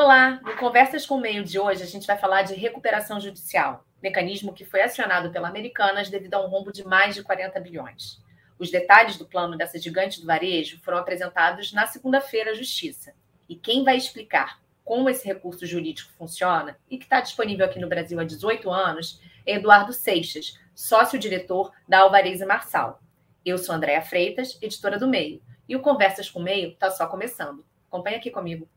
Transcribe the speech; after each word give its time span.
Olá, 0.00 0.40
no 0.44 0.54
Conversas 0.54 1.04
com 1.04 1.16
o 1.16 1.20
Meio 1.20 1.42
de 1.42 1.58
hoje 1.58 1.82
a 1.82 1.86
gente 1.86 2.06
vai 2.06 2.16
falar 2.16 2.42
de 2.42 2.54
recuperação 2.54 3.18
judicial, 3.18 3.84
mecanismo 4.00 4.52
que 4.52 4.64
foi 4.64 4.80
acionado 4.80 5.32
pela 5.32 5.48
Americanas 5.48 6.08
devido 6.08 6.34
a 6.34 6.40
um 6.40 6.48
rombo 6.48 6.70
de 6.70 6.84
mais 6.84 7.16
de 7.16 7.22
40 7.24 7.58
bilhões. 7.58 8.22
Os 8.60 8.70
detalhes 8.70 9.16
do 9.16 9.26
plano 9.26 9.56
dessa 9.56 9.76
gigante 9.76 10.20
do 10.20 10.26
varejo 10.28 10.78
foram 10.84 10.98
apresentados 10.98 11.72
na 11.72 11.84
segunda-feira 11.88 12.52
à 12.52 12.54
Justiça. 12.54 13.12
E 13.48 13.56
quem 13.56 13.82
vai 13.82 13.96
explicar 13.96 14.60
como 14.84 15.10
esse 15.10 15.26
recurso 15.26 15.66
jurídico 15.66 16.12
funciona 16.12 16.78
e 16.88 16.96
que 16.96 17.02
está 17.02 17.20
disponível 17.20 17.66
aqui 17.66 17.80
no 17.80 17.88
Brasil 17.88 18.20
há 18.20 18.24
18 18.24 18.70
anos 18.70 19.20
é 19.44 19.56
Eduardo 19.56 19.92
Seixas, 19.92 20.60
sócio-diretor 20.76 21.72
da 21.88 22.02
Alvarez 22.02 22.40
e 22.40 22.46
Marçal. 22.46 23.02
Eu 23.44 23.58
sou 23.58 23.74
Andréa 23.74 24.00
Freitas, 24.00 24.58
editora 24.62 24.96
do 24.96 25.08
Meio, 25.08 25.42
e 25.68 25.74
o 25.74 25.82
Conversas 25.82 26.30
com 26.30 26.38
o 26.38 26.42
Meio 26.44 26.68
está 26.68 26.88
só 26.88 27.08
começando. 27.08 27.66
Acompanhe 27.88 28.14
aqui 28.14 28.30
comigo. 28.30 28.68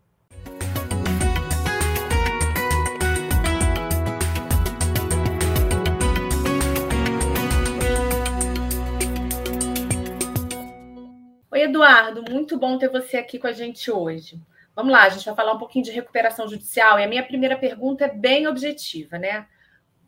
Eduardo, 11.61 12.23
muito 12.29 12.57
bom 12.57 12.77
ter 12.77 12.89
você 12.89 13.17
aqui 13.17 13.37
com 13.37 13.47
a 13.47 13.51
gente 13.51 13.91
hoje. 13.91 14.41
Vamos 14.75 14.91
lá, 14.91 15.03
a 15.03 15.09
gente 15.09 15.25
vai 15.25 15.35
falar 15.35 15.53
um 15.53 15.59
pouquinho 15.59 15.85
de 15.85 15.91
recuperação 15.91 16.47
judicial 16.47 16.99
e 16.99 17.03
a 17.03 17.07
minha 17.07 17.23
primeira 17.23 17.57
pergunta 17.57 18.05
é 18.05 18.13
bem 18.13 18.47
objetiva, 18.47 19.17
né? 19.17 19.45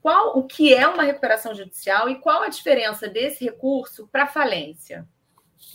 Qual 0.02 0.38
o 0.38 0.44
que 0.44 0.74
é 0.74 0.88
uma 0.88 1.04
recuperação 1.04 1.54
judicial 1.54 2.10
e 2.10 2.16
qual 2.16 2.42
a 2.42 2.50
diferença 2.50 3.08
desse 3.08 3.46
recurso 3.46 4.08
para 4.12 4.28
falência? 4.28 5.08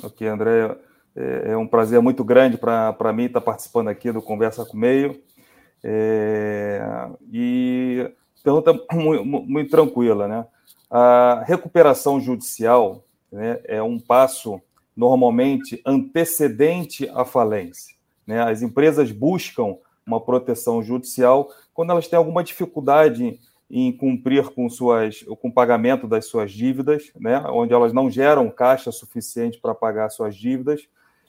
Ok, 0.02 0.26
André, 0.26 0.76
é, 1.14 1.52
é 1.52 1.56
um 1.56 1.66
prazer 1.66 2.00
muito 2.00 2.24
grande 2.24 2.58
para 2.58 3.12
mim 3.12 3.24
estar 3.24 3.40
participando 3.40 3.88
aqui 3.88 4.10
do 4.10 4.20
Conversa 4.20 4.64
com 4.64 4.76
o 4.76 4.80
Meio. 4.80 5.22
É, 5.82 6.80
e 7.32 8.10
pergunta 8.42 8.72
muito, 8.92 9.24
muito 9.24 9.70
tranquila, 9.70 10.26
né? 10.26 10.46
A 10.90 11.42
recuperação 11.46 12.20
judicial 12.20 13.04
né, 13.30 13.60
é 13.64 13.82
um 13.82 13.98
passo 13.98 14.60
normalmente 14.98 15.80
antecedente 15.86 17.08
à 17.14 17.24
falência. 17.24 17.94
Né? 18.26 18.42
As 18.42 18.62
empresas 18.62 19.12
buscam 19.12 19.76
uma 20.04 20.20
proteção 20.20 20.82
judicial 20.82 21.48
quando 21.72 21.90
elas 21.90 22.08
têm 22.08 22.16
alguma 22.16 22.42
dificuldade 22.42 23.38
em 23.70 23.96
cumprir 23.96 24.48
com 24.50 24.68
suas 24.68 25.22
com 25.40 25.48
o 25.48 25.54
pagamento 25.54 26.08
das 26.08 26.26
suas 26.26 26.50
dívidas, 26.50 27.12
né? 27.14 27.38
onde 27.46 27.72
elas 27.72 27.92
não 27.92 28.10
geram 28.10 28.50
caixa 28.50 28.90
suficiente 28.90 29.60
para 29.60 29.72
pagar 29.72 30.10
suas 30.10 30.34
dívidas 30.34 30.88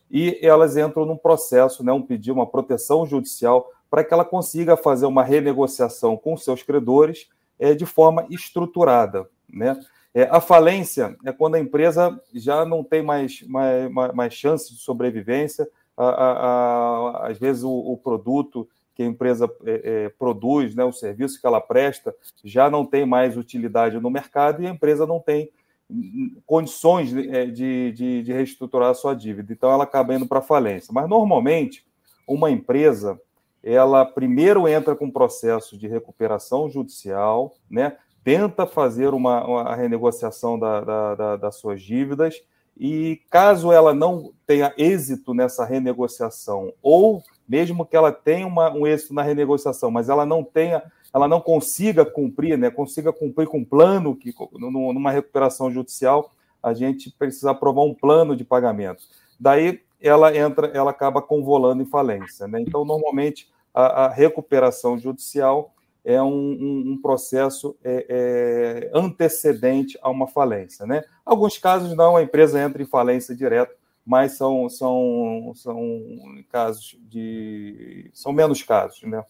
e 0.10 0.40
elas 0.42 0.76
entram 0.76 1.06
num 1.06 1.18
processo, 1.18 1.84
né, 1.84 1.94
um 1.94 2.02
pedido, 2.02 2.34
uma 2.34 2.50
proteção 2.50 3.06
judicial 3.06 3.70
para 3.92 4.04
que 4.04 4.12
ela 4.12 4.26
consiga 4.26 4.76
fazer 4.76 5.06
uma 5.06 5.24
renegociação 5.24 6.18
com 6.18 6.36
seus 6.36 6.64
credores 6.64 7.30
é, 7.60 7.76
de 7.76 7.86
forma 7.86 8.26
estruturada, 8.32 9.30
né? 9.48 9.80
É, 10.14 10.24
a 10.24 10.42
falência 10.42 11.16
é 11.24 11.32
quando 11.32 11.56
a 11.56 11.60
empresa 11.60 12.20
já 12.34 12.66
não 12.66 12.84
tem 12.84 13.02
mais, 13.02 13.42
mais, 13.44 13.92
mais 14.14 14.34
chance 14.34 14.74
de 14.74 14.80
sobrevivência, 14.80 15.70
a, 15.96 16.06
a, 16.06 16.32
a, 16.32 17.28
às 17.28 17.38
vezes 17.38 17.64
o, 17.64 17.72
o, 17.72 17.98
produto 17.98 18.68
que 18.96 19.04
a 19.04 19.06
empresa 19.06 19.50
é, 19.66 19.82
é, 20.06 20.10
produz, 20.10 20.74
né, 20.74 20.84
o 20.84 20.92
serviço 20.92 21.40
que 21.40 21.46
ela 21.46 21.62
presta, 21.62 22.16
já 22.44 22.70
não 22.70 22.86
tem 22.86 23.06
mais 23.06 23.38
utilidade 23.38 24.00
no 24.00 24.10
mercado 24.10 24.64
e 24.64 24.68
a 24.68 24.72
empresa 24.72 25.06
não 25.06 25.20
tem 25.20 25.52
condições 26.46 27.16
é, 27.16 27.46
de, 27.46 27.92
de, 27.92 28.24
de 28.24 28.34
reestruturar 28.34 28.90
a 28.90 28.94
sua 28.94 29.16
dívida. 29.16 29.52
Então, 29.52 29.72
ela 29.72 29.84
acaba 29.84 30.14
indo 30.14 30.28
para 30.28 30.42
falência. 30.42 30.92
Mas, 30.94 31.10
normalmente, 31.10 31.86
uma 32.28 32.52
empresa, 32.52 33.20
ela 33.64 34.06
primeiro 34.06 34.68
entra 34.68 34.96
com 34.96 35.06
um 35.06 35.12
processo 35.12 35.78
de 35.78 35.88
recuperação 35.88 36.70
judicial, 36.70 37.56
né? 37.70 37.98
Tenta 38.30 38.68
fazer 38.68 39.12
uma, 39.12 39.44
uma 39.44 39.76
renegociação 39.76 40.60
da, 40.60 40.82
da, 40.82 41.16
da, 41.16 41.36
das 41.36 41.56
suas 41.56 41.82
dívidas 41.82 42.40
e 42.78 43.20
caso 43.28 43.72
ela 43.72 43.92
não 43.92 44.32
tenha 44.46 44.72
êxito 44.78 45.34
nessa 45.34 45.66
renegociação, 45.66 46.72
ou 46.80 47.24
mesmo 47.48 47.84
que 47.84 47.98
ela 47.98 48.12
tenha 48.12 48.46
uma, 48.46 48.72
um 48.72 48.86
êxito 48.86 49.16
na 49.16 49.24
renegociação, 49.24 49.90
mas 49.90 50.10
ela 50.10 50.28
não 50.28 50.44
tenha, 50.44 50.84
ela 51.12 51.28
não 51.28 51.42
consiga 51.42 52.06
cumprir, 52.06 52.56
né, 52.56 52.70
consiga 52.70 53.12
cumprir 53.12 53.48
com 53.48 53.58
um 53.58 53.66
plano 53.66 54.16
que 54.16 54.32
numa 54.60 55.10
recuperação 55.10 55.72
judicial, 55.72 56.30
a 56.62 56.72
gente 56.72 57.10
precisa 57.10 57.50
aprovar 57.50 57.82
um 57.82 57.96
plano 57.96 58.36
de 58.36 58.44
pagamento. 58.44 59.06
Daí 59.40 59.82
ela 60.00 60.38
entra, 60.38 60.68
ela 60.68 60.92
acaba 60.92 61.20
convolando 61.20 61.82
em 61.82 61.88
falência. 61.88 62.48
Né? 62.48 62.62
Então, 62.62 62.86
normalmente, 62.86 63.50
a, 63.74 64.06
a 64.06 64.10
recuperação 64.10 65.00
judicial 65.00 65.74
é 66.10 66.22
um, 66.24 66.28
um, 66.28 66.84
um 66.94 67.02
processo 67.02 67.78
é, 67.84 68.06
é, 68.10 68.92
antecedente 68.98 69.96
a 70.02 70.10
uma 70.10 70.28
falência. 70.28 70.84
Né? 70.88 71.04
Alguns 71.24 71.60
casos 71.60 71.96
não, 71.96 72.18
a 72.18 72.24
empresa 72.24 72.60
entra 72.60 72.82
em 72.82 72.88
falência 72.88 73.36
direto, 73.36 73.76
mas 74.04 74.32
são, 74.32 74.68
são, 74.70 75.52
são 75.56 75.80
casos 76.50 76.98
de. 77.02 78.10
são 78.12 78.34
menos 78.34 78.64
casos. 78.64 79.04
Né? 79.04 79.24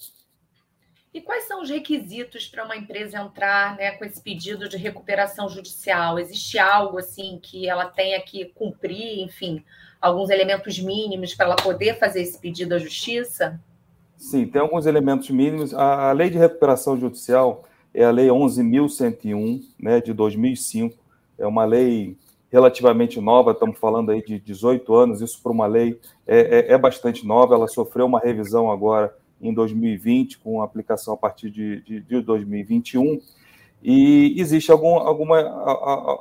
E 1.14 1.20
quais 1.20 1.44
são 1.50 1.62
os 1.62 1.70
requisitos 1.70 2.48
para 2.48 2.64
uma 2.64 2.78
empresa 2.78 3.20
entrar 3.20 3.76
né, 3.76 3.92
com 3.92 4.06
esse 4.06 4.22
pedido 4.22 4.70
de 4.70 4.78
recuperação 4.78 5.50
judicial? 5.50 6.18
Existe 6.18 6.58
algo 6.58 6.98
assim 6.98 7.40
que 7.44 7.68
ela 7.68 7.88
tenha 7.88 8.22
que 8.22 8.46
cumprir, 8.46 9.20
enfim, 9.20 9.66
alguns 10.00 10.30
elementos 10.30 10.80
mínimos 10.80 11.36
para 11.36 11.48
ela 11.48 11.56
poder 11.58 12.00
fazer 12.00 12.22
esse 12.22 12.40
pedido 12.40 12.74
à 12.74 12.78
justiça? 12.78 13.60
Sim, 14.19 14.46
tem 14.46 14.62
alguns 14.62 14.85
elementos 14.85 15.30
mínimos. 15.30 15.74
A, 15.74 16.09
a 16.09 16.12
lei 16.12 16.30
de 16.30 16.38
recuperação 16.38 17.00
judicial 17.00 17.63
é 17.94 18.03
a 18.03 18.12
lei 18.12 18.28
11.101, 18.28 19.63
né, 19.80 20.02
de 20.02 20.13
2005. 20.13 20.94
É 21.38 21.47
uma 21.47 21.63
lei 21.63 22.18
relativamente 22.52 23.22
nova, 23.22 23.52
estamos 23.52 23.80
falando 23.80 24.12
aí 24.12 24.22
de 24.22 24.38
18 24.38 24.94
anos, 24.94 25.22
isso 25.22 25.41
para 25.41 25.53
uma 25.53 25.68
lei 25.68 25.97
é, 26.28 26.40
é, 26.40 26.74
é, 26.74 26.78
bastante 26.78 27.25
nova, 27.25 27.56
ela 27.56 27.68
sofreu 27.68 28.07
uma 28.07 28.19
revisão 28.19 28.69
agora 28.69 29.16
em 29.40 29.53
2020, 29.53 30.40
com 30.40 30.62
aplicação 30.62 31.13
a 31.13 31.18
partir 31.18 31.50
de, 31.50 31.81
de, 31.81 32.01
de 32.01 32.22
2021, 32.22 33.22
e 33.81 34.36
existe 34.38 34.69
algum, 34.69 34.96
alguma, 34.96 35.40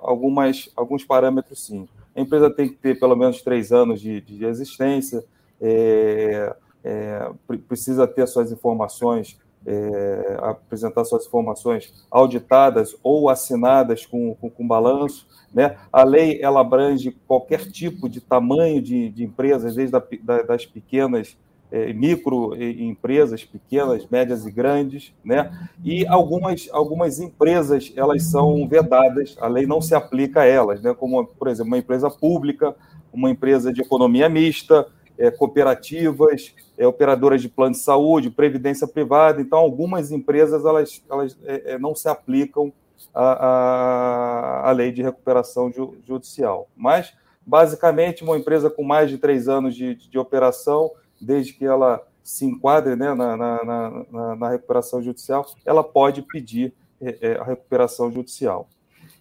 algumas, 0.02 0.70
alguns 0.76 1.02
parâmetros, 1.02 1.66
sim. 1.66 1.88
A 2.14 2.20
empresa 2.20 2.48
tem 2.48 2.68
que 2.68 2.76
ter 2.76 3.00
pelo 3.00 3.16
menos 3.16 3.42
três 3.42 3.72
anos 3.72 4.00
de, 4.00 4.20
de 4.20 4.44
existência, 4.44 5.24
é, 5.60 6.54
é, 6.84 7.30
precisa 7.68 8.06
ter 8.06 8.26
suas 8.26 8.52
informações, 8.52 9.38
é, 9.66 10.38
apresentar 10.40 11.04
suas 11.04 11.26
informações 11.26 11.92
auditadas 12.10 12.96
ou 13.02 13.28
assinadas 13.28 14.06
com, 14.06 14.34
com, 14.36 14.48
com, 14.48 14.66
balanço. 14.66 15.26
Né? 15.52 15.76
A 15.92 16.04
lei 16.04 16.40
ela 16.40 16.60
abrange 16.60 17.16
qualquer 17.26 17.70
tipo 17.70 18.08
de 18.08 18.20
tamanho 18.20 18.80
de, 18.80 19.10
de 19.10 19.24
empresas, 19.24 19.74
desde 19.74 19.96
a, 19.96 20.02
da, 20.22 20.42
das 20.42 20.64
pequenas 20.66 21.36
é, 21.70 21.92
microempresas, 21.92 23.44
pequenas, 23.44 24.06
médias 24.10 24.46
e 24.46 24.50
grandes, 24.50 25.12
né? 25.22 25.68
E 25.84 26.06
algumas, 26.06 26.68
algumas 26.72 27.20
empresas 27.20 27.92
elas 27.94 28.22
são 28.24 28.66
vedadas, 28.66 29.36
a 29.38 29.48
lei 29.48 29.66
não 29.66 29.80
se 29.80 29.94
aplica 29.94 30.40
a 30.40 30.46
elas, 30.46 30.80
né? 30.80 30.94
Como, 30.94 31.26
por 31.26 31.48
exemplo, 31.48 31.68
uma 31.68 31.78
empresa 31.78 32.10
pública, 32.10 32.74
uma 33.12 33.30
empresa 33.30 33.72
de 33.72 33.82
economia 33.82 34.28
mista, 34.28 34.86
é, 35.18 35.30
cooperativas, 35.30 36.54
é, 36.78 36.86
operadoras 36.86 37.42
de 37.42 37.48
plano 37.48 37.72
de 37.72 37.80
saúde, 37.80 38.30
previdência 38.30 38.86
privada. 38.86 39.42
Então, 39.42 39.58
algumas 39.58 40.12
empresas 40.12 40.64
elas, 40.64 41.02
elas 41.10 41.36
é, 41.44 41.72
é 41.72 41.78
não 41.78 41.94
se 41.94 42.08
aplicam 42.08 42.72
à, 43.12 44.68
à, 44.68 44.70
lei 44.70 44.92
de 44.92 45.02
recuperação 45.02 45.72
ju, 45.72 45.96
judicial. 46.06 46.68
Mas, 46.76 47.12
basicamente, 47.44 48.22
uma 48.22 48.38
empresa 48.38 48.70
com 48.70 48.84
mais 48.84 49.10
de 49.10 49.18
três 49.18 49.48
anos 49.48 49.74
de, 49.74 49.96
de, 49.96 50.18
operação, 50.18 50.92
desde 51.20 51.52
que 51.52 51.64
ela 51.64 52.00
se 52.22 52.44
enquadre 52.44 52.94
né, 52.94 53.12
na, 53.12 53.36
na, 53.36 53.64
na, 53.64 54.36
na, 54.36 54.48
recuperação 54.50 55.02
judicial, 55.02 55.44
ela 55.66 55.82
pode 55.82 56.22
pedir 56.22 56.72
é, 57.00 57.18
é, 57.20 57.36
a 57.38 57.42
recuperação 57.42 58.12
judicial. 58.12 58.68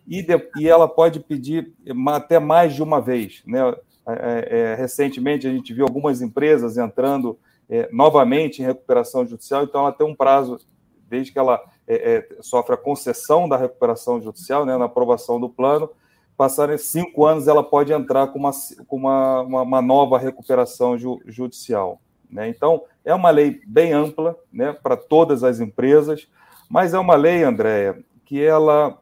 E, 0.07 0.21
de, 0.21 0.50
e 0.59 0.69
ela 0.69 0.88
pode 0.88 1.19
pedir 1.21 1.74
até 2.09 2.38
mais 2.38 2.75
de 2.75 2.83
uma 2.83 3.01
vez. 3.01 3.42
Né? 3.45 3.59
Recentemente 4.77 5.48
a 5.48 5.51
gente 5.51 5.74
viu 5.74 5.83
algumas 5.83 6.21
empresas 6.21 6.77
entrando 6.77 7.38
é, 7.69 7.90
novamente 7.92 8.62
em 8.62 8.66
recuperação 8.66 9.25
judicial, 9.25 9.64
então 9.64 9.81
ela 9.81 9.92
tem 9.92 10.06
um 10.06 10.16
prazo, 10.16 10.60
desde 11.10 11.31
que 11.31 11.40
ela 11.40 11.62
é, 11.88 12.16
é, 12.16 12.42
sofre 12.42 12.75
a 12.75 12.78
concessão 12.78 13.48
da 13.48 13.58
recuperação 13.58 14.22
judicial, 14.22 14.66
né, 14.66 14.78
na 14.78 14.86
aprovação 14.86 15.40
do 15.40 15.50
plano, 15.50 15.90
passarem 16.38 16.78
cinco 16.78 17.25
anos, 17.25 17.48
ela 17.48 17.64
pode 17.64 17.92
entrar 17.92 18.28
com 18.28 18.38
uma, 18.40 18.52
com 18.88 18.96
uma, 18.96 19.42
uma, 19.42 19.62
uma 19.64 19.81
nova 19.81 20.19
recuperação 20.19 20.98
ju, 20.98 21.19
judicial. 21.25 22.00
Né? 22.30 22.48
Então, 22.48 22.84
é 23.04 23.14
uma 23.14 23.31
lei 23.31 23.60
bem 23.66 23.92
ampla 23.92 24.38
né, 24.54 24.72
para 24.72 24.96
todas 24.96 25.44
as 25.44 25.60
empresas, 25.60 26.28
mas 26.69 26.94
é 26.94 27.00
uma 27.00 27.16
lei, 27.16 27.44
Andréia, 27.44 27.98
que 28.24 28.44
ela 28.44 29.00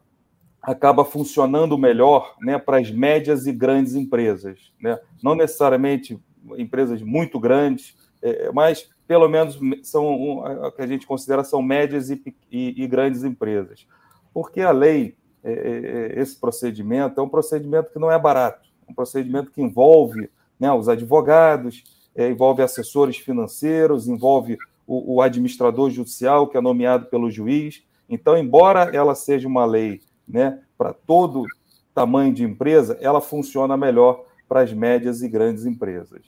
acaba 0.61 1.03
funcionando 1.03 1.77
melhor 1.77 2.35
né, 2.39 2.57
para 2.57 2.77
as 2.77 2.89
médias 2.89 3.45
e 3.45 3.51
grandes 3.51 3.95
empresas. 3.95 4.71
Né? 4.79 4.97
Não 5.21 5.35
necessariamente 5.35 6.19
empresas 6.57 7.01
muito 7.01 7.39
grandes, 7.39 7.95
é, 8.25 8.51
mas 8.51 8.89
pelo 9.07 9.29
menos 9.29 9.59
são 9.83 10.43
que 10.75 10.81
a 10.81 10.87
gente 10.87 11.05
considera 11.05 11.43
são 11.43 11.61
médias 11.61 12.09
e, 12.09 12.21
e, 12.51 12.83
e 12.83 12.87
grandes 12.87 13.23
empresas. 13.23 13.85
Porque 14.33 14.61
a 14.61 14.71
lei, 14.71 15.15
é, 15.43 15.51
é, 15.51 16.19
esse 16.19 16.35
procedimento, 16.35 17.19
é 17.19 17.23
um 17.23 17.29
procedimento 17.29 17.91
que 17.91 17.99
não 17.99 18.11
é 18.11 18.17
barato, 18.17 18.67
um 18.89 18.93
procedimento 18.93 19.51
que 19.51 19.61
envolve 19.61 20.29
né, 20.59 20.71
os 20.71 20.89
advogados, 20.89 21.83
é, 22.15 22.29
envolve 22.29 22.63
assessores 22.63 23.17
financeiros, 23.17 24.07
envolve 24.07 24.57
o, 24.87 25.15
o 25.15 25.21
administrador 25.21 25.91
judicial, 25.91 26.47
que 26.47 26.57
é 26.57 26.61
nomeado 26.61 27.05
pelo 27.05 27.29
juiz. 27.29 27.83
Então, 28.09 28.35
embora 28.35 28.89
ela 28.95 29.13
seja 29.13 29.47
uma 29.47 29.65
lei 29.65 30.01
né, 30.27 30.61
para 30.77 30.93
todo 30.93 31.45
tamanho 31.93 32.33
de 32.33 32.43
empresa, 32.43 32.97
ela 32.99 33.21
funciona 33.21 33.77
melhor 33.77 34.25
para 34.49 34.61
as 34.61 34.73
médias 34.73 35.21
e 35.21 35.29
grandes 35.29 35.65
empresas. 35.65 36.21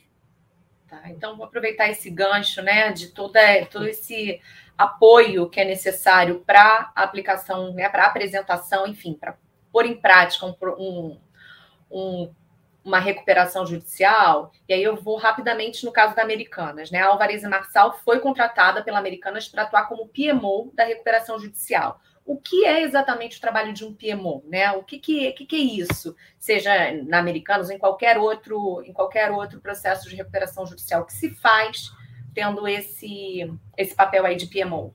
Tá, 1.01 1.09
então, 1.09 1.35
vou 1.35 1.45
aproveitar 1.45 1.89
esse 1.89 2.09
gancho 2.09 2.61
né, 2.61 2.91
de 2.91 3.07
toda, 3.07 3.39
todo 3.65 3.87
esse 3.87 4.41
apoio 4.77 5.49
que 5.49 5.59
é 5.59 5.65
necessário 5.65 6.43
para 6.45 6.91
a 6.95 7.03
aplicação, 7.03 7.73
né, 7.73 7.89
para 7.89 8.03
a 8.03 8.07
apresentação, 8.07 8.87
enfim, 8.87 9.13
para 9.13 9.37
pôr 9.71 9.85
em 9.85 9.99
prática 9.99 10.45
um, 10.45 10.55
um, 10.77 11.19
um 11.91 12.33
uma 12.87 12.99
recuperação 12.99 13.65
judicial, 13.65 14.53
e 14.65 14.73
aí 14.73 14.81
eu 14.81 14.95
vou 14.95 15.17
rapidamente 15.17 15.85
no 15.85 15.91
caso 15.91 16.15
da 16.15 16.21
Americanas. 16.21 16.89
Né? 16.89 16.99
A 16.99 17.07
Alvarez 17.07 17.43
Marçal 17.43 17.99
foi 17.99 18.21
contratada 18.21 18.81
pela 18.81 18.97
Americanas 18.97 19.45
para 19.45 19.63
atuar 19.63 19.89
como 19.89 20.07
PMO 20.07 20.71
da 20.73 20.85
recuperação 20.85 21.37
judicial. 21.37 21.99
O 22.27 22.35
que 22.35 22.65
é 22.65 22.83
exatamente 22.83 23.37
o 23.37 23.41
trabalho 23.41 23.71
de 23.71 23.85
um 23.85 23.93
PMO? 23.93 24.43
Né? 24.45 24.69
O 24.73 24.83
que, 24.83 24.99
que, 24.99 25.31
que, 25.31 25.45
que 25.45 25.55
é 25.55 25.59
isso? 25.59 26.13
Seja 26.37 26.69
na 27.05 27.19
Americanas 27.19 27.69
ou 27.69 27.73
em 27.73 27.79
qualquer 27.79 28.17
outro, 28.17 28.83
em 28.85 28.91
qualquer 28.91 29.31
outro 29.31 29.61
processo 29.61 30.09
de 30.09 30.15
recuperação 30.17 30.65
judicial 30.65 31.05
que 31.05 31.13
se 31.13 31.29
faz 31.29 31.89
tendo 32.35 32.67
esse, 32.67 33.49
esse 33.77 33.95
papel 33.95 34.25
aí 34.25 34.35
de 34.35 34.45
PMO? 34.47 34.93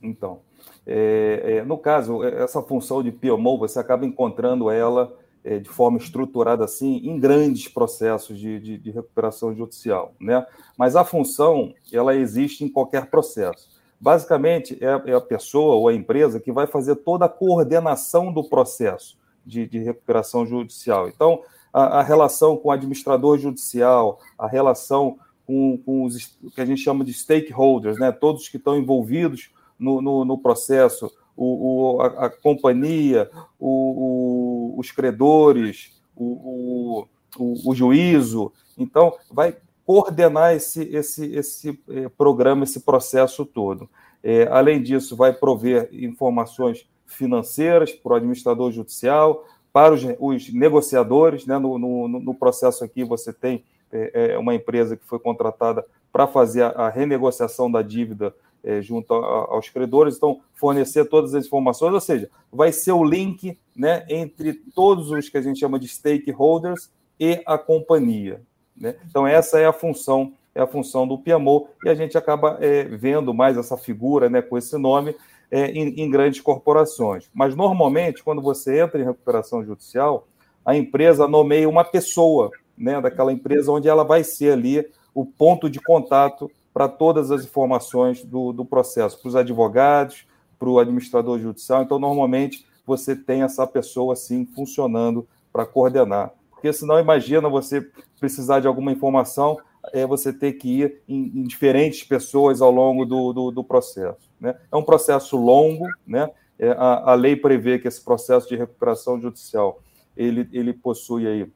Então, 0.00 0.40
é, 0.86 1.42
é, 1.44 1.64
no 1.64 1.76
caso, 1.76 2.22
essa 2.22 2.62
função 2.62 3.02
de 3.02 3.10
PMO, 3.10 3.58
você 3.58 3.80
acaba 3.80 4.06
encontrando 4.06 4.70
ela 4.70 5.12
é, 5.44 5.58
de 5.58 5.68
forma 5.68 5.98
estruturada 5.98 6.64
assim 6.64 6.98
em 6.98 7.18
grandes 7.18 7.66
processos 7.66 8.38
de, 8.38 8.60
de, 8.60 8.78
de, 8.78 8.90
recuperação 8.92 9.52
judicial, 9.52 10.14
né? 10.20 10.46
Mas 10.76 10.94
a 10.94 11.04
função 11.04 11.74
ela 11.92 12.14
existe 12.14 12.64
em 12.64 12.68
qualquer 12.68 13.06
processo. 13.10 13.68
Basicamente 14.02 14.76
é, 14.80 15.12
é 15.12 15.14
a 15.14 15.20
pessoa 15.20 15.76
ou 15.76 15.86
a 15.86 15.94
empresa 15.94 16.40
que 16.40 16.50
vai 16.50 16.66
fazer 16.66 16.96
toda 16.96 17.26
a 17.26 17.28
coordenação 17.28 18.32
do 18.32 18.42
processo 18.42 19.16
de, 19.46 19.64
de 19.64 19.78
recuperação 19.78 20.44
judicial. 20.44 21.08
Então 21.08 21.40
a, 21.72 22.00
a, 22.00 22.02
relação 22.02 22.56
com 22.56 22.68
o 22.68 22.72
administrador 22.72 23.38
judicial, 23.38 24.18
a 24.36 24.48
relação 24.48 25.18
com, 25.46 25.78
com 25.78 26.02
os 26.02 26.36
que 26.52 26.60
a 26.60 26.66
gente 26.66 26.80
chama 26.80 27.04
de 27.04 27.14
stakeholders, 27.14 27.96
né? 27.96 28.10
Todos 28.10 28.48
que 28.48 28.56
estão 28.56 28.76
envolvidos 28.76 29.52
no, 29.78 30.02
no, 30.02 30.24
no 30.24 30.36
processo 30.36 31.08
o, 31.36 31.94
o 31.94 32.02
a, 32.02 32.26
a, 32.26 32.30
companhia, 32.30 33.30
o, 33.56 34.74
o, 34.74 34.80
os 34.80 34.90
credores, 34.90 35.96
o, 36.16 37.06
o, 37.38 37.72
juízo. 37.72 38.52
Então, 38.76 39.14
vai 39.30 39.56
coordenar 39.84 40.54
esse, 40.54 40.82
esse, 40.94 41.34
esse 41.34 41.80
eh, 41.88 42.08
programa, 42.16 42.64
esse 42.64 42.80
processo 42.80 43.44
todo. 43.44 43.88
É, 44.22 44.46
além 44.50 44.82
disso, 44.82 45.16
vai 45.16 45.32
prover 45.32 45.88
informações 45.92 46.88
financeiras 47.06 47.92
para 47.92 48.12
o 48.12 48.16
administrador 48.16 48.70
judicial, 48.70 49.44
para 49.72 49.92
os, 49.92 50.02
os 50.20 50.52
negociadores. 50.52 51.44
Né? 51.46 51.58
No, 51.58 51.78
no, 51.78 52.08
no, 52.08 52.34
processo 52.34 52.84
aqui, 52.84 53.02
você 53.02 53.32
tem 53.32 53.64
é, 53.90 54.38
uma 54.38 54.54
empresa 54.54 54.96
que 54.96 55.04
foi 55.04 55.18
contratada 55.18 55.84
para 56.12 56.26
fazer 56.26 56.62
a, 56.62 56.68
a 56.68 56.88
renegociação 56.88 57.70
da 57.70 57.82
dívida 57.82 58.34
é, 58.62 58.80
junto 58.80 59.12
a, 59.12 59.52
aos 59.52 59.68
credores, 59.68 60.16
então 60.16 60.40
fornecer 60.54 61.04
todas 61.06 61.34
as 61.34 61.46
informações, 61.46 61.92
ou 61.92 62.00
seja, 62.00 62.30
vai 62.52 62.70
ser 62.70 62.92
o 62.92 63.04
link 63.04 63.58
né, 63.74 64.06
entre 64.08 64.52
todos 64.52 65.10
os 65.10 65.28
que 65.28 65.36
a 65.36 65.42
gente 65.42 65.58
chama 65.58 65.78
de 65.78 65.88
stakeholders 65.88 66.90
e 67.18 67.42
a 67.44 67.58
companhia. 67.58 68.40
Né? 68.82 68.96
Então 69.08 69.26
essa 69.26 69.60
é 69.60 69.66
a 69.66 69.72
função 69.72 70.32
é 70.54 70.60
a 70.60 70.66
função 70.66 71.08
do 71.08 71.16
PMO 71.16 71.68
e 71.82 71.88
a 71.88 71.94
gente 71.94 72.18
acaba 72.18 72.58
é, 72.60 72.84
vendo 72.84 73.32
mais 73.32 73.56
essa 73.56 73.78
figura 73.78 74.28
né, 74.28 74.42
com 74.42 74.58
esse 74.58 74.76
nome 74.76 75.16
é, 75.50 75.70
em, 75.70 76.02
em 76.02 76.10
grandes 76.10 76.42
corporações. 76.42 77.30
Mas 77.32 77.56
normalmente 77.56 78.22
quando 78.22 78.42
você 78.42 78.80
entra 78.80 79.00
em 79.00 79.04
recuperação 79.04 79.64
judicial, 79.64 80.28
a 80.62 80.76
empresa 80.76 81.26
nomeia 81.26 81.66
uma 81.66 81.84
pessoa 81.84 82.50
né, 82.76 83.00
daquela 83.00 83.32
empresa 83.32 83.72
onde 83.72 83.88
ela 83.88 84.04
vai 84.04 84.22
ser 84.22 84.52
ali 84.52 84.86
o 85.14 85.24
ponto 85.24 85.70
de 85.70 85.80
contato 85.80 86.50
para 86.72 86.88
todas 86.88 87.30
as 87.30 87.44
informações 87.44 88.22
do, 88.22 88.52
do 88.52 88.64
processo, 88.64 89.18
para 89.20 89.28
os 89.28 89.36
advogados, 89.36 90.26
para 90.58 90.68
o 90.68 90.78
administrador 90.78 91.38
judicial. 91.38 91.82
Então, 91.82 91.98
normalmente, 91.98 92.66
você 92.86 93.14
tem 93.14 93.42
essa 93.42 93.66
pessoa 93.66 94.14
assim 94.14 94.46
funcionando 94.46 95.26
para 95.52 95.66
coordenar. 95.66 96.32
Porque 96.62 96.72
senão, 96.72 97.00
imagina 97.00 97.48
você 97.48 97.84
precisar 98.20 98.60
de 98.60 98.68
alguma 98.68 98.92
informação, 98.92 99.58
é 99.92 100.06
você 100.06 100.32
ter 100.32 100.52
que 100.52 100.82
ir 100.82 101.02
em, 101.08 101.40
em 101.40 101.42
diferentes 101.42 102.04
pessoas 102.04 102.62
ao 102.62 102.70
longo 102.70 103.04
do, 103.04 103.32
do, 103.32 103.50
do, 103.50 103.64
processo. 103.64 104.30
Né? 104.40 104.56
É 104.70 104.76
um 104.76 104.82
processo 104.84 105.36
longo, 105.36 105.88
né? 106.06 106.30
É, 106.56 106.70
a, 106.70 107.10
a, 107.10 107.14
lei 107.14 107.34
prevê 107.34 107.80
que 107.80 107.88
esse 107.88 108.00
processo 108.00 108.48
de 108.48 108.54
recuperação 108.54 109.20
judicial 109.20 109.80
ele, 110.16 110.48
ele 110.52 110.72
possui 110.72 111.26
aí 111.26 111.50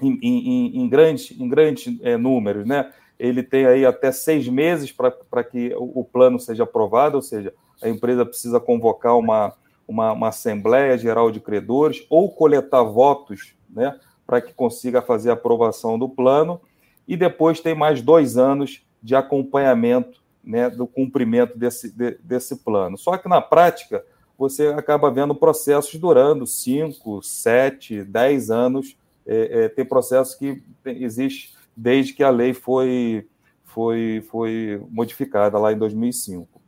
em, 0.00 0.16
em, 0.22 0.80
em 0.80 0.88
grandes, 0.88 1.36
em 1.36 1.48
grandes 1.48 1.98
é, 2.02 2.16
números, 2.16 2.64
né? 2.64 2.92
ele 3.18 3.42
tem 3.42 3.66
aí 3.66 3.84
até 3.84 4.12
seis 4.12 4.46
meses 4.46 4.92
para 4.92 5.42
que 5.42 5.74
o 5.76 6.04
plano 6.04 6.38
seja 6.38 6.62
aprovado, 6.62 7.16
ou 7.16 7.22
seja, 7.22 7.52
a 7.82 7.88
empresa 7.88 8.24
precisa 8.24 8.60
convocar 8.60 9.18
uma, 9.18 9.52
uma, 9.88 10.12
uma 10.12 10.28
Assembleia 10.28 10.96
Geral 10.96 11.32
de 11.32 11.40
Credores 11.40 12.06
ou 12.08 12.30
coletar 12.30 12.84
votos 12.84 13.56
né, 13.68 13.98
para 14.26 14.40
que 14.40 14.52
consiga 14.52 15.00
fazer 15.00 15.30
a 15.30 15.34
aprovação 15.34 15.98
do 15.98 16.08
plano, 16.08 16.60
e 17.06 17.16
depois 17.16 17.60
tem 17.60 17.74
mais 17.74 18.02
dois 18.02 18.36
anos 18.36 18.84
de 19.02 19.14
acompanhamento 19.14 20.20
né, 20.42 20.68
do 20.68 20.86
cumprimento 20.86 21.56
desse, 21.56 21.90
de, 21.90 22.18
desse 22.22 22.56
plano. 22.56 22.98
Só 22.98 23.16
que 23.16 23.28
na 23.28 23.40
prática, 23.40 24.04
você 24.38 24.68
acaba 24.68 25.10
vendo 25.10 25.34
processos 25.34 25.94
durando 25.98 26.46
cinco, 26.46 27.22
sete, 27.22 28.02
dez 28.02 28.50
anos. 28.50 28.96
É, 29.26 29.64
é, 29.64 29.68
tem 29.68 29.84
processos 29.84 30.34
que 30.34 30.62
existe 30.84 31.56
desde 31.76 32.12
que 32.12 32.22
a 32.22 32.30
lei 32.30 32.54
foi, 32.54 33.26
foi, 33.64 34.24
foi 34.30 34.80
modificada 34.90 35.58
lá 35.58 35.72
em 35.72 35.78
2005. 35.78 36.60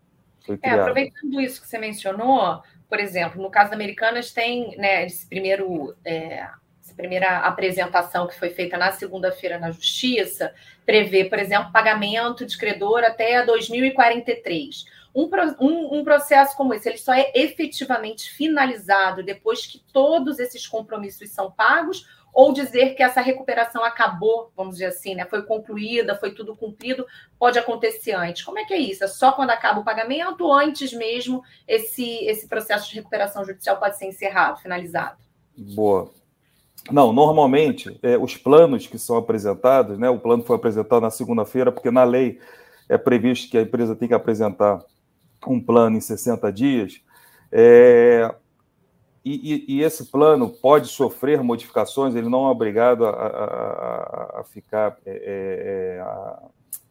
É, 0.62 0.70
aproveitando 0.70 1.40
isso 1.40 1.60
que 1.60 1.68
você 1.68 1.78
mencionou, 1.78 2.62
por 2.88 2.98
exemplo, 2.98 3.42
no 3.42 3.50
caso 3.50 3.70
da 3.70 3.76
Americanas 3.76 4.32
tem 4.32 4.76
né, 4.76 5.04
esse 5.04 5.26
primeiro, 5.26 5.94
é, 6.04 6.48
primeira 6.98 7.38
apresentação 7.38 8.26
que 8.26 8.38
foi 8.38 8.50
feita 8.50 8.76
na 8.76 8.90
segunda-feira 8.90 9.56
na 9.56 9.70
Justiça, 9.70 10.52
prevê, 10.84 11.24
por 11.24 11.38
exemplo, 11.38 11.72
pagamento 11.72 12.44
de 12.44 12.58
credor 12.58 13.04
até 13.04 13.44
2043. 13.46 14.84
Um, 15.14 15.30
um, 15.60 15.98
um, 15.98 16.04
processo 16.04 16.56
como 16.56 16.74
esse, 16.74 16.88
ele 16.88 16.98
só 16.98 17.14
é 17.14 17.30
efetivamente 17.34 18.30
finalizado 18.30 19.22
depois 19.22 19.64
que 19.64 19.78
todos 19.92 20.38
esses 20.38 20.66
compromissos 20.66 21.30
são 21.30 21.50
pagos 21.50 22.06
ou 22.32 22.52
dizer 22.52 22.94
que 22.94 23.02
essa 23.02 23.20
recuperação 23.20 23.82
acabou, 23.82 24.52
vamos 24.56 24.74
dizer 24.74 24.86
assim, 24.86 25.14
né? 25.14 25.24
Foi 25.24 25.42
concluída, 25.42 26.16
foi 26.16 26.32
tudo 26.32 26.54
cumprido, 26.54 27.06
pode 27.38 27.58
acontecer 27.58 28.12
antes. 28.12 28.42
Como 28.42 28.58
é 28.58 28.64
que 28.64 28.74
é 28.74 28.78
isso? 28.78 29.02
É 29.02 29.08
só 29.08 29.32
quando 29.32 29.50
acaba 29.50 29.80
o 29.80 29.84
pagamento 29.84 30.44
ou 30.44 30.52
antes 30.52 30.92
mesmo 30.92 31.42
esse, 31.66 32.24
esse 32.26 32.46
processo 32.46 32.88
de 32.88 32.96
recuperação 32.96 33.44
judicial 33.44 33.78
pode 33.78 33.96
ser 33.96 34.06
encerrado, 34.06 34.60
finalizado? 34.60 35.18
Boa. 35.56 36.12
Não, 36.90 37.12
normalmente, 37.12 37.98
é, 38.02 38.16
os 38.16 38.36
planos 38.36 38.86
que 38.86 38.98
são 38.98 39.16
apresentados, 39.16 39.98
né? 39.98 40.08
O 40.08 40.18
plano 40.18 40.42
foi 40.42 40.56
apresentado 40.56 41.02
na 41.02 41.10
segunda-feira, 41.10 41.70
porque 41.70 41.90
na 41.90 42.04
lei 42.04 42.38
é 42.88 42.96
previsto 42.96 43.50
que 43.50 43.58
a 43.58 43.62
empresa 43.62 43.94
tem 43.94 44.08
que 44.08 44.14
apresentar 44.14 44.82
um 45.46 45.60
plano 45.60 45.96
em 45.96 46.00
60 46.00 46.50
dias. 46.52 47.00
É, 47.52 48.34
e, 49.24 49.54
e, 49.54 49.76
e, 49.76 49.82
esse 49.82 50.06
plano 50.06 50.48
pode 50.48 50.88
sofrer 50.88 51.42
modificações, 51.42 52.14
ele 52.14 52.28
não 52.28 52.46
é 52.46 52.50
obrigado 52.50 53.04
a, 53.04 53.10
a, 53.10 54.40
a 54.40 54.44
ficar 54.44 54.96
é, 55.04 56.00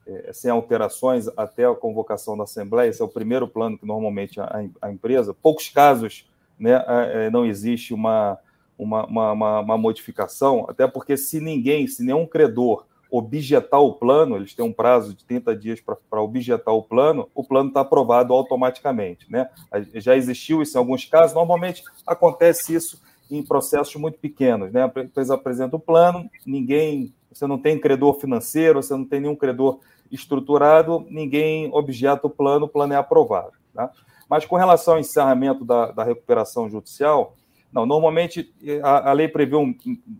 é, 0.08 0.14
é, 0.14 0.30
é, 0.30 0.34
sem 0.34 0.52
alterações 0.52 1.28
até 1.36 1.66
a 1.66 1.74
convocação 1.74 2.38
da 2.38 2.44
Assembleia. 2.44 2.90
Esse 2.90 3.02
é 3.02 3.06
o 3.06 3.10
primeiro 3.10 3.48
plano 3.48 3.78
que 3.78 3.86
normalmente 3.86 4.40
a, 4.40 4.64
a 4.82 4.92
empresa. 4.92 5.34
Poucos 5.34 5.70
casos 5.70 6.30
né, 6.60 6.84
é, 6.88 7.30
não 7.30 7.46
existe 7.46 7.94
uma, 7.94 8.38
uma, 8.78 9.06
uma, 9.06 9.60
uma 9.62 9.78
modificação, 9.78 10.66
até 10.70 10.88
porque 10.88 11.18
se 11.18 11.40
ninguém, 11.40 11.88
se 11.88 12.04
nenhum 12.04 12.26
credor 12.26 12.86
objetar 13.10 13.80
o 13.80 13.94
plano, 13.94 14.36
eles 14.36 14.54
têm 14.54 14.66
um 14.66 14.74
prazo 14.74 15.14
de 15.14 15.24
30 15.24 15.56
dias 15.56 15.80
para 15.82 16.22
objetar 16.22 16.74
o 16.74 16.84
plano, 16.84 17.30
o 17.34 17.44
plano 17.44 17.70
está 17.70 17.82
aprovado 17.82 18.34
automaticamente. 18.34 19.32
Né? 19.32 19.50
Já 19.96 20.16
existiu 20.16 20.62
isso 20.62 20.78
em 20.78 20.80
alguns 20.80 21.06
casos, 21.06 21.34
normalmente 21.34 21.84
acontece 22.06 22.76
isso 22.76 23.02
em 23.32 23.44
processos 23.44 23.96
muito 23.96 24.20
pequenos. 24.20 24.72
Né? 24.72 24.84
A 24.84 25.02
empresa 25.02 25.36
apresenta 25.36 25.76
o 25.76 25.80
plano, 25.80 26.30
ninguém 26.46 27.14
você 27.32 27.46
não 27.46 27.58
tem 27.58 27.80
credor 27.80 28.20
financeiro, 28.20 28.82
você 28.82 28.94
não 28.96 29.06
tem 29.06 29.22
nenhum 29.22 29.36
credor 29.36 29.80
estruturado, 30.12 31.06
ninguém 31.10 31.70
objeta 31.72 32.26
o 32.26 32.30
plano, 32.30 32.66
o 32.66 32.70
plano 32.70 32.94
é 32.94 32.96
aprovado. 32.96 33.52
Tá? 33.74 33.92
Mas 34.30 34.46
com 34.46 34.56
relação 34.56 34.96
ao 34.96 35.00
encerramento 35.00 35.64
da, 35.64 35.92
da 35.92 36.04
recuperação 36.04 36.70
judicial, 36.70 37.36
não, 37.72 37.86
normalmente 37.86 38.54
a, 38.82 39.10
a 39.10 39.14
lei 39.14 39.28
prevê 39.28 39.56
um, 39.56 39.76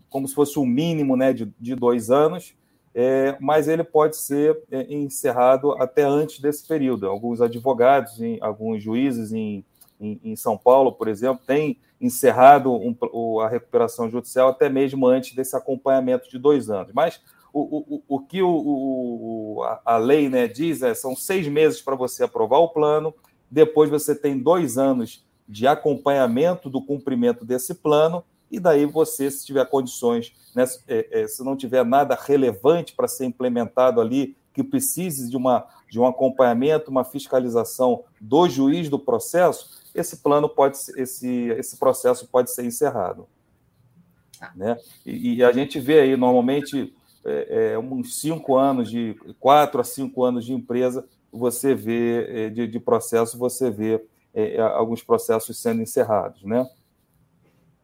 como 0.10 0.28
se 0.28 0.36
fosse 0.36 0.60
um 0.60 0.66
mínimo 0.66 1.16
né, 1.16 1.34
de, 1.34 1.52
de 1.60 1.76
dois 1.76 2.12
anos, 2.12 2.54
é, 2.94 3.38
mas 3.40 3.68
ele 3.68 3.84
pode 3.84 4.18
ser 4.18 4.60
é, 4.72 4.92
encerrado 4.94 5.72
até 5.74 6.04
antes 6.04 6.40
desse 6.40 6.68
período. 6.68 7.08
Alguns 7.08 7.42
advogados, 7.42 8.20
em, 8.20 8.40
alguns 8.42 8.82
juízes 8.82 9.32
em, 9.32 9.64
em, 10.02 10.20
em, 10.24 10.36
São 10.36 10.58
Paulo, 10.58 10.92
por 10.92 11.08
exemplo, 11.08 11.44
têm 11.46 11.78
encerrado 12.02 12.74
um, 12.74 13.40
a 13.40 13.48
recuperação 13.48 14.10
judicial 14.10 14.50
até 14.50 14.68
mesmo 14.68 15.06
antes 15.06 15.36
desse 15.36 15.56
acompanhamento 15.56 16.30
de 16.30 16.40
dois 16.40 16.70
anos. 16.72 16.92
Mas 16.92 17.22
o, 17.54 17.86
o, 17.98 18.04
o 18.08 18.20
que 18.20 18.42
o, 18.42 19.64
a 19.86 19.98
lei 19.98 20.28
né, 20.28 20.48
diz 20.48 20.82
é 20.82 20.94
são 20.94 21.16
seis 21.16 21.48
meses 21.48 21.82
para 21.82 21.96
você 21.96 22.24
aprovar 22.24 22.58
o 22.58 22.70
plano, 22.70 23.14
depois 23.50 23.90
você 23.90 24.14
tem 24.16 24.38
dois 24.38 24.78
anos 24.78 25.26
de 25.48 25.68
acompanhamento 25.68 26.70
do 26.70 26.82
cumprimento 26.82 27.46
desse 27.46 27.74
plano, 27.74 28.24
e 28.50 28.60
daí 28.60 28.86
você, 28.86 29.30
se 29.30 29.46
tiver 29.46 29.66
condições, 29.66 30.34
né, 30.56 30.66
é, 30.88 31.22
é, 31.22 31.28
se 31.28 31.44
não 31.44 31.56
tiver 31.56 31.84
nada 31.86 32.18
relevante 32.20 32.94
para 32.94 33.08
ser 33.08 33.26
implementado 33.26 34.00
ali, 34.00 34.36
que 34.54 34.64
precise 34.64 35.30
de, 35.30 35.38
uma, 35.38 35.68
de 35.90 36.00
um 36.00 36.06
acompanhamento, 36.06 36.90
uma 36.90 37.04
fiscalização 37.04 38.04
do 38.20 38.50
juiz 38.50 38.90
do 38.90 38.98
processo, 38.98 39.78
esse 39.94 40.18
plano 40.18 40.50
pode 40.50 40.78
esse, 40.96 41.50
esse 41.50 41.78
processo 41.78 42.28
pode 42.28 42.52
ser 42.52 42.66
encerrado. 42.66 43.28
Tá. 44.40 44.52
Né? 44.56 44.78
E, 45.06 45.36
e, 45.36 45.44
a 45.44 45.52
gente 45.52 45.80
vê 45.80 46.00
aí, 46.00 46.16
normalmente, 46.16 46.94
é, 47.26 47.74
é, 47.74 47.80
uns 47.80 48.20
cinco 48.20 48.56
anos, 48.56 48.90
de 48.90 49.16
quatro 49.40 49.82
a 49.82 49.84
cinco 49.84 50.24
anos 50.24 50.46
de 50.46 50.54
empresa, 50.54 51.08
você 51.32 51.76
vê, 51.76 52.46
é, 52.46 52.50
de, 52.50 52.68
de 52.68 52.80
processo, 52.80 53.38
você 53.38 53.70
vê 53.70 54.04
é, 54.34 54.56
é, 54.56 54.62
alguns 54.62 55.04
processos 55.04 55.62
sendo 55.62 55.82
encerrados, 55.82 56.44
né? 56.44 56.68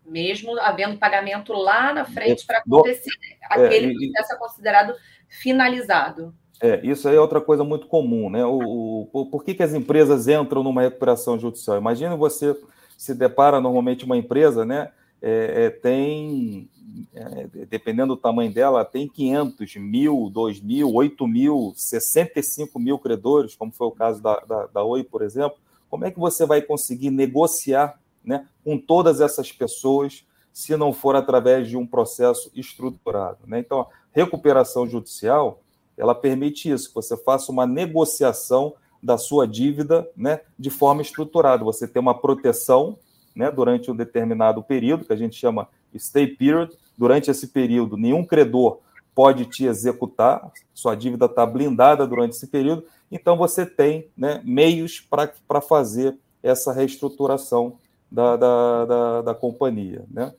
Mesmo 0.06 0.60
havendo 0.60 0.98
pagamento 0.98 1.54
lá 1.54 1.94
na 1.94 2.06
frente 2.06 2.46
para 2.46 2.60
acontecer, 2.60 3.12
aquele 3.44 3.92
é, 3.92 4.12
processo 4.12 4.34
é 4.34 4.38
considerado 4.38 4.96
finalizado. 5.30 6.34
É, 6.62 6.80
isso 6.86 7.10
aí 7.10 7.16
é 7.16 7.20
outra 7.20 7.42
coisa 7.42 7.64
muito 7.64 7.88
comum, 7.88 8.30
né? 8.30 8.46
O, 8.46 9.10
o, 9.12 9.26
por 9.26 9.44
que, 9.44 9.54
que 9.54 9.64
as 9.64 9.74
empresas 9.74 10.28
entram 10.28 10.64
numa 10.64 10.82
recuperação 10.82 11.38
judicial? 11.40 11.78
Imagina 11.78 12.16
você 12.16 12.56
se 12.98 13.14
depara 13.14 13.60
normalmente 13.60 14.06
uma 14.06 14.16
empresa, 14.16 14.64
né? 14.64 14.92
É, 15.22 15.66
é, 15.66 15.70
tem, 15.70 16.70
é, 17.14 17.48
dependendo 17.70 18.16
do 18.16 18.22
tamanho 18.22 18.54
dela, 18.54 18.84
tem 18.84 19.08
500 19.08 19.76
mil, 19.78 20.30
2 20.30 20.62
mil, 20.62 20.94
8 20.94 21.28
mil, 21.28 21.74
65 21.76 22.78
mil 22.80 23.00
credores, 23.00 23.56
como 23.56 23.72
foi 23.72 23.88
o 23.88 23.92
caso 23.92 24.22
da, 24.22 24.40
da, 24.42 24.66
da 24.68 24.84
Oi, 24.84 25.04
por 25.04 25.22
exemplo. 25.22 25.58
Como 25.94 26.06
é 26.06 26.10
que 26.10 26.18
você 26.18 26.44
vai 26.44 26.60
conseguir 26.60 27.12
negociar 27.12 28.00
né, 28.26 28.48
com 28.66 28.80
todas 28.80 29.22
essas 29.22 29.52
pessoas 29.52 30.26
se 30.52 30.76
não 30.76 30.92
for 30.92 31.16
através 31.16 31.68
de 31.70 31.78
um 31.78 31.86
processo 31.86 32.50
estruturado? 32.56 33.38
Né? 33.46 33.60
Então, 33.60 33.82
a 33.82 33.88
recuperação 34.12 34.88
judicial 34.88 35.62
ela 35.96 36.16
permite 36.16 36.68
isso, 36.68 36.88
que 36.88 36.96
você 36.96 37.16
faça 37.16 37.52
uma 37.52 37.68
negociação 37.68 38.74
da 39.04 39.20
sua 39.20 39.48
dívida 39.48 40.10
né, 40.18 40.42
de 40.58 40.72
forma 40.72 41.04
estruturada. 41.04 41.64
Você 41.64 41.88
tem 41.88 42.02
uma 42.02 42.20
proteção 42.20 42.98
né, 43.36 43.52
durante 43.52 43.92
um 43.92 43.96
determinado 43.96 44.64
período, 44.64 45.06
que 45.06 45.14
a 45.14 45.16
gente 45.16 45.36
chama 45.36 45.68
stay 45.96 46.26
period. 46.26 46.76
Durante 46.98 47.30
esse 47.30 47.50
período, 47.50 47.98
nenhum 47.98 48.26
credor 48.26 48.80
pode 49.14 49.46
te 49.46 49.66
executar, 49.66 50.52
sua 50.74 50.96
dívida 50.96 51.26
está 51.26 51.46
blindada 51.46 52.08
durante 52.08 52.36
esse 52.36 52.48
período, 52.48 52.84
então 53.14 53.38
você 53.38 53.66
tem 53.66 54.10
né, 54.18 54.42
meios 54.44 55.00
para 55.00 55.62
fazer 55.62 56.18
essa 56.42 56.74
reestruturação 56.74 57.78
da, 58.12 58.36
da, 58.36 58.86
da, 58.86 59.22
da 59.22 59.36
companhia. 59.36 60.04
Né? 60.10 60.34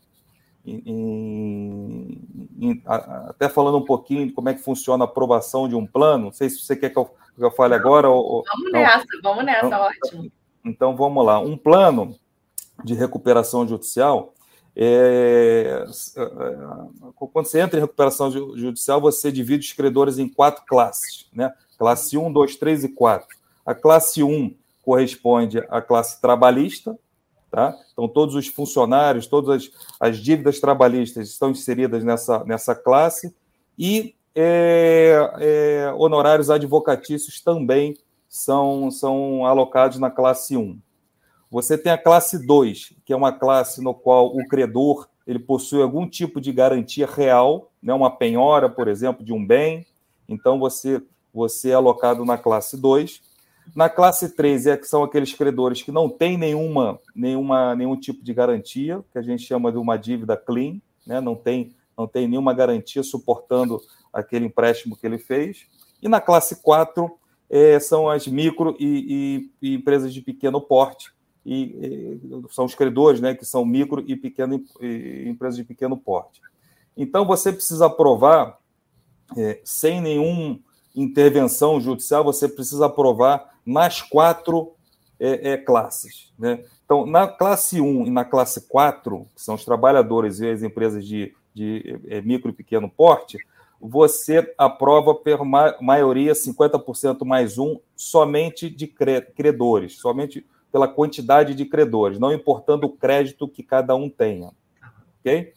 Em, 0.66 2.18
em, 2.58 2.82
até 2.86 3.48
falando 3.48 3.78
um 3.78 3.84
pouquinho 3.84 4.26
de 4.26 4.32
como 4.32 4.48
é 4.48 4.54
que 4.54 4.62
funciona 4.62 5.04
a 5.04 5.06
aprovação 5.06 5.68
de 5.68 5.74
um 5.74 5.86
plano, 5.86 6.24
não 6.24 6.32
sei 6.32 6.48
se 6.48 6.58
você 6.58 6.74
quer 6.74 6.90
que 6.90 6.98
eu, 6.98 7.04
que 7.04 7.44
eu 7.44 7.50
fale 7.50 7.74
agora. 7.74 8.08
Ou, 8.08 8.42
vamos 8.46 8.72
não. 8.72 8.80
nessa, 8.80 9.04
vamos 9.22 9.44
nessa, 9.44 9.66
então, 9.66 9.80
ótimo. 9.80 10.32
Então 10.64 10.96
vamos 10.96 11.24
lá. 11.24 11.38
Um 11.38 11.56
plano 11.56 12.16
de 12.82 12.94
recuperação 12.94 13.66
judicial. 13.68 14.32
É, 14.76 15.84
é 15.86 16.22
quando 17.14 17.46
você 17.46 17.60
entra 17.60 17.78
em 17.78 17.82
recuperação 17.82 18.30
judicial, 18.30 19.00
você 19.00 19.30
divide 19.30 19.66
os 19.66 19.72
credores 19.72 20.18
em 20.18 20.28
quatro 20.28 20.64
classes. 20.66 21.28
Né? 21.32 21.52
Classe 21.78 22.16
1, 22.16 22.32
2, 22.32 22.56
3 22.56 22.84
e 22.84 22.88
4. 22.88 23.26
A 23.64 23.74
classe 23.74 24.22
1 24.22 24.54
corresponde 24.82 25.58
à 25.68 25.80
classe 25.80 26.20
trabalhista, 26.20 26.98
tá? 27.50 27.74
Então, 27.92 28.08
todos 28.08 28.34
os 28.34 28.46
funcionários, 28.48 29.26
todas 29.26 29.62
as, 29.64 29.70
as 29.98 30.18
dívidas 30.18 30.60
trabalhistas 30.60 31.28
estão 31.28 31.50
inseridas 31.50 32.04
nessa, 32.04 32.44
nessa 32.44 32.74
classe, 32.74 33.34
e 33.78 34.14
é, 34.34 35.16
é, 35.38 35.94
honorários 35.96 36.50
advocatícios 36.50 37.40
também 37.40 37.96
são, 38.28 38.90
são 38.90 39.46
alocados 39.46 39.98
na 39.98 40.10
classe 40.10 40.56
1. 40.56 40.78
Você 41.50 41.78
tem 41.78 41.92
a 41.92 41.98
classe 41.98 42.44
2, 42.44 42.94
que 43.04 43.12
é 43.12 43.16
uma 43.16 43.32
classe 43.32 43.80
no 43.80 43.94
qual 43.94 44.36
o 44.36 44.46
credor 44.48 45.08
ele 45.24 45.38
possui 45.38 45.80
algum 45.80 46.08
tipo 46.08 46.40
de 46.40 46.52
garantia 46.52 47.06
real, 47.06 47.70
né, 47.82 47.94
uma 47.94 48.10
penhora, 48.10 48.68
por 48.68 48.88
exemplo, 48.88 49.24
de 49.24 49.32
um 49.32 49.44
bem. 49.44 49.86
Então, 50.28 50.58
você 50.58 51.00
você 51.34 51.70
é 51.70 51.74
alocado 51.74 52.24
na 52.24 52.38
classe 52.38 52.76
2. 52.76 53.20
Na 53.74 53.88
classe 53.88 54.28
3 54.36 54.66
é 54.68 54.76
que 54.76 54.86
são 54.86 55.02
aqueles 55.02 55.34
credores 55.34 55.82
que 55.82 55.90
não 55.90 56.08
têm 56.08 56.38
nenhuma, 56.38 57.00
nenhuma, 57.14 57.74
nenhum 57.74 57.98
tipo 57.98 58.22
de 58.22 58.32
garantia, 58.32 59.02
que 59.10 59.18
a 59.18 59.22
gente 59.22 59.42
chama 59.42 59.72
de 59.72 59.78
uma 59.78 59.96
dívida 59.96 60.36
clean, 60.36 60.80
né? 61.04 61.20
não, 61.20 61.34
tem, 61.34 61.74
não 61.98 62.06
tem 62.06 62.28
nenhuma 62.28 62.54
garantia 62.54 63.02
suportando 63.02 63.80
aquele 64.12 64.46
empréstimo 64.46 64.96
que 64.96 65.04
ele 65.04 65.18
fez. 65.18 65.66
E 66.00 66.08
na 66.08 66.20
classe 66.20 66.62
4 66.62 67.10
é, 67.50 67.80
são 67.80 68.08
as 68.08 68.28
micro 68.28 68.76
e, 68.78 69.50
e, 69.60 69.70
e, 69.70 69.74
empresas 69.74 70.14
de 70.14 70.20
pequeno 70.20 70.60
porte, 70.60 71.12
e, 71.44 72.20
e, 72.22 72.52
são 72.54 72.64
os 72.64 72.74
credores 72.74 73.20
né, 73.20 73.34
que 73.34 73.44
são 73.44 73.64
micro 73.64 74.04
e, 74.06 74.14
pequeno, 74.14 74.62
empresas 75.26 75.56
de 75.56 75.64
pequeno 75.64 75.96
porte. 75.96 76.40
Então 76.96 77.26
você 77.26 77.52
precisa 77.52 77.86
aprovar, 77.86 78.58
é, 79.36 79.60
sem 79.64 80.00
nenhum 80.00 80.60
intervenção 80.94 81.80
judicial, 81.80 82.22
você 82.22 82.48
precisa 82.48 82.86
aprovar 82.86 83.54
nas 83.64 84.02
quatro 84.02 84.72
é, 85.18 85.52
é, 85.52 85.56
classes. 85.56 86.32
Né? 86.38 86.64
Então, 86.84 87.06
na 87.06 87.26
classe 87.26 87.80
1 87.80 88.06
e 88.06 88.10
na 88.10 88.24
classe 88.24 88.68
4, 88.68 89.26
que 89.34 89.42
são 89.42 89.54
os 89.54 89.64
trabalhadores 89.64 90.40
e 90.40 90.48
as 90.48 90.62
empresas 90.62 91.06
de, 91.06 91.34
de 91.54 92.00
é, 92.08 92.20
micro 92.20 92.50
e 92.50 92.54
pequeno 92.54 92.90
porte, 92.90 93.38
você 93.80 94.54
aprova 94.56 95.14
por 95.14 95.44
ma 95.44 95.76
maioria 95.80 96.32
50% 96.32 97.24
mais 97.24 97.58
um 97.58 97.78
somente 97.96 98.70
de 98.70 98.86
credores, 98.86 99.98
somente 99.98 100.46
pela 100.70 100.88
quantidade 100.88 101.54
de 101.54 101.64
credores, 101.64 102.18
não 102.18 102.32
importando 102.32 102.86
o 102.86 102.90
crédito 102.90 103.46
que 103.46 103.62
cada 103.62 103.94
um 103.94 104.10
tenha. 104.10 104.50
Ok? 105.20 105.53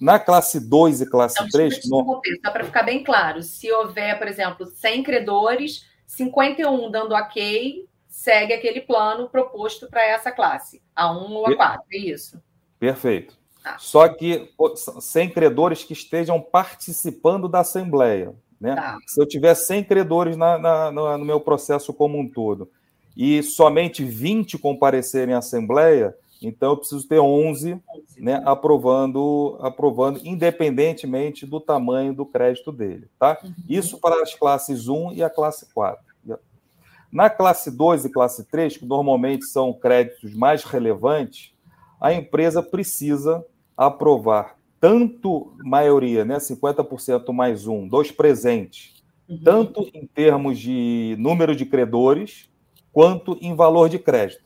Na 0.00 0.18
classe 0.18 0.60
2 0.60 1.00
e 1.00 1.06
classe 1.06 1.36
então, 1.38 1.48
3. 1.48 1.88
No... 1.88 2.20
Só 2.44 2.50
para 2.50 2.64
ficar 2.64 2.82
bem 2.82 3.02
claro, 3.02 3.42
se 3.42 3.70
houver, 3.72 4.18
por 4.18 4.28
exemplo, 4.28 4.66
100 4.66 5.02
credores, 5.02 5.86
51 6.06 6.90
dando 6.90 7.14
ok, 7.14 7.86
segue 8.08 8.52
aquele 8.52 8.80
plano 8.80 9.28
proposto 9.28 9.88
para 9.88 10.04
essa 10.04 10.30
classe, 10.30 10.82
a 10.94 11.10
1 11.10 11.32
ou 11.32 11.46
a 11.46 11.56
4, 11.56 11.82
é 11.92 11.98
isso? 11.98 12.42
Perfeito. 12.78 13.36
Tá. 13.62 13.78
Só 13.78 14.08
que 14.08 14.52
100 15.00 15.30
credores 15.30 15.82
que 15.82 15.92
estejam 15.92 16.40
participando 16.40 17.48
da 17.48 17.60
Assembleia. 17.60 18.34
Né? 18.60 18.74
Tá. 18.74 18.98
Se 19.06 19.20
eu 19.20 19.26
tiver 19.26 19.54
100 19.54 19.84
credores 19.84 20.36
na, 20.36 20.58
na, 20.58 20.90
no 20.90 21.24
meu 21.24 21.40
processo 21.40 21.92
como 21.92 22.18
um 22.18 22.28
todo 22.28 22.70
e 23.16 23.42
somente 23.42 24.04
20 24.04 24.58
comparecerem 24.58 25.34
à 25.34 25.38
Assembleia, 25.38 26.14
então, 26.42 26.72
eu 26.72 26.76
preciso 26.76 27.06
ter 27.08 27.18
11 27.18 27.80
né, 28.26 28.42
aprovando, 28.44 29.56
aprovando, 29.60 30.18
independentemente 30.24 31.46
do 31.46 31.60
tamanho 31.60 32.12
do 32.12 32.26
crédito 32.26 32.72
dele. 32.72 33.08
Tá? 33.20 33.38
Uhum. 33.40 33.54
Isso 33.68 34.00
para 34.00 34.20
as 34.20 34.34
classes 34.34 34.88
1 34.88 35.12
e 35.12 35.22
a 35.22 35.30
classe 35.30 35.72
4. 35.72 36.04
Na 37.12 37.30
classe 37.30 37.70
2 37.70 38.06
e 38.06 38.10
classe 38.10 38.42
3, 38.50 38.78
que 38.78 38.84
normalmente 38.84 39.44
são 39.44 39.72
créditos 39.72 40.34
mais 40.34 40.64
relevantes, 40.64 41.54
a 42.00 42.12
empresa 42.12 42.60
precisa 42.60 43.46
aprovar 43.76 44.56
tanto 44.80 45.54
maioria, 45.64 46.24
né, 46.24 46.38
50% 46.38 47.32
mais 47.32 47.68
um, 47.68 47.86
dos 47.86 48.10
presentes, 48.10 49.04
uhum. 49.28 49.38
tanto 49.44 49.88
em 49.94 50.04
termos 50.04 50.58
de 50.58 51.14
número 51.16 51.54
de 51.54 51.64
credores, 51.64 52.50
quanto 52.92 53.38
em 53.40 53.54
valor 53.54 53.88
de 53.88 54.00
crédito. 54.00 54.42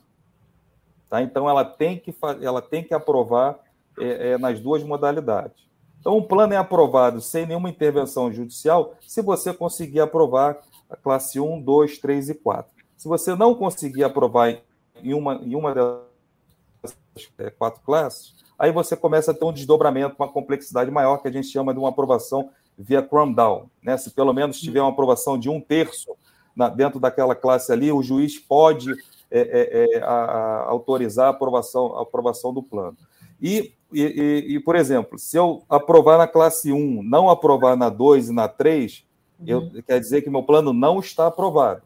Tá? 1.09 1.23
Então, 1.23 1.49
ela 1.49 1.65
tem 1.65 1.99
que, 1.99 2.15
ela 2.43 2.61
tem 2.61 2.85
que 2.85 2.93
aprovar 2.93 3.59
é, 4.01 4.33
é, 4.33 4.39
nas 4.39 4.61
duas 4.61 4.83
modalidades. 4.83 5.69
Então, 6.01 6.17
um 6.17 6.23
plano 6.23 6.55
é 6.55 6.57
aprovado 6.57 7.21
sem 7.21 7.47
nenhuma 7.47 7.69
intervenção 7.69 8.33
judicial 8.33 8.95
se 9.07 9.21
você 9.21 9.53
conseguir 9.53 10.01
aprovar 10.01 10.59
a 10.89 10.97
classe 10.97 11.39
1, 11.39 11.61
2, 11.61 11.99
3 11.99 12.31
e 12.31 12.35
4. 12.35 12.73
Se 12.97 13.07
você 13.07 13.35
não 13.35 13.55
conseguir 13.55 14.05
aprovar 14.05 14.59
em 15.03 15.15
uma, 15.15 15.35
em 15.37 15.55
uma 15.55 15.75
das 15.75 16.97
é, 17.39 17.51
quatro 17.51 17.81
classes, 17.83 18.35
aí 18.59 18.73
você 18.73 18.97
começa 18.97 19.31
a 19.31 19.35
ter 19.35 19.45
um 19.45 19.53
desdobramento, 19.53 20.17
uma 20.19 20.29
complexidade 20.29 20.91
maior, 20.91 21.19
que 21.19 21.29
a 21.29 21.33
gente 21.33 21.49
chama 21.49 21.73
de 21.73 21.79
uma 21.79 21.91
aprovação 21.91 22.51
via 22.79 23.03
Cram 23.03 23.33
Down. 23.33 23.71
Né? 23.83 23.97
Se 23.97 24.11
pelo 24.11 24.33
menos 24.33 24.59
tiver 24.59 24.81
uma 24.81 24.91
aprovação 24.91 25.39
de 25.39 25.49
um 25.49 25.61
terço 25.61 26.17
na, 26.57 26.69
dentro 26.69 26.99
daquela 26.99 27.35
classe 27.35 27.71
ali, 27.73 27.93
o 27.93 28.03
juiz 28.03 28.39
pode 28.39 28.93
é, 29.31 29.41
é, 29.41 29.99
é, 29.99 30.03
a, 30.03 30.07
a, 30.07 30.63
autorizar 30.69 31.27
a 31.27 31.31
aprovação, 31.31 31.97
a 31.99 32.03
aprovação 32.03 32.53
do 32.53 32.63
plano. 32.63 32.97
E, 33.41 33.73
e, 33.93 34.55
e, 34.55 34.61
por 34.61 34.77
exemplo, 34.77 35.19
se 35.19 35.37
eu 35.37 35.63
aprovar 35.69 36.19
na 36.19 36.27
classe 36.27 36.73
1, 36.73 37.03
não 37.03 37.29
aprovar 37.29 37.77
na 37.77 37.89
2 37.89 38.29
e 38.29 38.33
na 38.33 38.49
3, 38.49 39.05
uhum. 39.39 39.47
eu, 39.47 39.83
quer 39.83 39.99
dizer 40.01 40.23
que 40.23 40.31
meu 40.31 40.43
plano 40.43 40.73
não 40.73 41.01
está 41.01 41.27
aprovado. 41.27 41.83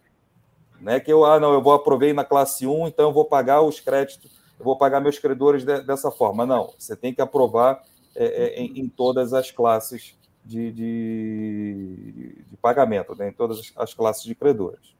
Não 0.80 0.92
é 0.92 1.00
que 1.00 1.12
eu, 1.12 1.24
ah, 1.24 1.40
não, 1.40 1.52
eu 1.52 1.62
vou 1.62 1.72
aprovei 1.72 2.12
na 2.12 2.24
classe 2.24 2.66
1, 2.66 2.88
então 2.88 3.06
eu 3.06 3.12
vou 3.12 3.24
pagar 3.24 3.62
os 3.62 3.80
créditos, 3.80 4.30
eu 4.58 4.64
vou 4.64 4.76
pagar 4.76 5.00
meus 5.00 5.18
credores 5.18 5.64
de, 5.64 5.80
dessa 5.82 6.10
forma. 6.10 6.44
Não, 6.44 6.72
você 6.78 6.94
tem 6.94 7.14
que 7.14 7.22
aprovar 7.22 7.82
é, 8.14 8.24
é, 8.24 8.60
em, 8.60 8.80
em, 8.80 8.88
todas 8.88 9.32
as 9.32 9.50
classes 9.50 10.16
de, 10.44 10.70
de, 10.70 12.44
de 12.50 12.56
pagamento, 12.60 13.14
né? 13.16 13.28
em 13.28 13.32
todas 13.32 13.72
as 13.76 13.94
classes 13.94 14.22
de 14.24 14.34
credores. 14.34 14.93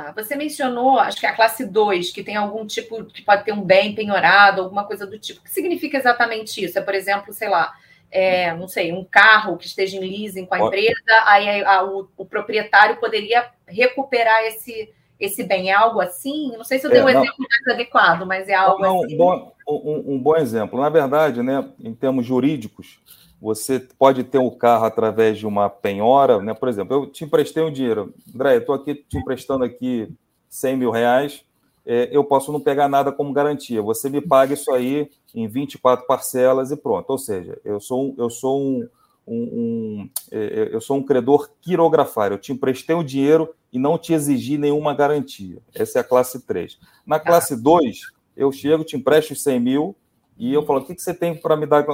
Tá. 0.00 0.12
Você 0.12 0.34
mencionou, 0.34 0.98
acho 0.98 1.20
que 1.20 1.26
a 1.26 1.34
classe 1.34 1.66
2, 1.66 2.10
que 2.10 2.24
tem 2.24 2.34
algum 2.34 2.66
tipo, 2.66 3.04
que 3.04 3.20
pode 3.20 3.44
ter 3.44 3.52
um 3.52 3.62
bem 3.62 3.94
penhorado, 3.94 4.62
alguma 4.62 4.84
coisa 4.84 5.06
do 5.06 5.18
tipo. 5.18 5.40
O 5.40 5.42
que 5.44 5.50
significa 5.50 5.98
exatamente 5.98 6.64
isso? 6.64 6.78
É, 6.78 6.82
por 6.82 6.94
exemplo, 6.94 7.34
sei 7.34 7.50
lá, 7.50 7.74
é, 8.10 8.54
não 8.54 8.66
sei, 8.66 8.92
um 8.92 9.04
carro 9.04 9.58
que 9.58 9.66
esteja 9.66 9.98
em 9.98 10.00
leasing 10.00 10.46
com 10.46 10.54
a 10.54 10.60
empresa, 10.60 10.94
aí 11.26 11.62
a, 11.62 11.84
o, 11.84 12.08
o, 12.16 12.24
proprietário 12.24 12.96
poderia 12.96 13.50
recuperar 13.66 14.42
esse, 14.44 14.90
esse 15.18 15.44
bem. 15.44 15.68
É 15.68 15.74
algo 15.74 16.00
assim? 16.00 16.56
Não 16.56 16.64
sei 16.64 16.78
se 16.78 16.86
eu 16.86 16.90
dei 16.90 17.00
é, 17.00 17.02
um 17.02 17.12
não, 17.12 17.22
exemplo 17.22 17.36
mais 17.38 17.74
adequado, 17.74 18.26
mas 18.26 18.48
é 18.48 18.54
algo 18.54 18.82
não, 18.82 19.04
assim. 19.04 19.18
Bom, 19.18 19.52
um, 19.68 20.14
um 20.14 20.18
bom 20.18 20.36
exemplo. 20.36 20.80
Na 20.80 20.88
verdade, 20.88 21.42
né, 21.42 21.68
em 21.78 21.94
termos 21.94 22.24
jurídicos, 22.24 22.98
você 23.40 23.80
pode 23.98 24.22
ter 24.24 24.38
um 24.38 24.50
carro 24.50 24.84
através 24.84 25.38
de 25.38 25.46
uma 25.46 25.70
penhora, 25.70 26.40
né? 26.42 26.52
Por 26.52 26.68
exemplo, 26.68 26.96
eu 26.96 27.06
te 27.06 27.24
emprestei 27.24 27.62
um 27.62 27.72
dinheiro, 27.72 28.12
André, 28.34 28.56
eu 28.56 28.60
estou 28.60 28.74
aqui 28.74 28.94
te 28.94 29.16
emprestando 29.16 29.64
aqui 29.64 30.12
100 30.48 30.76
mil 30.76 30.90
reais, 30.90 31.44
é, 31.86 32.08
eu 32.12 32.22
posso 32.22 32.52
não 32.52 32.60
pegar 32.60 32.88
nada 32.88 33.10
como 33.10 33.32
garantia. 33.32 33.80
Você 33.82 34.10
me 34.10 34.20
paga 34.20 34.54
isso 34.54 34.70
aí 34.72 35.10
em 35.34 35.48
24 35.48 36.06
parcelas 36.06 36.70
e 36.70 36.76
pronto. 36.76 37.08
Ou 37.10 37.18
seja, 37.18 37.58
eu 37.64 37.80
sou 37.80 38.04
um, 38.04 38.14
eu 38.18 38.28
sou 38.28 38.60
um, 38.60 38.88
um, 39.26 39.34
um 39.34 40.10
é, 40.30 40.68
eu 40.72 40.80
sou 40.80 40.98
um 40.98 41.02
credor 41.02 41.50
quirografário. 41.60 42.34
Eu 42.34 42.38
te 42.38 42.52
emprestei 42.52 42.94
o 42.94 43.02
dinheiro 43.02 43.54
e 43.72 43.78
não 43.78 43.96
te 43.96 44.12
exigi 44.12 44.58
nenhuma 44.58 44.94
garantia. 44.94 45.58
Essa 45.74 45.98
é 45.98 46.00
a 46.00 46.04
classe 46.04 46.46
3. 46.46 46.78
Na 47.06 47.18
classe 47.18 47.56
2, 47.56 48.00
eu 48.36 48.52
chego, 48.52 48.84
te 48.84 48.96
empresto 48.96 49.32
os 49.32 49.42
100 49.42 49.60
mil, 49.60 49.96
e 50.40 50.54
eu 50.54 50.64
falo, 50.64 50.80
o 50.80 50.84
que, 50.86 50.94
que 50.94 51.02
você 51.02 51.12
tem 51.12 51.36
para 51.36 51.54
me 51.54 51.66
dar 51.66 51.84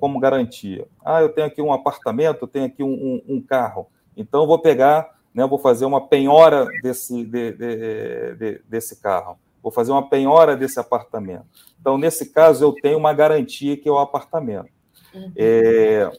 como 0.00 0.18
garantia? 0.18 0.88
Ah, 1.04 1.22
eu 1.22 1.28
tenho 1.28 1.46
aqui 1.46 1.62
um 1.62 1.72
apartamento, 1.72 2.42
eu 2.42 2.48
tenho 2.48 2.64
aqui 2.66 2.82
um, 2.82 2.92
um, 2.92 3.36
um 3.36 3.40
carro. 3.40 3.86
Então, 4.16 4.42
eu 4.42 4.46
vou 4.48 4.58
pegar, 4.58 5.08
né, 5.32 5.46
vou 5.46 5.56
fazer 5.56 5.84
uma 5.84 6.08
penhora 6.08 6.66
desse, 6.82 7.24
de, 7.24 7.52
de, 7.52 8.34
de, 8.34 8.60
desse 8.68 9.00
carro. 9.00 9.38
Vou 9.62 9.70
fazer 9.70 9.92
uma 9.92 10.08
penhora 10.08 10.56
desse 10.56 10.80
apartamento. 10.80 11.46
Então, 11.80 11.96
nesse 11.96 12.32
caso, 12.32 12.64
eu 12.64 12.72
tenho 12.72 12.98
uma 12.98 13.12
garantia 13.12 13.76
que 13.76 13.88
é 13.88 13.92
o 13.92 13.98
apartamento. 13.98 14.68
Uhum. 15.14 15.32
É, 15.36 16.10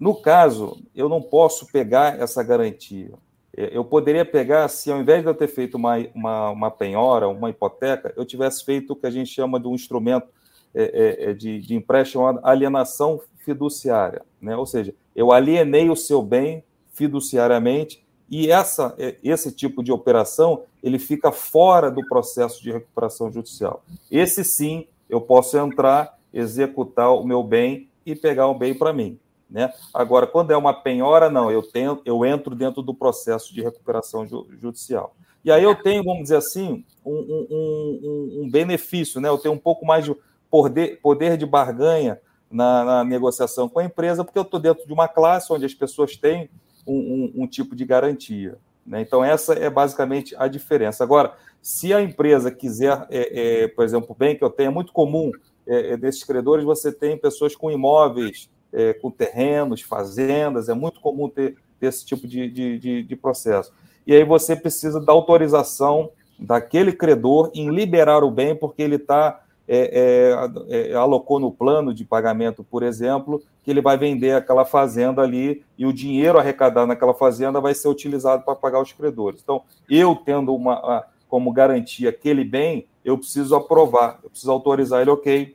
no 0.00 0.20
caso, 0.20 0.82
eu 0.96 1.08
não 1.08 1.22
posso 1.22 1.70
pegar 1.70 2.18
essa 2.20 2.42
garantia. 2.42 3.12
É, 3.56 3.70
eu 3.72 3.84
poderia 3.84 4.24
pegar 4.24 4.66
se, 4.66 4.90
ao 4.90 5.00
invés 5.00 5.22
de 5.22 5.28
eu 5.28 5.34
ter 5.34 5.46
feito 5.46 5.76
uma, 5.76 5.96
uma, 6.12 6.50
uma 6.50 6.70
penhora, 6.72 7.28
uma 7.28 7.50
hipoteca, 7.50 8.12
eu 8.16 8.24
tivesse 8.24 8.64
feito 8.64 8.94
o 8.94 8.96
que 8.96 9.06
a 9.06 9.10
gente 9.10 9.30
chama 9.30 9.60
de 9.60 9.68
um 9.68 9.76
instrumento 9.76 10.36
é, 10.74 10.82
é, 10.82 11.30
é, 11.30 11.34
de, 11.34 11.60
de 11.60 11.74
empréstimo 11.74 12.40
alienação 12.42 13.20
fiduciária, 13.38 14.22
né? 14.40 14.56
ou 14.56 14.66
seja, 14.66 14.94
eu 15.16 15.32
alienei 15.32 15.88
o 15.88 15.96
seu 15.96 16.22
bem 16.22 16.62
fiduciariamente 16.92 18.04
e 18.30 18.50
essa, 18.50 18.94
é, 18.98 19.16
esse 19.22 19.50
tipo 19.50 19.82
de 19.82 19.90
operação 19.90 20.62
ele 20.82 20.98
fica 20.98 21.32
fora 21.32 21.90
do 21.90 22.06
processo 22.06 22.62
de 22.62 22.70
recuperação 22.70 23.32
judicial. 23.32 23.82
Esse 24.10 24.44
sim, 24.44 24.86
eu 25.08 25.20
posso 25.20 25.56
entrar, 25.56 26.18
executar 26.32 27.12
o 27.14 27.24
meu 27.24 27.42
bem 27.42 27.88
e 28.04 28.14
pegar 28.14 28.46
o 28.48 28.54
bem 28.54 28.74
para 28.74 28.92
mim. 28.92 29.18
Né? 29.50 29.72
Agora, 29.94 30.26
quando 30.26 30.50
é 30.50 30.56
uma 30.56 30.74
penhora, 30.74 31.30
não, 31.30 31.50
eu, 31.50 31.62
tenho, 31.62 32.02
eu 32.04 32.24
entro 32.24 32.54
dentro 32.54 32.82
do 32.82 32.92
processo 32.92 33.54
de 33.54 33.62
recuperação 33.62 34.26
ju, 34.26 34.46
judicial. 34.60 35.16
E 35.42 35.50
aí 35.50 35.62
eu 35.62 35.74
tenho, 35.74 36.04
vamos 36.04 36.24
dizer 36.24 36.36
assim, 36.36 36.84
um, 37.04 37.14
um, 37.14 37.46
um, 37.50 38.42
um 38.42 38.50
benefício, 38.50 39.20
né? 39.20 39.28
eu 39.28 39.38
tenho 39.38 39.54
um 39.54 39.58
pouco 39.58 39.86
mais 39.86 40.04
de 40.04 40.14
poder, 40.50 41.00
poder 41.00 41.36
de 41.36 41.46
barganha 41.46 42.20
na, 42.50 42.84
na, 42.84 43.04
negociação 43.04 43.68
com 43.68 43.78
a 43.78 43.84
empresa, 43.84 44.24
porque 44.24 44.38
eu 44.38 44.42
estou 44.42 44.58
dentro 44.58 44.86
de 44.86 44.92
uma 44.92 45.08
classe 45.08 45.52
onde 45.52 45.64
as 45.64 45.74
pessoas 45.74 46.16
têm 46.16 46.48
um, 46.86 46.96
um, 46.96 47.42
um 47.42 47.46
tipo 47.46 47.76
de 47.76 47.84
garantia. 47.84 48.56
Né? 48.86 49.02
Então, 49.02 49.22
essa 49.22 49.52
é 49.52 49.68
basicamente 49.68 50.34
a 50.38 50.48
diferença. 50.48 51.04
Agora, 51.04 51.34
se 51.60 51.92
a 51.92 52.00
empresa 52.00 52.50
quiser, 52.50 53.06
é, 53.10 53.64
é, 53.64 53.68
por 53.68 53.84
exemplo, 53.84 54.16
bem 54.18 54.36
que 54.36 54.42
eu 54.42 54.50
tenho, 54.50 54.68
é 54.68 54.72
muito 54.72 54.92
comum 54.92 55.30
é, 55.66 55.92
é 55.92 55.96
desses 55.96 56.24
credores, 56.24 56.64
você 56.64 56.90
tem 56.90 57.18
pessoas 57.18 57.54
com 57.54 57.70
imóveis, 57.70 58.48
é, 58.72 58.94
com 58.94 59.10
terrenos, 59.10 59.82
fazendas, 59.82 60.68
é 60.68 60.74
muito 60.74 61.00
comum 61.00 61.28
ter, 61.28 61.56
ter 61.78 61.86
esse 61.86 62.04
tipo 62.04 62.26
de, 62.26 62.50
de, 62.50 62.78
de, 62.78 63.02
de 63.02 63.16
processo. 63.16 63.72
E 64.06 64.14
aí 64.14 64.24
você 64.24 64.56
precisa 64.56 64.98
da 64.98 65.12
autorização 65.12 66.10
daquele 66.38 66.92
credor 66.92 67.50
em 67.54 67.70
liberar 67.70 68.22
o 68.24 68.30
bem, 68.30 68.54
porque 68.54 68.80
ele 68.80 68.96
está 68.96 69.44
é, 69.68 70.34
é, 70.70 70.92
é, 70.92 70.94
alocou 70.94 71.38
no 71.38 71.52
plano 71.52 71.92
de 71.92 72.02
pagamento, 72.02 72.64
por 72.64 72.82
exemplo, 72.82 73.42
que 73.62 73.70
ele 73.70 73.82
vai 73.82 73.98
vender 73.98 74.32
aquela 74.32 74.64
fazenda 74.64 75.20
ali 75.20 75.62
e 75.76 75.84
o 75.84 75.92
dinheiro 75.92 76.38
arrecadado 76.38 76.86
naquela 76.86 77.12
fazenda 77.12 77.60
vai 77.60 77.74
ser 77.74 77.88
utilizado 77.88 78.42
para 78.42 78.56
pagar 78.56 78.80
os 78.80 78.92
credores. 78.92 79.42
Então, 79.42 79.62
eu 79.88 80.16
tendo 80.16 80.54
uma 80.54 81.04
como 81.28 81.52
garantia 81.52 82.08
aquele 82.08 82.42
bem, 82.42 82.86
eu 83.04 83.18
preciso 83.18 83.54
aprovar, 83.54 84.18
eu 84.24 84.30
preciso 84.30 84.50
autorizar 84.50 85.02
ele, 85.02 85.10
ok, 85.10 85.54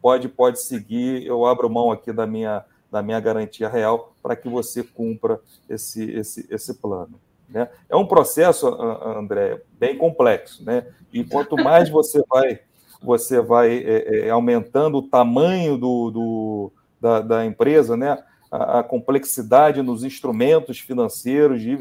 pode 0.00 0.28
pode 0.28 0.62
seguir, 0.62 1.26
eu 1.26 1.44
abro 1.44 1.68
mão 1.68 1.92
aqui 1.92 2.10
da 2.10 2.26
minha 2.26 2.64
da 2.90 3.02
minha 3.02 3.20
garantia 3.20 3.68
real 3.68 4.14
para 4.22 4.34
que 4.36 4.48
você 4.48 4.82
cumpra 4.82 5.38
esse 5.68 6.10
esse 6.12 6.46
esse 6.50 6.72
plano. 6.74 7.20
Né? 7.46 7.68
É 7.90 7.94
um 7.94 8.06
processo, 8.06 8.66
André, 8.66 9.60
bem 9.78 9.98
complexo, 9.98 10.64
né? 10.64 10.86
E 11.12 11.22
quanto 11.22 11.56
mais 11.56 11.90
você 11.90 12.22
vai 12.26 12.60
você 13.04 13.40
vai 13.40 13.76
é, 13.76 14.26
é, 14.26 14.30
aumentando 14.30 14.98
o 14.98 15.02
tamanho 15.02 15.76
do, 15.76 16.10
do 16.10 16.72
da, 17.00 17.20
da, 17.20 17.44
empresa, 17.44 17.96
né? 17.96 18.22
A, 18.50 18.80
a, 18.80 18.82
complexidade 18.82 19.82
nos 19.82 20.02
instrumentos 20.02 20.78
financeiros, 20.80 21.60
de, 21.60 21.78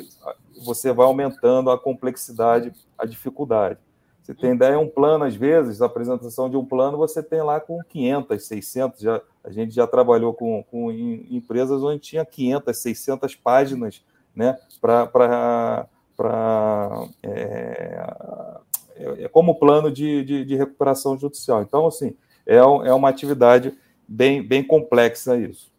você 0.63 0.91
vai 0.91 1.05
aumentando 1.05 1.71
a 1.71 1.79
complexidade, 1.79 2.73
a 2.97 3.05
dificuldade. 3.05 3.79
Você 4.21 4.33
tem 4.33 4.53
ideia, 4.53 4.79
um 4.79 4.87
plano, 4.87 5.25
às 5.25 5.35
vezes, 5.35 5.81
a 5.81 5.85
apresentação 5.85 6.49
de 6.49 6.55
um 6.55 6.63
plano, 6.63 6.97
você 6.97 7.21
tem 7.21 7.41
lá 7.41 7.59
com 7.59 7.81
500, 7.83 8.43
600, 8.43 8.99
já, 9.01 9.21
a 9.43 9.51
gente 9.51 9.75
já 9.75 9.85
trabalhou 9.85 10.33
com, 10.33 10.63
com 10.63 10.91
empresas 10.91 11.83
onde 11.83 11.99
tinha 11.99 12.25
500, 12.25 12.77
600 12.77 13.35
páginas 13.35 14.01
né, 14.33 14.57
para 14.81 15.87
é, 17.21 18.09
é, 18.95 19.23
é 19.23 19.27
como 19.27 19.55
plano 19.55 19.91
de, 19.91 20.23
de, 20.23 20.45
de, 20.45 20.55
recuperação 20.55 21.17
judicial. 21.17 21.61
Então, 21.61 21.85
assim, 21.85 22.15
é, 22.45 22.55
é 22.57 22.93
uma 22.93 23.09
atividade 23.09 23.73
bem, 24.07 24.41
bem 24.41 24.63
complexa 24.63 25.37
isso. 25.37 25.71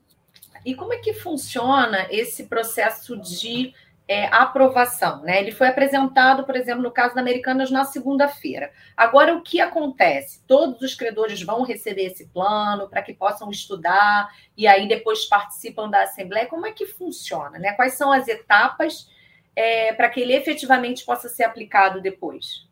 E 0.65 0.75
como 0.75 0.93
é 0.93 0.99
que 0.99 1.13
funciona 1.13 2.07
esse 2.11 2.45
processo 2.45 3.17
de 3.19 3.75
é, 4.09 4.27
aprovação? 4.27 5.23
Né? 5.23 5.41
Ele 5.41 5.53
foi 5.53 5.69
apresentado, 5.69 6.45
por 6.45 6.57
exemplo, 6.57 6.83
no 6.83 6.91
caso 6.91 7.15
da 7.15 7.21
Americanas, 7.21 7.71
na 7.71 7.85
segunda-feira. 7.85 8.73
Agora, 8.97 9.35
o 9.35 9.43
que 9.43 9.61
acontece? 9.61 10.43
Todos 10.47 10.81
os 10.81 10.95
credores 10.95 11.43
vão 11.43 11.63
receber 11.63 12.07
esse 12.07 12.27
plano 12.29 12.89
para 12.89 13.03
que 13.03 13.13
possam 13.13 13.51
estudar 13.51 14.31
e 14.57 14.67
aí 14.67 14.89
depois 14.89 15.27
participam 15.27 15.91
da 15.91 16.03
Assembleia. 16.03 16.47
Como 16.47 16.67
é 16.67 16.73
que 16.73 16.87
funciona? 16.87 17.59
Né? 17.59 17.73
Quais 17.73 17.95
são 17.95 18.11
as 18.11 18.27
etapas 18.27 19.11
é, 19.55 19.93
para 19.93 20.09
que 20.09 20.21
ele 20.21 20.33
efetivamente 20.33 21.05
possa 21.05 21.29
ser 21.29 21.45
aplicado 21.45 22.01
depois? 22.01 22.67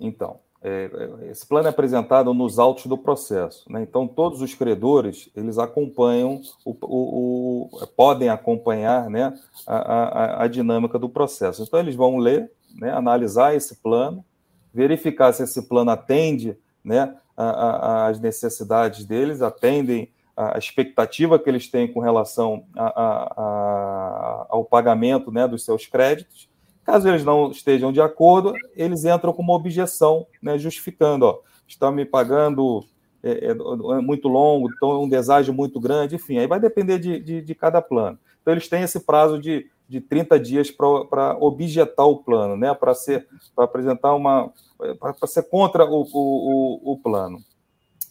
Então, 0.00 0.40
é, 0.66 0.90
é, 1.26 1.30
esse 1.30 1.46
plano 1.46 1.66
é 1.66 1.70
apresentado 1.70 2.32
nos 2.32 2.58
autos 2.58 2.86
do 2.86 2.96
processo. 2.96 3.70
Né? 3.70 3.82
Então, 3.82 4.08
todos 4.08 4.40
os 4.40 4.54
credores 4.54 5.28
eles 5.36 5.58
acompanham, 5.58 6.40
o, 6.64 6.70
o, 6.80 7.68
o 7.70 7.86
podem 7.88 8.30
acompanhar 8.30 9.10
né, 9.10 9.38
a, 9.66 9.76
a, 9.76 10.42
a, 10.44 10.48
dinâmica 10.48 10.98
do 10.98 11.08
processo. 11.08 11.62
Então, 11.62 11.78
eles 11.78 11.94
vão 11.94 12.16
ler, 12.16 12.50
né, 12.74 12.90
analisar 12.90 13.54
esse 13.54 13.76
plano, 13.76 14.24
verificar 14.72 15.34
se 15.34 15.42
esse 15.42 15.68
plano 15.68 15.90
atende 15.90 16.56
né, 16.82 17.14
às 17.36 18.18
necessidades 18.18 19.04
deles, 19.04 19.42
atendem 19.42 20.10
a 20.36 20.58
expectativa 20.58 21.38
que 21.38 21.48
eles 21.48 21.68
têm 21.70 21.92
com 21.92 22.00
relação 22.00 22.64
a, 22.74 24.46
ao 24.48 24.64
pagamento 24.64 25.30
né, 25.30 25.46
dos 25.46 25.64
seus 25.64 25.86
créditos. 25.86 26.48
Caso 26.84 27.08
eles 27.08 27.24
não 27.24 27.50
estejam 27.50 27.92
de 27.92 28.00
acordo, 28.00 28.52
eles 28.74 29.04
entram 29.04 29.32
com 29.32 29.42
uma 29.42 29.54
objeção, 29.54 30.26
né, 30.42 30.58
justificando, 30.58 31.26
ó, 31.26 31.38
estão 31.66 31.90
me 31.90 32.04
pagando 32.04 32.84
é, 33.22 33.46
é, 33.46 33.50
é 33.50 34.00
muito 34.02 34.28
longo, 34.28 34.68
então 34.70 35.02
um 35.02 35.08
deságio 35.08 35.54
muito 35.54 35.80
grande, 35.80 36.16
enfim, 36.16 36.36
aí 36.38 36.46
vai 36.46 36.60
depender 36.60 36.98
de, 36.98 37.18
de, 37.18 37.40
de 37.40 37.54
cada 37.54 37.80
plano. 37.80 38.18
Então, 38.42 38.52
eles 38.52 38.68
têm 38.68 38.82
esse 38.82 39.00
prazo 39.00 39.40
de, 39.40 39.66
de 39.88 39.98
30 39.98 40.38
dias 40.38 40.70
para 40.70 41.34
objetar 41.40 42.04
o 42.04 42.18
plano, 42.18 42.56
né, 42.56 42.74
para 42.74 42.94
ser 42.94 43.26
para 43.56 43.64
apresentar 43.64 44.14
uma 44.14 44.52
para 45.00 45.26
ser 45.26 45.44
contra 45.44 45.86
o, 45.86 46.02
o, 46.12 46.92
o 46.92 46.98
plano. 46.98 47.38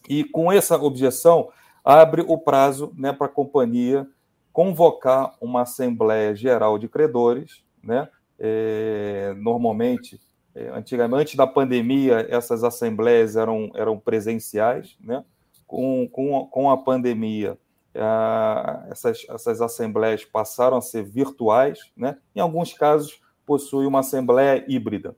E 0.09 0.23
com 0.23 0.51
essa 0.51 0.75
objeção, 0.81 1.49
abre 1.83 2.23
o 2.27 2.37
prazo 2.37 2.91
né, 2.97 3.13
para 3.13 3.27
a 3.27 3.29
companhia 3.29 4.07
convocar 4.51 5.35
uma 5.39 5.61
Assembleia 5.61 6.35
Geral 6.35 6.77
de 6.77 6.87
Credores, 6.87 7.63
né? 7.83 8.07
É, 8.39 9.33
normalmente, 9.37 10.19
é, 10.55 10.69
antigamente, 10.69 11.21
antes 11.21 11.35
da 11.35 11.47
pandemia, 11.47 12.25
essas 12.29 12.63
assembleias 12.63 13.35
eram, 13.35 13.71
eram 13.75 13.99
presenciais, 13.99 14.97
né? 14.99 15.23
Com, 15.67 16.07
com, 16.07 16.45
com 16.47 16.69
a 16.69 16.77
pandemia, 16.77 17.57
ah, 17.95 18.85
essas, 18.89 19.25
essas 19.29 19.61
assembleias 19.61 20.25
passaram 20.25 20.77
a 20.77 20.81
ser 20.81 21.03
virtuais, 21.03 21.79
né? 21.95 22.17
Em 22.35 22.39
alguns 22.39 22.73
casos, 22.73 23.21
possui 23.45 23.85
uma 23.85 23.99
assembleia 23.99 24.63
híbrida, 24.67 25.15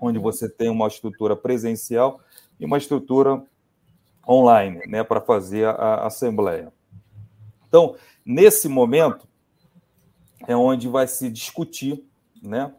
onde 0.00 0.18
uhum. 0.18 0.24
você 0.24 0.48
tem 0.48 0.68
uma 0.68 0.88
estrutura 0.88 1.36
presencial 1.36 2.20
e 2.58 2.64
uma 2.64 2.78
estrutura 2.78 3.42
online, 4.28 4.86
né, 4.86 5.02
para 5.02 5.20
fazer 5.20 5.66
a, 5.66 5.72
a 5.72 6.06
assembleia. 6.06 6.72
Então, 7.66 7.96
nesse 8.24 8.68
momento 8.68 9.26
é 10.46 10.56
onde 10.56 10.88
vai 10.88 11.06
se 11.06 11.30
discutir, 11.30 12.04
né, 12.42 12.72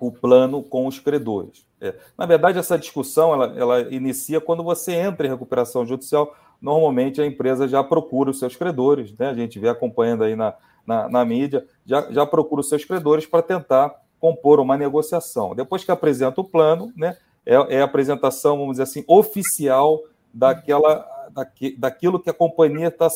o 0.00 0.10
plano 0.10 0.62
com 0.62 0.86
os 0.86 0.98
credores. 0.98 1.66
É. 1.80 1.94
Na 2.16 2.26
verdade, 2.26 2.58
essa 2.58 2.78
discussão 2.78 3.32
ela, 3.32 3.54
ela 3.56 3.80
inicia 3.94 4.40
quando 4.40 4.62
você 4.62 4.92
entra 4.92 5.26
em 5.26 5.30
recuperação 5.30 5.86
judicial. 5.86 6.34
Normalmente 6.60 7.20
a 7.20 7.26
empresa 7.26 7.68
já 7.68 7.84
procura 7.84 8.30
os 8.30 8.38
seus 8.38 8.56
credores, 8.56 9.14
né? 9.16 9.28
A 9.28 9.34
gente 9.34 9.58
vê 9.58 9.68
acompanhando 9.68 10.24
aí 10.24 10.34
na, 10.34 10.54
na, 10.86 11.08
na 11.08 11.24
mídia, 11.24 11.66
já, 11.84 12.10
já 12.10 12.26
procura 12.26 12.60
os 12.60 12.68
seus 12.68 12.84
credores 12.84 13.26
para 13.26 13.42
tentar 13.42 13.94
compor 14.18 14.58
uma 14.60 14.76
negociação. 14.76 15.54
Depois 15.54 15.84
que 15.84 15.90
apresenta 15.90 16.40
o 16.40 16.44
plano, 16.44 16.92
né? 16.96 17.16
É, 17.44 17.76
é 17.76 17.80
a 17.82 17.84
apresentação, 17.84 18.56
vamos 18.56 18.72
dizer 18.72 18.84
assim, 18.84 19.04
oficial 19.06 20.00
daquela, 20.32 21.06
daqui, 21.30 21.76
daquilo 21.76 22.18
que 22.18 22.30
a 22.30 22.34
companhia 22.34 22.88
está 22.88 23.08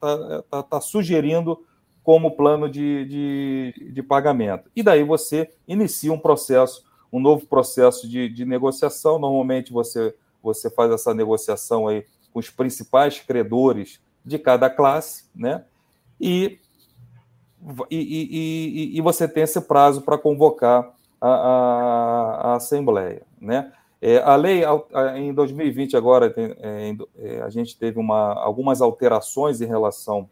tá, 0.00 0.42
tá, 0.50 0.62
tá 0.64 0.80
sugerindo 0.80 1.64
como 2.04 2.36
plano 2.36 2.68
de, 2.68 3.06
de, 3.06 3.90
de, 3.92 4.02
pagamento. 4.02 4.70
E 4.76 4.82
daí 4.82 5.02
você 5.02 5.50
inicia 5.66 6.12
um 6.12 6.18
processo, 6.18 6.84
um 7.10 7.18
novo 7.18 7.46
processo 7.46 8.06
de, 8.06 8.28
de 8.28 8.44
negociação. 8.44 9.18
Normalmente 9.18 9.72
você, 9.72 10.14
você 10.42 10.68
faz 10.68 10.92
essa 10.92 11.14
negociação 11.14 11.88
aí 11.88 12.04
com 12.30 12.38
os 12.38 12.50
principais 12.50 13.18
credores 13.20 14.00
de 14.22 14.38
cada 14.38 14.68
classe, 14.68 15.24
né? 15.34 15.64
E, 16.20 16.58
e, 17.90 18.92
e, 18.92 18.98
e 18.98 19.00
você 19.00 19.26
tem 19.26 19.42
esse 19.42 19.60
prazo 19.62 20.02
para 20.02 20.18
convocar 20.18 20.94
a, 21.18 21.28
a, 21.28 22.50
a 22.50 22.56
Assembleia, 22.56 23.22
né? 23.40 23.72
É, 24.06 24.18
a 24.18 24.36
lei, 24.36 24.62
em 25.16 25.32
2020, 25.32 25.96
agora, 25.96 26.34
é, 26.36 26.94
é, 27.16 27.40
a 27.40 27.48
gente 27.48 27.78
teve 27.78 27.98
uma, 27.98 28.34
algumas 28.34 28.82
alterações 28.82 29.62
em 29.62 29.66
relação 29.66 30.28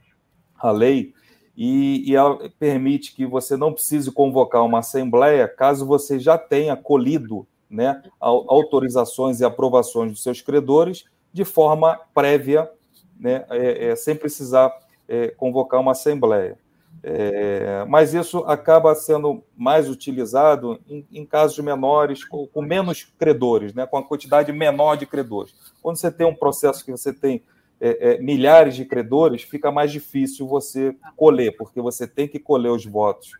à 0.58 0.70
lei, 0.70 1.14
e, 1.56 2.10
e, 2.10 2.16
ela 2.16 2.50
permite 2.58 3.14
que 3.14 3.26
você 3.26 3.56
não 3.56 3.72
precise 3.72 4.10
convocar 4.10 4.64
uma 4.64 4.78
assembleia 4.78 5.46
caso 5.46 5.84
você 5.84 6.18
já 6.18 6.38
tenha 6.38 6.74
colhido 6.76 7.46
né, 7.68 8.02
autorizações 8.20 9.40
e 9.40 9.44
aprovações 9.44 10.12
dos 10.12 10.22
seus 10.22 10.40
credores 10.40 11.04
de 11.32 11.44
forma 11.44 11.98
prévia, 12.14 12.70
né, 13.18 13.44
é, 13.50 13.88
é, 13.88 13.96
sem 13.96 14.14
precisar 14.14 14.72
é, 15.08 15.28
convocar 15.28 15.80
uma 15.80 15.92
assembleia. 15.92 16.58
É, 17.02 17.84
mas 17.88 18.14
isso 18.14 18.38
acaba 18.40 18.94
sendo 18.94 19.42
mais 19.56 19.88
utilizado 19.88 20.78
em, 20.88 21.06
em 21.10 21.26
casos 21.26 21.58
menores, 21.58 22.24
com, 22.24 22.46
com, 22.46 22.62
menos 22.62 23.04
credores, 23.18 23.74
né, 23.74 23.86
com 23.86 23.96
a 23.96 24.02
quantidade 24.02 24.52
menor 24.52 24.96
de 24.96 25.06
credores. 25.06 25.54
Quando 25.82 25.96
você 25.96 26.10
tem 26.12 26.26
um 26.26 26.34
processo 26.34 26.84
que 26.84 26.92
você 26.92 27.12
tem 27.12 27.42
é, 27.84 28.12
é, 28.12 28.18
milhares 28.18 28.76
de 28.76 28.84
credores, 28.84 29.42
fica 29.42 29.72
mais 29.72 29.90
difícil 29.90 30.46
você 30.46 30.94
colher, 31.16 31.56
porque 31.56 31.80
você 31.80 32.06
tem 32.06 32.28
que 32.28 32.38
colher 32.38 32.70
os 32.70 32.86
votos 32.86 33.32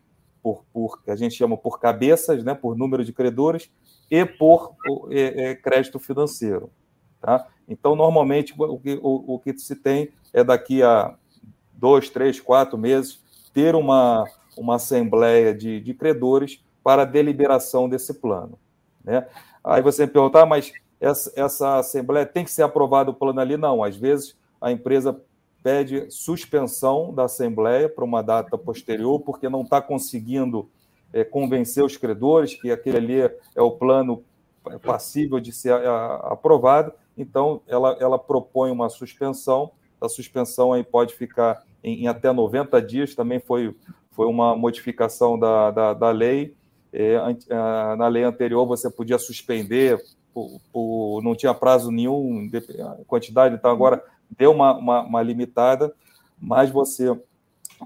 por, 0.42 0.64
por 0.72 1.00
que 1.00 1.12
a 1.12 1.16
gente 1.16 1.36
chama 1.36 1.56
por 1.56 1.78
cabeças, 1.78 2.42
né, 2.42 2.52
por 2.52 2.76
número 2.76 3.04
de 3.04 3.12
credores, 3.12 3.70
e 4.10 4.26
por 4.26 4.74
é, 5.12 5.50
é, 5.50 5.54
crédito 5.54 6.00
financeiro. 6.00 6.72
Tá? 7.20 7.46
Então, 7.68 7.94
normalmente, 7.94 8.52
o 8.58 8.80
que, 8.80 8.98
o, 9.00 9.34
o 9.34 9.38
que 9.38 9.56
se 9.56 9.76
tem 9.76 10.10
é 10.32 10.42
daqui 10.42 10.82
a 10.82 11.14
dois, 11.72 12.10
três, 12.10 12.40
quatro 12.40 12.76
meses 12.76 13.22
ter 13.54 13.76
uma, 13.76 14.24
uma 14.56 14.74
assembleia 14.74 15.54
de, 15.54 15.80
de 15.80 15.94
credores 15.94 16.64
para 16.82 17.02
a 17.02 17.04
deliberação 17.06 17.88
desse 17.88 18.14
plano. 18.14 18.58
Né? 19.04 19.24
Aí 19.62 19.80
você 19.80 20.04
me 20.04 20.12
perguntar, 20.12 20.42
ah, 20.42 20.46
mas 20.46 20.72
essa, 21.02 21.32
essa 21.34 21.78
assembleia 21.78 22.24
tem 22.24 22.44
que 22.44 22.50
ser 22.50 22.62
aprovado 22.62 23.10
o 23.10 23.14
plano 23.14 23.40
ali? 23.40 23.56
Não, 23.56 23.82
às 23.82 23.96
vezes 23.96 24.36
a 24.60 24.70
empresa 24.70 25.20
pede 25.60 26.08
suspensão 26.10 27.12
da 27.12 27.24
assembleia 27.24 27.88
para 27.88 28.04
uma 28.04 28.22
data 28.22 28.56
posterior, 28.56 29.20
porque 29.20 29.48
não 29.48 29.62
está 29.62 29.82
conseguindo 29.82 30.70
é, 31.12 31.24
convencer 31.24 31.84
os 31.84 31.96
credores 31.96 32.54
que 32.54 32.70
aquele 32.70 32.96
ali 32.96 33.20
é 33.20 33.62
o 33.62 33.72
plano 33.72 34.22
passível 34.82 35.40
de 35.40 35.52
ser 35.52 35.72
a, 35.72 36.16
aprovado, 36.30 36.92
então 37.18 37.60
ela, 37.66 37.96
ela 37.98 38.18
propõe 38.18 38.70
uma 38.70 38.88
suspensão, 38.88 39.72
a 40.00 40.08
suspensão 40.08 40.72
aí 40.72 40.84
pode 40.84 41.14
ficar 41.14 41.64
em, 41.82 42.04
em, 42.04 42.08
até 42.08 42.32
90 42.32 42.80
dias, 42.80 43.14
também 43.14 43.40
foi, 43.40 43.74
foi 44.12 44.26
uma 44.26 44.56
modificação 44.56 45.36
da, 45.36 45.70
da, 45.72 45.94
da 45.94 46.10
lei. 46.10 46.54
É, 46.92 47.16
na 47.96 48.06
lei 48.06 48.22
anterior 48.22 48.66
você 48.66 48.90
podia 48.90 49.18
suspender, 49.18 49.98
por, 50.32 50.60
por, 50.72 51.22
não 51.22 51.34
tinha 51.34 51.54
prazo 51.54 51.90
nenhum, 51.90 52.50
quantidade, 53.06 53.54
então 53.54 53.70
agora 53.70 54.02
deu 54.36 54.52
uma, 54.52 54.76
uma, 54.76 55.02
uma 55.02 55.22
limitada, 55.22 55.92
mas 56.40 56.70
você 56.70 57.16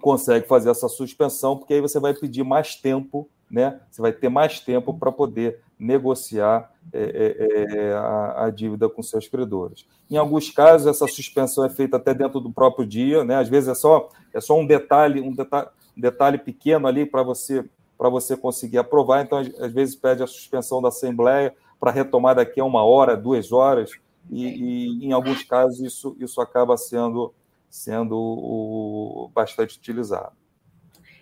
consegue 0.01 0.47
fazer 0.47 0.71
essa 0.71 0.89
suspensão, 0.89 1.57
porque 1.57 1.75
aí 1.75 1.81
você 1.81 1.99
vai 1.99 2.15
pedir 2.15 2.45
mais 2.45 2.75
tempo, 2.77 3.29
né? 3.51 3.81
Você 3.91 4.03
vai 4.03 4.13
ter 4.13 4.29
mais 4.29 4.61
tempo 4.61 4.93
para 4.95 5.13
poder 5.13 5.61
negociar 5.79 6.71
é, 6.93 7.03
é, 7.03 7.77
é, 7.79 7.93
a, 7.93 8.45
a, 8.45 8.51
dívida 8.51 8.89
com 8.89 9.03
seus 9.03 9.29
credores. 9.29 9.87
Em 10.11 10.17
alguns 10.17 10.51
casos, 10.51 10.87
essa 10.87 11.07
suspensão 11.07 11.65
é 11.65 11.71
feita 11.71 11.97
até 11.97 12.15
dentro 12.15 12.41
do 12.41 12.51
próprio 12.51 12.87
dia, 12.87 13.25
né? 13.25 13.37
às 13.37 13.49
vezes 13.49 13.69
é 13.69 13.75
só, 13.75 14.09
é 14.33 14.41
só 14.41 14.59
um 14.59 14.67
detalhe, 14.67 15.21
um 15.21 15.35
detalhe, 15.35 15.69
detalhe 15.97 16.39
pequeno 16.39 16.87
ali 16.87 17.05
para 17.05 17.23
você 17.23 17.65
para 17.99 18.11
você 18.11 18.37
conseguir 18.37 18.79
aprovar. 18.79 19.25
Então, 19.25 19.39
às 19.39 19.73
vezes, 19.73 19.97
pede 19.97 20.23
a 20.23 20.27
suspensão 20.27 20.83
da 20.83 20.89
Assembleia 20.89 21.55
para 21.79 21.91
retomar 21.91 22.35
daqui 22.35 22.61
a 22.61 22.65
uma 22.65 22.85
hora, 22.85 23.17
duas 23.17 23.53
horas, 23.53 23.93
e, 24.31 24.47
e 24.47 25.07
em 25.07 25.13
alguns 25.13 25.43
casos 25.43 25.81
isso, 25.81 26.17
isso 26.19 26.41
acaba 26.41 26.77
sendo, 26.77 27.33
sendo 27.69 28.17
o, 28.17 29.31
bastante 29.35 29.79
utilizado. 29.79 30.33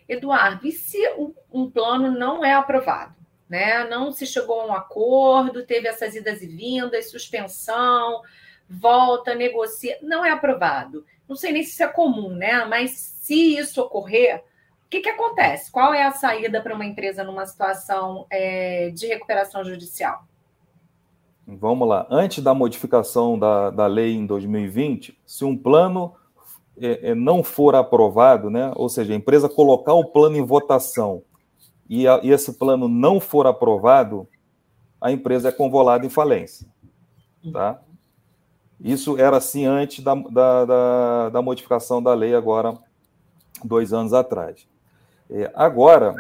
Eduardo, 0.09 0.67
e 0.67 0.73
se 0.73 0.99
um 1.53 1.71
plano 1.71 2.11
não 2.11 2.45
é 2.45 2.53
aprovado? 2.55 3.15
né? 3.49 3.85
Não 3.85 4.11
se 4.11 4.27
chegou 4.27 4.61
a 4.61 4.67
um 4.67 4.73
acordo, 4.73 5.65
teve 5.65 5.89
essas 5.89 6.15
idas 6.15 6.43
e 6.43 6.47
vindas, 6.47 7.11
suspensão, 7.11 8.23
volta, 8.69 9.35
negocia, 9.35 9.99
não 10.03 10.25
é 10.25 10.31
aprovado. 10.31 11.05
Não 11.29 11.37
sei 11.37 11.53
nem 11.53 11.63
se 11.63 11.71
isso 11.71 11.83
é 11.83 11.89
comum, 11.89 12.31
né? 12.31 12.65
Mas 12.65 12.91
se 12.93 13.57
isso 13.57 13.81
ocorrer, 13.81 14.39
o 14.87 14.89
que, 14.91 15.01
que 15.01 15.09
acontece? 15.09 15.71
Qual 15.71 15.93
é 15.93 16.03
a 16.03 16.13
saída 16.13 16.61
para 16.61 16.75
uma 16.75 16.85
empresa 16.85 17.25
numa 17.25 17.47
situação 17.47 18.27
é, 18.31 18.91
de 18.91 19.07
recuperação 19.07 19.65
judicial? 19.65 20.27
Vamos 21.47 21.87
lá. 21.87 22.07
Antes 22.11 22.43
da 22.43 22.55
modificação 22.55 23.39
da, 23.39 23.71
da 23.71 23.87
lei 23.87 24.15
em 24.15 24.27
2020, 24.27 25.19
se 25.27 25.45
um 25.45 25.57
plano 25.57 26.15
é, 26.79 27.11
é, 27.11 27.15
não 27.15 27.43
for 27.45 27.75
aprovado, 27.75 28.49
né, 28.49 28.73
ou 28.77 28.89
seja, 28.89 29.13
a 29.13 29.17
empresa 29.17 29.49
colocar 29.49 29.93
o 29.93 30.07
plano 30.07 30.37
em 30.37 30.45
votação 30.45 31.23
e, 31.89 32.09
a, 32.09 32.21
e 32.23 32.31
esse 32.31 32.55
plano 32.55 32.89
não 32.89 33.21
for 33.21 33.47
aprovado, 33.47 34.27
a 35.01 35.13
empresa 35.13 35.51
é 35.51 35.53
convolada 35.53 36.07
em 36.07 36.11
falência. 36.11 36.67
Tá? 37.53 37.79
Isso 38.81 39.19
era 39.19 39.37
assim 39.37 39.67
antes 39.67 40.03
da, 40.03 40.15
da, 40.15 40.65
da, 40.65 41.29
da 41.31 41.43
modificação 41.43 42.03
da 42.03 42.15
lei, 42.15 42.35
agora, 42.35 42.77
dois 43.63 43.93
anos 43.93 44.15
atrás. 44.15 44.67
É, 45.31 45.51
agora, 45.55 46.15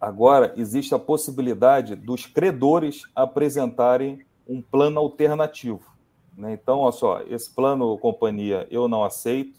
agora 0.00 0.52
existe 0.56 0.94
a 0.94 0.98
possibilidade 0.98 1.94
dos 1.94 2.26
credores 2.26 3.02
apresentarem 3.14 4.20
um 4.48 4.62
plano 4.62 4.98
alternativo. 4.98 5.82
Né? 6.36 6.52
Então, 6.52 6.78
olha 6.78 6.92
só, 6.92 7.20
esse 7.22 7.50
plano 7.50 7.98
companhia 7.98 8.66
eu 8.70 8.88
não 8.88 9.04
aceito, 9.04 9.58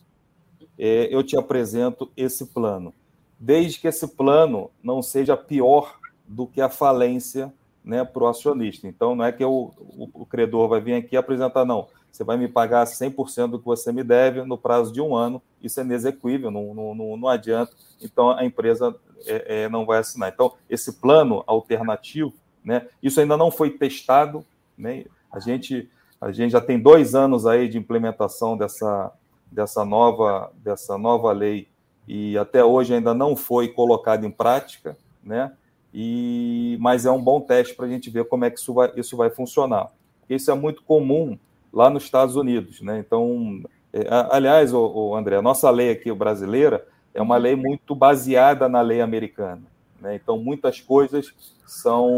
é, 0.78 1.13
eu 1.13 1.23
te 1.23 1.38
apresento 1.38 2.12
esse 2.15 2.47
plano. 2.47 2.93
Desde 3.39 3.80
que 3.80 3.88
esse 3.88 4.08
plano 4.08 4.71
não 4.82 5.02
seja 5.02 5.36
pior 5.36 5.99
do 6.28 6.47
que 6.47 6.62
a 6.62 6.69
falência 6.69 7.54
né, 7.84 8.04
para 8.04 8.23
o 8.23 8.28
acionista. 8.28 8.88
Então, 8.88 9.15
não 9.15 9.25
é 9.25 9.32
que 9.32 9.43
eu, 9.43 9.73
o, 9.78 10.10
o 10.13 10.25
credor 10.25 10.67
vai 10.67 10.80
vir 10.80 10.93
aqui 10.93 11.17
apresentar, 11.17 11.65
não. 11.65 11.88
Você 12.12 12.24
vai 12.24 12.38
me 12.38 12.48
pagar 12.48 12.86
100% 12.86 13.52
do 13.52 13.60
que 13.60 13.65
você 13.65 13.91
me 13.91 14.04
deve 14.04 14.43
no 14.43 14.58
prazo 14.58 14.91
de 14.91 15.00
um 15.02 15.15
ano. 15.15 15.41
Isso 15.62 15.80
é 15.80 15.84
inexequível, 15.84 16.52
não, 16.52 16.74
não, 16.74 17.17
não 17.17 17.28
adianta. 17.28 17.72
Então, 18.02 18.32
a 18.32 18.43
empresa 18.43 18.95
é, 19.26 19.63
é, 19.63 19.69
não 19.69 19.86
vai 19.86 20.00
assinar. 20.00 20.32
Então, 20.34 20.54
esse 20.69 20.93
plano 20.93 21.43
alternativo, 21.45 22.34
né, 22.63 22.88
isso 23.02 23.19
ainda 23.22 23.38
não 23.38 23.52
foi 23.52 23.72
testado. 23.72 24.45
Né, 24.78 25.06
a, 25.32 25.39
gente, 25.39 25.89
a 26.19 26.32
gente 26.32 26.52
já 26.52 26.62
tem 26.62 26.80
dois 26.80 27.15
anos 27.15 27.45
aí 27.45 27.69
de 27.69 27.78
implementação 27.78 28.58
dessa, 28.58 29.12
dessa, 29.52 29.86
nova, 29.86 30.52
dessa 30.63 30.98
nova 30.98 31.32
lei 31.32 31.67
e 32.08 32.38
até 32.38 32.63
hoje 32.63 32.93
ainda 32.93 33.13
não 33.13 33.36
foi 33.36 33.67
colocado 33.67 34.26
em 34.26 34.32
prática, 34.32 34.98
né? 35.24 35.54
E, 35.93 36.78
mas 36.80 37.06
é 37.06 37.12
um 37.12 37.22
bom 37.22 37.39
teste 37.41 37.76
para 37.76 37.86
a 37.86 37.89
gente 37.89 38.10
ver 38.10 38.26
como 38.26 38.45
é 38.45 38.50
que 38.50 38.60
isso 38.60 38.74
vai, 38.74 38.91
isso 38.95 39.15
vai 39.15 39.30
funcionar. 39.30 39.91
Isso 40.28 40.50
é 40.50 40.56
muito 40.56 40.84
comum 40.84 41.38
lá 41.71 41.89
nos 41.89 42.03
Estados 42.03 42.36
Unidos, 42.36 42.82
né? 42.82 42.99
Então, 42.99 43.62
é, 43.93 44.08
aliás, 44.29 44.73
o, 44.73 44.79
o 44.79 45.15
André, 45.15 45.38
a 45.38 45.41
nossa 45.41 45.69
lei 45.69 45.91
aqui 45.91 46.12
brasileira 46.12 46.86
é 47.13 47.21
uma 47.21 47.38
lei 47.38 47.55
muito 47.55 47.95
baseada 47.95 48.69
na 48.69 48.82
lei 48.82 49.01
americana. 49.01 49.63
Né? 49.99 50.15
Então, 50.15 50.38
muitas 50.38 50.79
coisas 50.79 51.34
são 51.65 52.10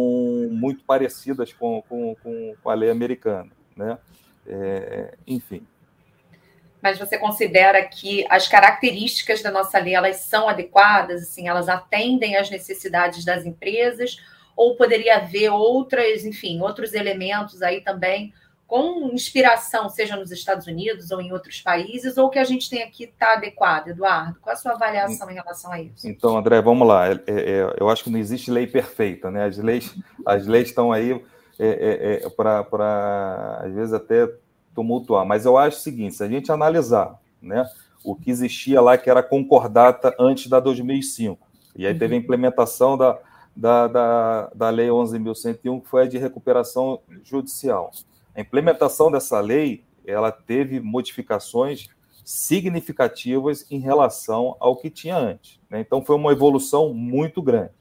muito 0.52 0.84
parecidas 0.84 1.52
com, 1.54 1.84
com, 1.90 2.16
com 2.62 2.70
a 2.70 2.74
lei 2.74 2.90
americana. 2.90 3.50
Né? 3.76 3.98
É, 4.46 5.16
enfim. 5.26 5.66
Mas 6.82 6.98
você 6.98 7.18
considera 7.18 7.84
que 7.86 8.26
as 8.30 8.48
características 8.48 9.42
da 9.42 9.52
nossa 9.52 9.78
lei 9.78 9.94
elas 9.94 10.18
são 10.22 10.50
adequadas, 10.50 11.22
assim, 11.22 11.48
elas 11.48 11.70
atendem 11.70 12.36
às 12.36 12.50
necessidades 12.50 13.24
das 13.24 13.46
empresas, 13.46 14.18
ou 14.56 14.76
poderia 14.76 15.18
haver 15.18 15.50
outras, 15.50 16.26
enfim, 16.26 16.60
outros 16.60 16.94
elementos 16.94 17.62
aí 17.62 17.82
também 17.82 18.34
com 18.72 19.10
inspiração, 19.12 19.90
seja 19.90 20.16
nos 20.16 20.32
Estados 20.32 20.66
Unidos 20.66 21.12
ou 21.12 21.20
em 21.20 21.34
outros 21.34 21.60
países, 21.60 22.18
ou 22.18 22.30
que 22.30 22.40
a 22.40 22.46
gente 22.46 22.70
tem 22.70 22.82
aqui 22.82 23.04
está 23.04 23.34
adequado, 23.34 23.90
Eduardo? 23.90 24.40
Qual 24.40 24.54
a 24.54 24.56
sua 24.56 24.72
avaliação 24.72 25.30
em 25.30 25.34
relação 25.34 25.74
a 25.74 25.82
isso? 25.82 26.08
Então, 26.08 26.38
André, 26.38 26.62
vamos 26.62 26.88
lá. 26.88 27.10
É, 27.10 27.20
é, 27.28 27.76
eu 27.78 27.90
acho 27.90 28.02
que 28.02 28.10
não 28.10 28.18
existe 28.18 28.50
lei 28.50 28.66
perfeita, 28.66 29.30
né? 29.30 29.44
As 29.44 29.58
leis, 29.58 29.94
as 30.26 30.48
leis 30.48 30.70
estão 30.70 30.90
aí 30.90 31.22
é, 31.60 32.22
é, 32.24 32.26
é 32.26 32.30
para, 32.30 33.60
às 33.62 33.74
vezes, 33.74 33.92
até 33.92 34.32
tumultuar. 34.74 35.26
Mas 35.26 35.46
eu 35.46 35.58
acho 35.58 35.76
o 35.76 35.82
seguinte: 35.82 36.16
se 36.16 36.24
a 36.24 36.30
gente 36.30 36.50
analisar 36.50 37.20
né, 37.42 37.70
o 38.06 38.16
que 38.16 38.32
existia 38.32 38.80
lá, 38.80 38.98
que 38.98 39.10
era 39.10 39.22
concordata 39.22 40.16
antes 40.18 40.48
da 40.48 40.62
2005, 40.62 41.46
e 41.76 41.86
aí 41.86 41.94
teve 41.94 42.14
a 42.14 42.18
uhum. 42.18 42.24
implementação 42.24 42.98
da, 42.98 43.20
da, 43.54 43.88
da, 43.90 44.52
da 44.56 44.70
Lei 44.70 44.88
11.101, 44.88 45.82
que 45.82 45.90
foi 45.90 46.04
a 46.04 46.08
de 46.08 46.18
recuperação 46.18 47.02
judicial. 47.22 47.92
A 48.36 48.42
implementação 48.42 49.12
dessa 49.12 49.40
lei, 49.40 49.84
ela 50.06 50.32
teve 50.32 50.80
modificações 50.80 51.90
significativas 52.24 53.66
em 53.70 53.80
relação 53.80 54.56
ao 54.60 54.76
que 54.76 54.90
tinha 54.90 55.18
antes. 55.18 55.60
Né? 55.70 55.80
Então, 55.82 56.04
foi 56.04 56.16
uma 56.16 56.32
evolução 56.32 56.94
muito 56.94 57.42
grande. 57.42 57.72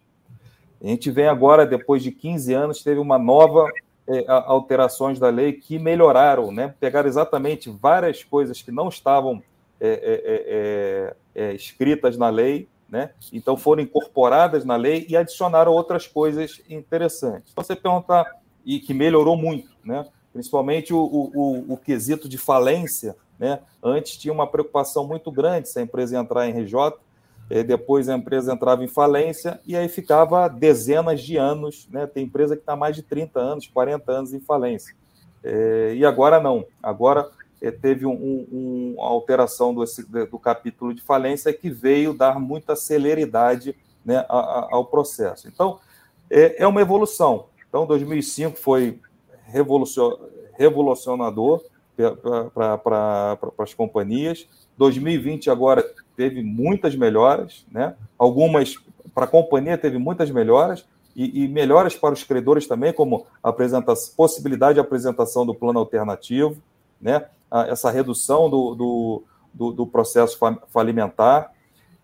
A 0.83 0.87
gente 0.87 1.11
vem 1.11 1.29
agora, 1.29 1.67
depois 1.67 2.03
de 2.03 2.11
15 2.11 2.55
anos, 2.55 2.83
teve 2.83 2.99
uma 2.99 3.19
nova 3.19 3.69
é, 4.09 4.25
alterações 4.29 5.19
da 5.19 5.29
lei 5.29 5.53
que 5.53 5.79
melhoraram, 5.79 6.51
né? 6.51 6.75
pegaram 6.81 7.09
exatamente 7.09 7.71
várias 7.71 8.25
coisas 8.25 8.63
que 8.63 8.71
não 8.71 8.89
estavam 8.89 9.43
é 9.81 9.89
é, 9.89 11.43
é, 11.43 11.43
é, 11.43 11.55
escritas 11.55 12.19
na 12.19 12.29
lei, 12.29 12.69
né? 12.87 13.13
então 13.33 13.57
foram 13.57 13.83
incorporadas 13.83 14.63
na 14.63 14.77
lei 14.77 15.07
e 15.09 15.17
adicionaram 15.17 15.73
outras 15.73 16.07
coisas 16.07 16.61
interessantes. 16.69 17.51
Então, 17.51 17.65
você 17.65 17.75
perguntar, 17.75 18.27
e 18.65 18.79
que 18.79 18.93
melhorou 18.93 19.39
muito, 19.39 19.71
né? 19.83 20.07
Principalmente 20.33 20.93
o, 20.93 20.99
o, 20.99 21.73
o, 21.73 21.77
quesito 21.77 22.29
de 22.29 22.39
falência. 22.39 23.17
Né? 23.39 23.61
Antes 23.83 24.17
tinha 24.17 24.33
uma 24.33 24.47
preocupação 24.47 25.07
muito 25.07 25.31
grande 25.31 25.69
se 25.69 25.79
a 25.79 25.83
empresa 25.83 26.19
entrar 26.19 26.49
em 26.49 26.53
RJ, 26.53 26.75
depois 27.67 28.09
a 28.09 28.17
empresa 28.17 28.53
entrava 28.53 28.85
em 28.85 28.89
falência 28.89 29.61
e 29.67 29.77
aí 29.77 29.89
ficava 29.89 30.47
dezenas 30.47 31.21
de 31.21 31.37
anos. 31.37 31.89
Né? 31.91 32.07
Tem 32.07 32.25
empresa 32.25 32.55
que 32.55 32.63
está 32.63 32.77
mais 32.77 32.95
de 32.95 33.03
30 33.03 33.41
anos, 33.41 33.67
40 33.67 34.13
anos 34.13 34.33
em 34.33 34.39
falência. 34.39 34.95
É, 35.43 35.95
e 35.97 36.05
agora 36.05 36.41
não. 36.41 36.65
Agora 36.83 37.29
é, 37.61 37.71
teve 37.71 38.07
uma 38.07 38.15
um, 38.15 38.95
um 38.97 39.03
alteração 39.03 39.75
do, 39.75 39.85
do 40.31 40.39
capítulo 40.39 40.95
de 40.95 41.03
falência 41.03 41.53
que 41.53 41.71
veio 41.71 42.15
dar 42.15 42.39
muita 42.39 42.77
celeridade 42.77 43.75
né, 44.05 44.25
ao 44.29 44.85
processo. 44.87 45.49
Então, 45.49 45.79
é, 46.31 46.63
é 46.63 46.67
uma 46.67 46.81
evolução. 46.81 47.47
Então, 47.69 47.87
2005 47.87 48.59
foi 48.59 48.99
revolucionador 50.57 51.63
para 52.55 53.39
as 53.59 53.75
companhias. 53.75 54.47
2020 54.77 55.51
agora 55.51 55.85
teve 56.17 56.43
muitas 56.43 56.95
melhoras, 56.95 57.67
né? 57.71 57.95
Algumas 58.19 58.77
para 59.15 59.25
a 59.25 59.29
companhia 59.29 59.77
teve 59.77 59.99
muitas 59.99 60.31
melhoras 60.31 60.85
e, 61.15 61.45
e, 61.45 61.49
melhoras 61.49 61.97
para 61.97 62.15
os 62.15 62.23
credores 62.23 62.67
também, 62.67 62.93
como 62.93 63.27
a 63.43 63.53
possibilidade 64.17 64.75
de 64.75 64.81
apresentação 64.81 65.45
do 65.45 65.55
plano 65.55 65.79
alternativo, 65.79 66.57
né? 67.01 67.27
essa 67.69 67.91
redução 67.91 68.49
do, 68.49 68.75
do, 68.75 69.23
do, 69.53 69.73
do 69.73 69.87
processo 69.87 70.39
falimentar. 70.69 71.53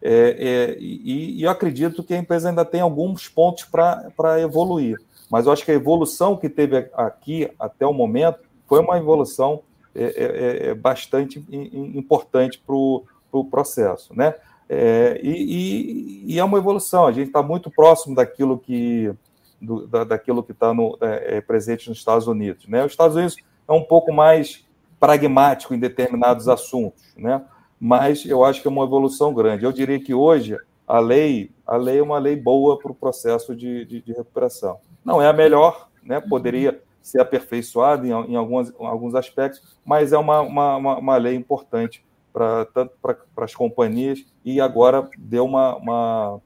É, 0.02 0.10
é, 0.12 0.76
e, 0.78 1.38
e, 1.38 1.42
eu 1.42 1.50
acredito 1.50 2.02
que 2.02 2.14
a 2.14 2.18
empresa 2.18 2.48
ainda 2.48 2.64
tem 2.64 2.80
alguns 2.80 3.28
pontos 3.28 3.64
para 3.64 4.40
evoluir. 4.40 4.98
Mas 5.30 5.46
eu 5.46 5.52
acho 5.52 5.64
que 5.64 5.70
a 5.70 5.74
evolução 5.74 6.36
que 6.36 6.48
teve 6.48 6.88
aqui 6.94 7.50
até 7.58 7.86
o 7.86 7.92
momento 7.92 8.40
foi 8.66 8.80
uma 8.80 8.96
evolução 8.96 9.62
é, 9.94 10.04
é, 10.04 10.08
é, 10.08 10.70
é 10.70 10.74
bastante 10.74 11.44
importante 11.50 12.62
para 12.64 12.74
o 12.74 13.04
pro 13.30 13.44
processo. 13.44 14.14
Né? 14.14 14.34
É, 14.68 15.20
e, 15.22 16.24
e, 16.26 16.38
é 16.38 16.44
uma 16.44 16.58
evolução, 16.58 17.06
a 17.06 17.12
gente 17.12 17.28
está 17.28 17.42
muito 17.42 17.70
próximo 17.70 18.14
daquilo 18.14 18.58
que 18.58 19.12
do, 19.60 19.86
da, 19.86 20.04
daquilo 20.04 20.42
que 20.42 20.52
está 20.52 20.72
é, 21.00 21.40
presente 21.40 21.88
nos 21.88 21.98
Estados 21.98 22.26
Unidos. 22.26 22.66
Né? 22.66 22.84
Os 22.84 22.92
Estados 22.92 23.16
Unidos 23.16 23.36
é 23.66 23.72
um 23.72 23.82
pouco 23.82 24.12
mais 24.12 24.64
pragmático 24.98 25.74
em 25.74 25.78
determinados 25.78 26.48
assuntos, 26.48 27.02
né? 27.16 27.42
mas 27.78 28.24
eu 28.24 28.44
acho 28.44 28.60
que 28.60 28.68
é 28.68 28.70
uma 28.70 28.84
evolução 28.84 29.32
grande. 29.32 29.64
Eu 29.64 29.72
diria 29.72 30.00
que 30.00 30.14
hoje 30.14 30.58
a 30.86 30.98
lei, 30.98 31.50
a 31.66 31.76
lei 31.76 31.98
é 31.98 32.02
uma 32.02 32.18
lei 32.18 32.36
boa 32.36 32.78
para 32.78 32.90
o 32.90 32.94
processo 32.94 33.54
de, 33.54 33.84
de, 33.84 34.00
de 34.00 34.12
recuperação. 34.12 34.78
Não 35.06 35.22
é 35.22 35.28
a 35.28 35.32
melhor, 35.32 35.88
né? 36.02 36.20
Poderia 36.20 36.82
ser 37.00 37.20
aperfeiçoada 37.20 38.04
em, 38.04 38.10
em, 38.10 38.34
alguns, 38.34 38.70
em 38.70 38.84
alguns 38.84 39.14
aspectos, 39.14 39.62
mas 39.84 40.12
é 40.12 40.18
uma, 40.18 40.40
uma, 40.40 40.76
uma 40.98 41.16
lei 41.16 41.36
importante 41.36 42.04
para 42.32 42.64
tanto 42.66 42.92
para 43.00 43.44
as 43.44 43.54
companhias 43.54 44.26
e 44.44 44.60
agora 44.60 45.08
deu 45.16 45.44
uma, 45.44 45.76
uma 45.76 46.40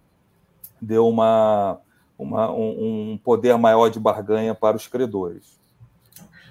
deu 0.79 1.09
uma, 1.09 1.81
uma 2.18 2.53
um, 2.53 3.12
um, 3.12 3.18
poder 3.25 3.57
maior 3.57 3.88
de 3.88 3.99
barganha 3.99 4.55
para 4.55 4.77
os 4.77 4.87
credores. 4.87 5.59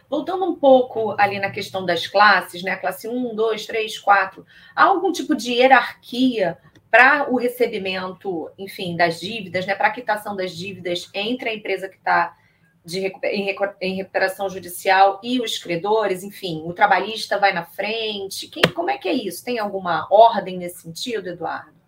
Voltando 0.09 0.45
um 0.45 0.55
pouco 0.55 1.13
ali 1.15 1.39
na 1.39 1.51
questão 1.51 1.85
das 1.85 2.07
classes, 2.07 2.63
né? 2.63 2.75
Classe 2.75 3.07
1, 3.07 3.35
2, 3.35 3.67
3, 3.67 3.99
4, 3.99 4.43
há 4.75 4.85
algum 4.85 5.11
tipo 5.11 5.35
de 5.35 5.51
hierarquia 5.53 6.57
para 6.89 7.31
o 7.31 7.37
recebimento, 7.37 8.49
enfim, 8.57 8.95
das 8.95 9.19
dívidas, 9.19 9.65
né, 9.65 9.75
para 9.75 9.87
a 9.87 9.91
quitação 9.91 10.35
das 10.35 10.51
dívidas 10.51 11.09
entre 11.13 11.49
a 11.49 11.53
empresa 11.53 11.87
que 11.87 11.97
está 11.97 12.35
em 13.23 13.95
recuperação 13.95 14.49
judicial 14.49 15.19
e 15.21 15.39
os 15.41 15.57
credores, 15.59 16.23
enfim, 16.23 16.63
o 16.65 16.73
trabalhista 16.73 17.37
vai 17.37 17.53
na 17.53 17.63
frente. 17.63 18.47
Quem, 18.47 18.63
como 18.73 18.89
é 18.89 18.97
que 18.97 19.07
é 19.07 19.13
isso? 19.13 19.43
Tem 19.43 19.59
alguma 19.59 20.07
ordem 20.09 20.57
nesse 20.57 20.81
sentido, 20.81 21.27
Eduardo? 21.27 21.79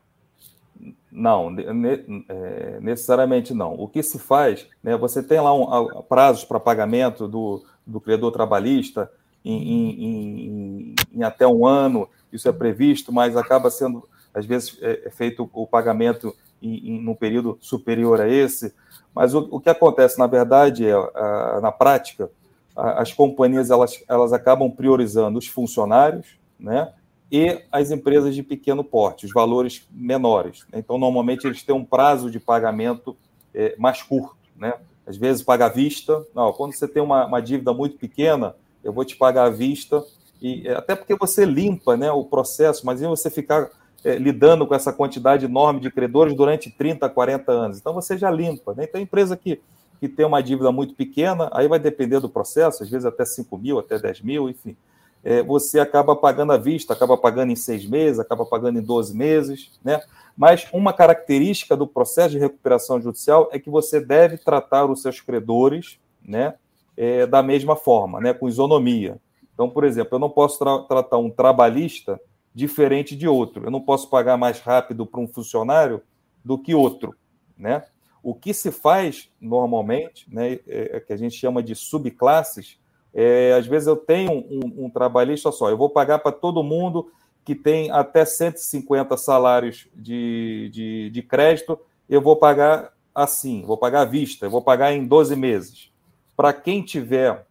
Não, 1.11 1.49
ne, 1.49 2.23
é, 2.29 2.79
necessariamente 2.79 3.53
não. 3.53 3.73
O 3.73 3.87
que 3.87 4.03
se 4.03 4.19
faz, 4.19 4.67
né, 4.83 4.95
você 4.95 5.23
tem 5.23 5.39
lá 5.39 5.53
um, 5.53 6.01
prazos 6.03 6.45
para 6.45 6.59
pagamento 6.59 7.27
do, 7.27 7.63
do 7.85 7.99
credor 7.99 8.31
trabalhista 8.31 9.11
em, 9.43 9.53
em, 9.53 10.05
em, 10.05 10.95
em, 11.13 11.23
até 11.23 11.47
um 11.47 11.65
ano, 11.65 12.07
isso 12.31 12.47
é 12.47 12.51
previsto, 12.51 13.11
mas 13.11 13.35
acaba 13.35 13.69
sendo 13.69 14.07
às 14.33 14.45
vezes 14.45 14.77
é, 14.81 15.07
é 15.07 15.09
feito 15.09 15.49
o 15.53 15.67
pagamento 15.67 16.35
em, 16.61 16.91
em, 16.91 17.01
num 17.01 17.15
período 17.15 17.57
superior 17.59 18.21
a 18.21 18.29
esse. 18.29 18.73
Mas 19.13 19.33
o, 19.33 19.47
o 19.51 19.59
que 19.59 19.69
acontece, 19.69 20.17
na 20.17 20.27
verdade, 20.27 20.85
é, 20.85 20.93
a, 20.93 21.59
na 21.61 21.71
prática, 21.71 22.29
a, 22.75 23.01
as 23.01 23.11
companhias 23.11 23.69
elas, 23.69 24.03
elas 24.07 24.31
acabam 24.33 24.69
priorizando 24.69 25.37
os 25.37 25.47
funcionários 25.47 26.39
né, 26.59 26.93
e 27.31 27.61
as 27.71 27.91
empresas 27.91 28.35
de 28.35 28.43
pequeno 28.43 28.83
porte, 28.83 29.25
os 29.25 29.31
valores 29.31 29.87
menores. 29.91 30.65
Então, 30.73 30.97
normalmente, 30.97 31.45
eles 31.45 31.63
têm 31.63 31.75
um 31.75 31.85
prazo 31.85 32.29
de 32.29 32.39
pagamento 32.39 33.15
é, 33.53 33.75
mais 33.77 34.01
curto. 34.01 34.35
Né? 34.55 34.73
Às 35.05 35.17
vezes, 35.17 35.43
paga 35.43 35.65
à 35.65 35.69
vista. 35.69 36.25
Não, 36.35 36.53
quando 36.53 36.73
você 36.73 36.87
tem 36.87 37.01
uma, 37.01 37.25
uma 37.25 37.41
dívida 37.41 37.73
muito 37.73 37.97
pequena, 37.97 38.55
eu 38.83 38.93
vou 38.93 39.05
te 39.05 39.15
pagar 39.15 39.45
à 39.45 39.49
vista, 39.49 40.03
e 40.41 40.67
é, 40.67 40.73
até 40.73 40.95
porque 40.95 41.15
você 41.15 41.45
limpa 41.45 41.95
né, 41.95 42.11
o 42.11 42.25
processo, 42.25 42.85
mas 42.85 43.01
você 43.01 43.29
ficar 43.29 43.69
é, 44.03 44.15
lidando 44.15 44.65
com 44.65 44.73
essa 44.73 44.91
quantidade 44.91 45.45
enorme 45.45 45.79
de 45.79 45.91
credores 45.91 46.35
durante 46.35 46.69
30, 46.69 47.07
40 47.09 47.51
anos. 47.51 47.79
Então 47.79 47.93
você 47.93 48.17
já 48.17 48.31
limpa. 48.31 48.73
Né? 48.73 48.85
Então, 48.85 48.99
a 48.99 49.03
empresa 49.03 49.37
que, 49.37 49.61
que 49.99 50.07
tem 50.07 50.25
uma 50.25 50.41
dívida 50.41 50.71
muito 50.71 50.95
pequena, 50.95 51.49
aí 51.53 51.67
vai 51.67 51.79
depender 51.79 52.19
do 52.19 52.29
processo, 52.29 52.83
às 52.83 52.89
vezes 52.89 53.05
até 53.05 53.25
5 53.25 53.57
mil, 53.57 53.79
até 53.79 53.99
10 53.99 54.21
mil, 54.21 54.49
enfim. 54.49 54.75
É, 55.23 55.43
você 55.43 55.79
acaba 55.79 56.15
pagando 56.15 56.51
à 56.51 56.57
vista, 56.57 56.93
acaba 56.93 57.15
pagando 57.15 57.51
em 57.51 57.55
seis 57.55 57.85
meses, 57.85 58.19
acaba 58.19 58.43
pagando 58.43 58.79
em 58.79 58.81
12 58.81 59.15
meses, 59.15 59.71
né? 59.83 60.01
Mas 60.35 60.67
uma 60.73 60.93
característica 60.93 61.77
do 61.77 61.85
processo 61.85 62.31
de 62.31 62.39
recuperação 62.39 62.99
judicial 62.99 63.49
é 63.51 63.59
que 63.59 63.69
você 63.69 63.99
deve 63.99 64.37
tratar 64.37 64.85
os 64.85 65.01
seus 65.01 65.21
credores, 65.21 65.99
né, 66.25 66.55
é, 66.97 67.27
da 67.27 67.43
mesma 67.43 67.75
forma, 67.75 68.19
né, 68.19 68.33
com 68.33 68.49
isonomia. 68.49 69.17
Então, 69.53 69.69
por 69.69 69.83
exemplo, 69.83 70.15
eu 70.15 70.19
não 70.19 70.29
posso 70.29 70.57
tra 70.57 70.79
tratar 70.79 71.17
um 71.17 71.29
trabalhista 71.29 72.19
diferente 72.53 73.15
de 73.15 73.27
outro. 73.27 73.65
Eu 73.65 73.71
não 73.71 73.81
posso 73.81 74.09
pagar 74.09 74.37
mais 74.37 74.59
rápido 74.59 75.05
para 75.05 75.19
um 75.19 75.27
funcionário 75.27 76.01
do 76.43 76.57
que 76.57 76.73
outro, 76.75 77.15
né? 77.57 77.83
O 78.23 78.35
que 78.35 78.53
se 78.53 78.71
faz 78.71 79.31
normalmente, 79.39 80.31
né, 80.31 80.59
é, 80.67 80.97
é 80.97 80.99
que 80.99 81.11
a 81.11 81.17
gente 81.17 81.35
chama 81.35 81.63
de 81.63 81.73
subclasses, 81.73 82.79
é, 83.13 83.53
às 83.53 83.65
vezes 83.65 83.87
eu 83.87 83.95
tenho 83.95 84.31
um, 84.31 84.85
um 84.85 84.89
trabalhista 84.89 85.51
só, 85.51 85.69
eu 85.69 85.77
vou 85.77 85.89
pagar 85.89 86.19
para 86.19 86.31
todo 86.31 86.63
mundo 86.63 87.11
que 87.43 87.55
tem 87.55 87.89
até 87.89 88.23
150 88.23 89.17
salários 89.17 89.87
de, 89.95 90.69
de, 90.71 91.09
de 91.09 91.21
crédito, 91.23 91.79
eu 92.07 92.21
vou 92.21 92.35
pagar 92.35 92.93
assim, 93.13 93.63
vou 93.63 93.77
pagar 93.77 94.01
à 94.01 94.05
vista, 94.05 94.45
eu 94.45 94.49
vou 94.49 94.61
pagar 94.61 94.93
em 94.93 95.05
12 95.05 95.35
meses. 95.35 95.91
Para 96.37 96.53
quem 96.53 96.83
tiver 96.83 97.45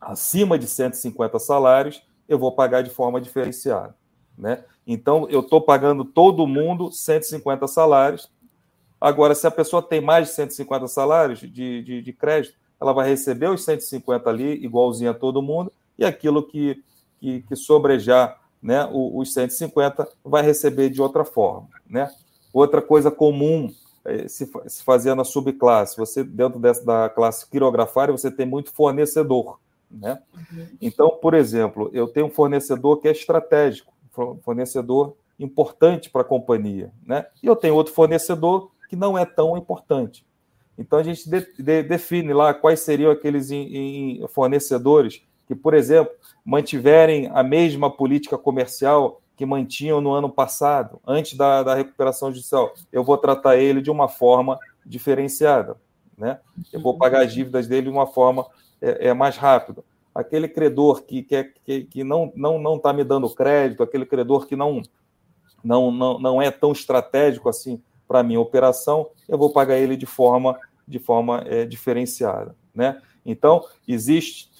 acima 0.00 0.58
de 0.58 0.66
150 0.66 1.38
salários, 1.38 2.02
eu 2.28 2.38
vou 2.38 2.52
pagar 2.52 2.82
de 2.82 2.90
forma 2.90 3.20
diferenciada. 3.20 3.94
Né? 4.36 4.64
Então, 4.86 5.28
eu 5.30 5.40
estou 5.40 5.60
pagando 5.60 6.04
todo 6.04 6.46
mundo 6.46 6.90
150 6.90 7.66
salários. 7.66 8.30
Agora, 9.00 9.34
se 9.34 9.46
a 9.46 9.50
pessoa 9.50 9.82
tem 9.82 10.00
mais 10.00 10.28
de 10.28 10.34
150 10.34 10.88
salários 10.88 11.40
de, 11.40 11.82
de, 11.82 12.02
de 12.02 12.12
crédito, 12.12 12.54
ela 12.80 12.92
vai 12.92 13.08
receber 13.08 13.48
os 13.48 13.64
150 13.64 14.28
ali, 14.28 14.64
igualzinho 14.64 15.10
a 15.10 15.14
todo 15.14 15.42
mundo, 15.42 15.72
e 15.98 16.04
aquilo 16.04 16.42
que, 16.42 16.82
que, 17.20 17.42
que 17.42 17.56
sobrejar 17.56 18.40
né, 18.62 18.88
os 18.92 19.32
150 19.32 20.08
vai 20.24 20.42
receber 20.42 20.90
de 20.90 21.00
outra 21.00 21.24
forma. 21.24 21.68
Né? 21.88 22.10
Outra 22.52 22.82
coisa 22.82 23.10
comum 23.10 23.72
é, 24.04 24.28
se, 24.28 24.50
se 24.66 24.82
fazer 24.82 25.14
na 25.14 25.24
subclasse, 25.24 25.96
você 25.96 26.22
dentro 26.22 26.58
dessa 26.58 26.84
da 26.84 27.08
classe 27.08 27.48
quirografária, 27.48 28.12
você 28.12 28.30
tem 28.30 28.44
muito 28.44 28.70
fornecedor. 28.70 29.58
Né? 29.90 30.20
Uhum. 30.34 30.66
Então, 30.80 31.10
por 31.10 31.32
exemplo, 31.32 31.88
eu 31.92 32.06
tenho 32.06 32.26
um 32.26 32.30
fornecedor 32.30 33.00
que 33.00 33.08
é 33.08 33.12
estratégico, 33.12 33.93
fornecedor 34.42 35.16
importante 35.38 36.10
para 36.10 36.22
a 36.22 36.24
companhia, 36.24 36.92
né? 37.04 37.26
E 37.42 37.46
eu 37.46 37.56
tenho 37.56 37.74
outro 37.74 37.92
fornecedor 37.92 38.70
que 38.88 38.96
não 38.96 39.18
é 39.18 39.24
tão 39.24 39.56
importante. 39.56 40.24
Então 40.78 40.98
a 40.98 41.02
gente 41.02 41.28
de, 41.28 41.40
de, 41.58 41.82
define 41.82 42.32
lá 42.32 42.54
quais 42.54 42.80
seriam 42.80 43.10
aqueles 43.10 43.50
in, 43.50 44.20
in 44.20 44.28
fornecedores 44.28 45.22
que, 45.46 45.54
por 45.54 45.74
exemplo, 45.74 46.12
mantiverem 46.44 47.30
a 47.32 47.42
mesma 47.42 47.90
política 47.90 48.38
comercial 48.38 49.20
que 49.36 49.44
mantinham 49.44 50.00
no 50.00 50.12
ano 50.12 50.30
passado, 50.30 51.00
antes 51.06 51.36
da, 51.36 51.62
da 51.62 51.74
recuperação 51.74 52.32
judicial. 52.32 52.72
Eu 52.92 53.02
vou 53.02 53.18
tratar 53.18 53.56
ele 53.56 53.82
de 53.82 53.90
uma 53.90 54.08
forma 54.08 54.58
diferenciada, 54.86 55.76
né? 56.16 56.38
Eu 56.72 56.80
vou 56.80 56.96
pagar 56.96 57.22
as 57.22 57.34
dívidas 57.34 57.66
dele 57.66 57.82
de 57.82 57.90
uma 57.90 58.06
forma 58.06 58.46
é, 58.80 59.08
é 59.08 59.14
mais 59.14 59.36
rápida 59.36 59.82
aquele 60.14 60.48
credor 60.48 61.02
que, 61.02 61.22
que, 61.22 61.44
que, 61.64 61.84
que 61.84 62.04
não 62.04 62.26
está 62.26 62.38
não, 62.38 62.58
não 62.58 62.78
tá 62.78 62.92
me 62.92 63.02
dando 63.02 63.28
crédito, 63.34 63.82
aquele 63.82 64.06
credor 64.06 64.46
que 64.46 64.54
não, 64.54 64.80
não, 65.62 65.90
não, 65.90 66.18
não 66.18 66.42
é 66.42 66.50
tão 66.50 66.72
estratégico 66.72 67.48
assim 67.48 67.82
para 68.06 68.20
a 68.20 68.22
minha 68.22 68.40
operação, 68.40 69.08
eu 69.28 69.36
vou 69.36 69.50
pagar 69.50 69.78
ele 69.78 69.96
de 69.96 70.06
forma, 70.06 70.58
de 70.86 70.98
forma 70.98 71.42
é, 71.46 71.64
diferenciada. 71.64 72.54
Né? 72.74 73.00
Então, 73.24 73.64
existe, 73.88 74.50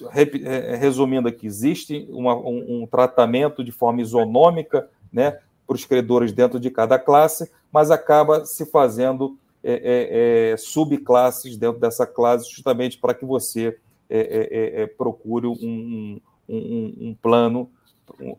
é, 0.43 0.75
resumindo 0.75 1.27
aqui, 1.27 1.45
existe 1.45 2.07
uma, 2.09 2.35
um, 2.35 2.81
um, 2.81 2.87
tratamento 2.87 3.63
de 3.63 3.71
forma 3.71 4.01
isonômica 4.01 4.89
né, 5.13 5.39
para 5.67 5.75
os 5.75 5.85
credores 5.85 6.31
dentro 6.31 6.59
de 6.59 6.71
cada 6.71 6.97
classe, 6.97 7.49
mas 7.71 7.91
acaba 7.91 8.45
se 8.45 8.65
fazendo 8.65 9.37
é, 9.63 9.73
é, 9.73 10.51
é 10.51 10.57
subclasses 10.57 11.57
dentro 11.57 11.79
dessa 11.79 12.05
classe, 12.07 12.49
justamente 12.49 12.97
para 12.97 13.13
que 13.13 13.25
você 13.25 13.77
é, 14.09 14.19
é, 14.19 14.57
é, 14.79 14.81
é, 14.83 14.87
procure 14.87 15.47
um, 15.47 16.19
um, 16.47 16.97
um 16.99 17.17
plano 17.19 17.69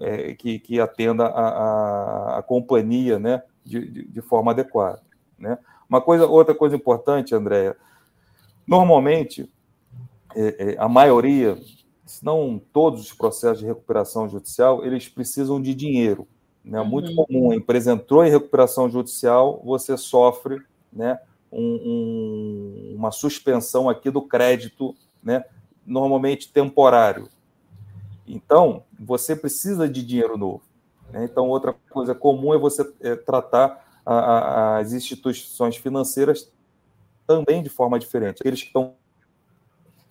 é, 0.00 0.34
que, 0.34 0.58
que, 0.58 0.80
atenda 0.80 1.26
a, 1.26 1.48
a, 1.48 2.38
a 2.38 2.42
companhia 2.42 3.18
né, 3.18 3.42
de, 3.64 3.84
de, 3.90 4.04
de, 4.08 4.20
forma 4.22 4.52
adequada. 4.52 5.02
Né? 5.38 5.58
Uma 5.88 6.00
coisa, 6.00 6.26
outra 6.26 6.54
coisa 6.54 6.76
importante, 6.76 7.34
Andréia, 7.34 7.76
normalmente 8.66 9.50
a 10.78 10.86
maioria, 10.86 11.58
se 12.04 12.22
não 12.22 12.60
todos 12.72 13.00
os 13.00 13.12
processos 13.12 13.60
de 13.60 13.66
recuperação 13.66 14.28
judicial, 14.28 14.84
eles 14.84 15.08
precisam 15.08 15.60
de 15.60 15.74
dinheiro. 15.74 16.28
Né? 16.62 16.82
Muito 16.82 17.10
uhum. 17.10 17.24
comum, 17.24 17.50
a 17.52 17.56
empresa 17.56 17.92
entrou 17.92 18.24
em 18.24 18.30
recuperação 18.30 18.90
judicial, 18.90 19.62
você 19.64 19.96
sofre 19.96 20.60
né, 20.92 21.18
um, 21.50 22.94
uma 22.96 23.10
suspensão 23.10 23.88
aqui 23.88 24.10
do 24.10 24.20
crédito 24.20 24.94
né, 25.22 25.44
normalmente 25.86 26.52
temporário. 26.52 27.28
Então, 28.26 28.82
você 28.98 29.36
precisa 29.36 29.88
de 29.88 30.04
dinheiro 30.04 30.36
novo. 30.36 30.62
Né? 31.10 31.24
Então, 31.24 31.48
outra 31.48 31.74
coisa 31.90 32.14
comum 32.14 32.52
é 32.52 32.58
você 32.58 32.90
é, 33.00 33.14
tratar 33.14 33.84
a, 34.04 34.14
a, 34.14 34.78
as 34.78 34.92
instituições 34.92 35.76
financeiras 35.76 36.50
também 37.26 37.62
de 37.62 37.68
forma 37.68 37.98
diferente. 37.98 38.40
Aqueles 38.40 38.60
que 38.60 38.68
estão 38.68 38.94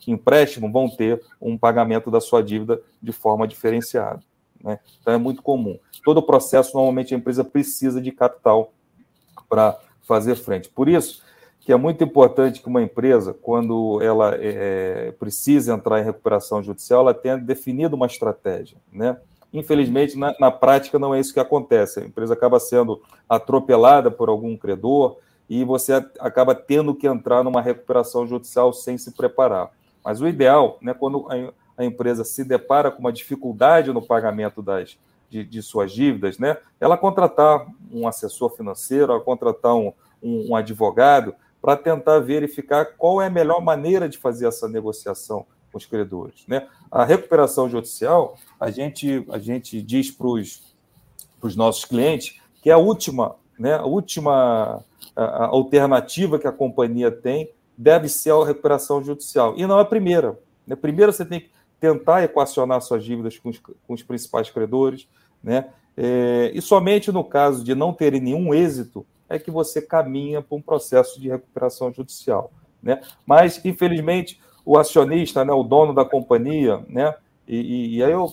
em 0.07 0.11
empréstimo 0.11 0.71
vão 0.71 0.89
ter 0.89 1.21
um 1.41 1.57
pagamento 1.57 2.11
da 2.11 2.21
sua 2.21 2.41
dívida 2.41 2.81
de 3.01 3.11
forma 3.11 3.47
diferenciada. 3.47 4.21
Né? 4.63 4.79
Então, 5.01 5.13
é 5.13 5.17
muito 5.17 5.41
comum. 5.41 5.77
Todo 6.03 6.17
o 6.17 6.23
processo, 6.23 6.75
normalmente, 6.75 7.13
a 7.13 7.17
empresa 7.17 7.43
precisa 7.43 8.01
de 8.01 8.11
capital 8.11 8.71
para 9.49 9.77
fazer 10.01 10.35
frente. 10.35 10.69
Por 10.69 10.87
isso, 10.87 11.23
que 11.65 11.73
é 11.73 11.75
muito 11.75 12.03
importante 12.03 12.61
que 12.61 12.67
uma 12.67 12.83
empresa, 12.83 13.33
quando 13.33 13.99
ela 13.99 14.35
é, 14.35 15.11
precisa 15.17 15.73
entrar 15.73 15.99
em 15.99 16.03
recuperação 16.03 16.61
judicial, 16.61 17.01
ela 17.01 17.13
tenha 17.13 17.37
definido 17.39 17.95
uma 17.95 18.05
estratégia, 18.05 18.77
né? 18.93 19.17
Infelizmente, 19.51 20.15
na, 20.15 20.35
na, 20.39 20.51
prática, 20.51 20.99
não 20.99 21.15
é 21.15 21.19
isso 21.19 21.33
que 21.33 21.39
acontece. 21.39 21.99
A 21.99 22.05
empresa 22.05 22.35
acaba 22.35 22.59
sendo 22.59 23.01
atropelada 23.27 24.11
por 24.11 24.29
algum 24.29 24.55
credor 24.55 25.17
e 25.49 25.63
você 25.63 25.93
acaba 26.19 26.53
tendo 26.53 26.93
que 26.93 27.07
entrar 27.07 27.43
numa 27.43 27.61
recuperação 27.61 28.27
judicial 28.27 28.71
sem 28.71 28.95
se 28.95 29.11
preparar. 29.11 29.71
Mas 30.03 30.21
o 30.21 30.27
ideal, 30.27 30.77
né, 30.79 30.93
quando 30.93 31.25
a, 31.31 31.81
a 31.81 31.85
empresa 31.85 32.23
se 32.23 32.43
depara 32.43 32.91
com 32.91 32.99
uma 32.99 33.13
dificuldade 33.13 33.91
no 33.91 34.05
pagamento 34.05 34.61
das, 34.61 34.99
de, 35.31 35.43
de 35.43 35.63
suas 35.63 35.91
dívidas, 35.91 36.37
né, 36.37 36.57
ela 36.79 36.95
contratar 36.95 37.65
um 37.91 38.07
assessor 38.07 38.55
financeiro, 38.55 39.13
ela 39.13 39.21
contratar 39.21 39.73
um, 39.73 39.91
um, 40.21 40.51
um 40.51 40.55
advogado 40.55 41.33
para 41.65 41.75
tentar 41.75 42.19
verificar 42.19 42.85
qual 42.95 43.19
é 43.19 43.25
a 43.25 43.29
melhor 43.29 43.59
maneira 43.59 44.07
de 44.07 44.19
fazer 44.19 44.45
essa 44.45 44.69
negociação 44.69 45.47
com 45.71 45.79
os 45.79 45.85
credores. 45.87 46.43
Né? 46.47 46.67
A 46.91 47.03
recuperação 47.03 47.67
judicial, 47.67 48.37
a 48.59 48.69
gente, 48.69 49.25
a 49.31 49.39
gente 49.39 49.81
diz 49.81 50.11
para 50.11 50.27
os 50.27 51.55
nossos 51.55 51.83
clientes 51.83 52.39
que 52.61 52.69
é 52.69 52.73
a 52.73 52.77
última, 52.77 53.35
né, 53.57 53.73
a 53.77 53.83
última 53.83 54.83
a, 55.15 55.23
a 55.23 55.45
alternativa 55.47 56.37
que 56.37 56.45
a 56.45 56.51
companhia 56.51 57.09
tem 57.09 57.49
deve 57.75 58.09
ser 58.09 58.29
a 58.29 58.45
recuperação 58.45 59.03
judicial. 59.03 59.55
E 59.57 59.65
não 59.65 59.79
é 59.79 59.81
a 59.81 59.85
primeira. 59.85 60.37
Né? 60.67 60.75
Primeiro 60.75 61.11
você 61.11 61.25
tem 61.25 61.39
que 61.39 61.49
tentar 61.79 62.23
equacionar 62.23 62.79
suas 62.81 63.03
dívidas 63.03 63.39
com 63.39 63.49
os, 63.49 63.57
com 63.57 63.93
os 63.95 64.03
principais 64.03 64.51
credores, 64.51 65.07
né? 65.43 65.69
É, 65.97 66.51
e 66.53 66.61
somente 66.61 67.11
no 67.11 67.23
caso 67.23 67.63
de 67.63 67.73
não 67.73 67.91
terem 67.91 68.21
nenhum 68.21 68.53
êxito, 68.53 69.03
é 69.29 69.39
que 69.39 69.51
você 69.51 69.81
caminha 69.81 70.41
para 70.41 70.57
um 70.57 70.61
processo 70.61 71.19
de 71.19 71.29
recuperação 71.29 71.91
judicial. 71.91 72.51
Né? 72.81 73.01
Mas, 73.25 73.63
infelizmente, 73.65 74.39
o 74.65 74.77
acionista, 74.77 75.43
né, 75.43 75.53
o 75.53 75.63
dono 75.63 75.93
da 75.93 76.05
companhia, 76.05 76.83
né, 76.87 77.15
e, 77.47 77.97
e 77.97 78.03
aí 78.03 78.11
eu, 78.11 78.31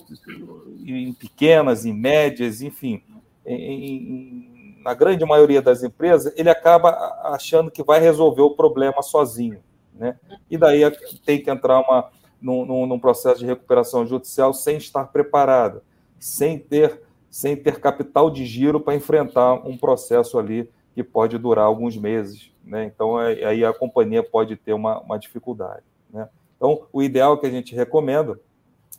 em 0.85 1.13
pequenas, 1.13 1.85
em 1.85 1.93
médias, 1.93 2.61
enfim, 2.61 3.03
em, 3.45 3.55
em, 3.55 4.81
na 4.83 4.93
grande 4.93 5.23
maioria 5.25 5.61
das 5.61 5.83
empresas, 5.83 6.33
ele 6.35 6.49
acaba 6.49 6.89
achando 7.23 7.69
que 7.69 7.83
vai 7.83 7.99
resolver 7.99 8.41
o 8.41 8.55
problema 8.55 9.01
sozinho. 9.01 9.59
Né? 9.93 10.17
E 10.49 10.57
daí 10.57 10.81
tem 11.23 11.41
que 11.41 11.49
entrar 11.49 11.79
uma, 11.79 12.09
num, 12.41 12.85
num 12.85 12.99
processo 12.99 13.39
de 13.39 13.45
recuperação 13.45 14.05
judicial 14.05 14.53
sem 14.53 14.77
estar 14.77 15.05
preparado, 15.05 15.81
sem 16.19 16.57
ter, 16.57 17.01
sem 17.29 17.55
ter 17.55 17.79
capital 17.79 18.31
de 18.31 18.45
giro 18.45 18.79
para 18.79 18.95
enfrentar 18.95 19.53
um 19.65 19.77
processo 19.77 20.39
ali 20.39 20.69
que 20.93 21.03
pode 21.03 21.37
durar 21.37 21.65
alguns 21.65 21.97
meses. 21.97 22.51
Né? 22.63 22.85
Então, 22.85 23.19
é, 23.19 23.43
aí 23.43 23.65
a 23.65 23.73
companhia 23.73 24.23
pode 24.23 24.55
ter 24.55 24.73
uma, 24.73 24.99
uma 24.99 25.17
dificuldade. 25.17 25.83
Né? 26.11 26.27
Então, 26.55 26.83
o 26.91 27.01
ideal 27.01 27.37
que 27.37 27.45
a 27.45 27.49
gente 27.49 27.75
recomenda 27.75 28.39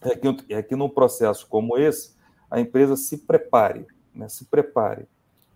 é 0.03 0.15
que, 0.15 0.53
é 0.53 0.63
que 0.63 0.77
num 0.77 0.89
processo 0.89 1.47
como 1.49 1.79
esse, 1.79 2.15
a 2.51 2.61
empresa 2.61 2.97
se 2.97 3.19
prepare, 3.19 3.87
né? 4.15 4.29
se 4.29 4.45
prepare. 4.45 5.07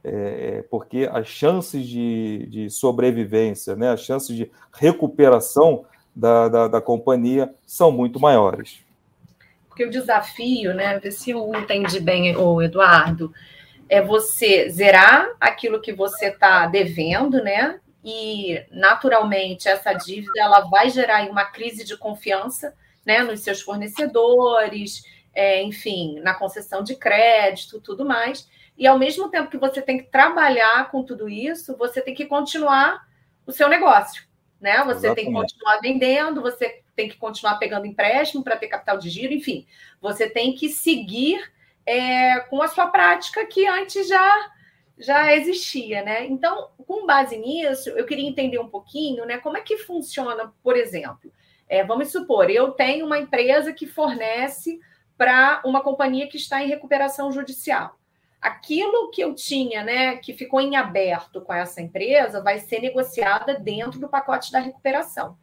É, 0.02 0.64
porque 0.70 1.08
as 1.12 1.26
chances 1.26 1.86
de, 1.86 2.46
de 2.48 2.70
sobrevivência, 2.70 3.74
né? 3.74 3.90
as 3.90 4.00
chances 4.00 4.34
de 4.34 4.50
recuperação 4.72 5.84
da, 6.14 6.48
da, 6.48 6.68
da 6.68 6.80
companhia 6.80 7.52
são 7.66 7.90
muito 7.90 8.18
maiores. 8.18 8.80
Porque 9.68 9.84
o 9.84 9.90
desafio, 9.90 10.74
né, 10.74 10.98
ver 10.98 11.12
se 11.12 11.30
eu 11.30 11.54
entendi 11.54 12.00
bem, 12.00 12.36
o 12.36 12.60
Eduardo, 12.60 13.32
é 13.88 14.02
você 14.02 14.68
zerar 14.68 15.28
aquilo 15.40 15.80
que 15.80 15.92
você 15.92 16.26
está 16.26 16.66
devendo, 16.66 17.42
né? 17.42 17.80
E 18.04 18.62
naturalmente 18.70 19.68
essa 19.68 19.92
dívida 19.92 20.40
ela 20.40 20.60
vai 20.60 20.90
gerar 20.90 21.28
uma 21.28 21.44
crise 21.44 21.84
de 21.84 21.96
confiança, 21.96 22.74
né, 23.04 23.22
nos 23.22 23.40
seus 23.40 23.62
fornecedores, 23.62 25.02
é, 25.34 25.62
enfim, 25.62 26.20
na 26.20 26.34
concessão 26.34 26.82
de 26.82 26.94
crédito, 26.94 27.80
tudo 27.80 28.04
mais. 28.04 28.48
E 28.76 28.86
ao 28.86 28.98
mesmo 28.98 29.28
tempo 29.28 29.50
que 29.50 29.56
você 29.56 29.82
tem 29.82 29.98
que 29.98 30.10
trabalhar 30.10 30.90
com 30.90 31.02
tudo 31.02 31.28
isso, 31.28 31.76
você 31.76 32.00
tem 32.00 32.14
que 32.14 32.26
continuar 32.26 33.06
o 33.46 33.52
seu 33.52 33.68
negócio, 33.68 34.22
né? 34.60 34.76
Você 34.84 35.06
Exatamente. 35.06 35.16
tem 35.16 35.26
que 35.26 35.32
continuar 35.32 35.80
vendendo, 35.80 36.42
você 36.42 36.82
tem 36.94 37.08
que 37.08 37.16
continuar 37.16 37.56
pegando 37.58 37.86
empréstimo 37.86 38.44
para 38.44 38.56
ter 38.56 38.68
capital 38.68 38.98
de 38.98 39.08
giro, 39.08 39.32
enfim, 39.32 39.66
você 40.00 40.28
tem 40.28 40.54
que 40.54 40.68
seguir 40.68 41.40
é, 41.88 42.40
com 42.40 42.60
a 42.60 42.68
sua 42.68 42.86
prática 42.88 43.46
que 43.46 43.66
antes 43.66 44.06
já 44.06 44.52
já 45.00 45.32
existia, 45.32 46.02
né? 46.02 46.26
Então, 46.26 46.70
com 46.84 47.06
base 47.06 47.38
nisso, 47.38 47.88
eu 47.90 48.04
queria 48.04 48.28
entender 48.28 48.58
um 48.58 48.68
pouquinho, 48.68 49.24
né? 49.24 49.38
Como 49.38 49.56
é 49.56 49.60
que 49.60 49.78
funciona, 49.78 50.52
por 50.60 50.76
exemplo, 50.76 51.32
é, 51.68 51.84
vamos 51.84 52.10
supor, 52.10 52.50
eu 52.50 52.72
tenho 52.72 53.06
uma 53.06 53.18
empresa 53.18 53.72
que 53.72 53.86
fornece 53.86 54.80
para 55.16 55.62
uma 55.64 55.80
companhia 55.80 56.26
que 56.26 56.36
está 56.36 56.62
em 56.62 56.68
recuperação 56.68 57.30
judicial. 57.30 57.96
Aquilo 58.40 59.10
que 59.10 59.22
eu 59.22 59.34
tinha, 59.34 59.84
né, 59.84 60.16
que 60.16 60.32
ficou 60.32 60.60
em 60.60 60.76
aberto 60.76 61.40
com 61.40 61.52
essa 61.52 61.80
empresa, 61.80 62.42
vai 62.42 62.58
ser 62.58 62.80
negociada 62.80 63.54
dentro 63.54 64.00
do 64.00 64.08
pacote 64.08 64.50
da 64.50 64.58
recuperação. 64.58 65.36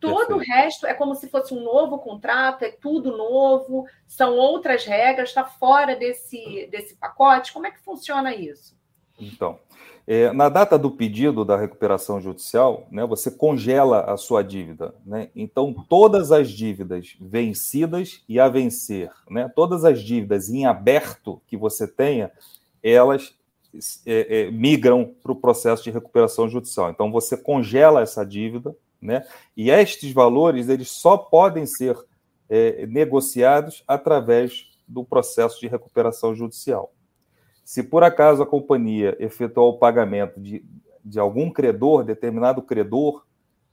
Todo 0.00 0.26
Perfeito. 0.26 0.34
o 0.36 0.38
resto 0.38 0.86
é 0.86 0.94
como 0.94 1.14
se 1.14 1.28
fosse 1.28 1.54
um 1.54 1.62
novo 1.62 1.98
contrato, 1.98 2.64
é 2.64 2.70
tudo 2.70 3.16
novo, 3.16 3.86
são 4.06 4.36
outras 4.36 4.84
regras, 4.84 5.30
está 5.30 5.44
fora 5.44 5.96
desse, 5.96 6.68
desse 6.70 6.96
pacote. 6.96 7.52
Como 7.52 7.66
é 7.66 7.70
que 7.70 7.82
funciona 7.82 8.34
isso? 8.34 8.76
Então, 9.18 9.58
é, 10.06 10.30
na 10.32 10.48
data 10.48 10.78
do 10.78 10.90
pedido 10.90 11.44
da 11.44 11.56
recuperação 11.56 12.20
judicial, 12.20 12.86
né, 12.90 13.04
você 13.04 13.30
congela 13.30 14.02
a 14.02 14.16
sua 14.16 14.42
dívida. 14.42 14.94
Né? 15.04 15.30
Então, 15.34 15.74
todas 15.88 16.30
as 16.30 16.50
dívidas 16.50 17.16
vencidas 17.20 18.22
e 18.28 18.38
a 18.38 18.48
vencer, 18.48 19.10
né, 19.28 19.50
todas 19.56 19.84
as 19.84 20.00
dívidas 20.00 20.48
em 20.48 20.64
aberto 20.66 21.40
que 21.46 21.56
você 21.56 21.88
tenha, 21.88 22.30
elas 22.82 23.34
é, 24.06 24.42
é, 24.42 24.50
migram 24.50 25.12
para 25.22 25.32
o 25.32 25.36
processo 25.36 25.82
de 25.82 25.90
recuperação 25.90 26.48
judicial. 26.48 26.90
Então, 26.90 27.10
você 27.10 27.36
congela 27.36 28.00
essa 28.00 28.24
dívida 28.24 28.76
né? 29.00 29.26
E 29.56 29.70
estes 29.70 30.12
valores 30.12 30.68
eles 30.68 30.90
só 30.90 31.16
podem 31.16 31.66
ser 31.66 31.96
é, 32.48 32.86
negociados 32.86 33.82
através 33.86 34.70
do 34.86 35.04
processo 35.04 35.60
de 35.60 35.66
recuperação 35.66 36.34
judicial. 36.34 36.92
Se 37.64 37.82
por 37.82 38.04
acaso 38.04 38.42
a 38.42 38.46
companhia 38.46 39.16
efetuar 39.18 39.66
o 39.66 39.78
pagamento 39.78 40.40
de, 40.40 40.64
de 41.04 41.18
algum 41.18 41.50
credor, 41.50 42.04
determinado 42.04 42.62
credor, 42.62 43.24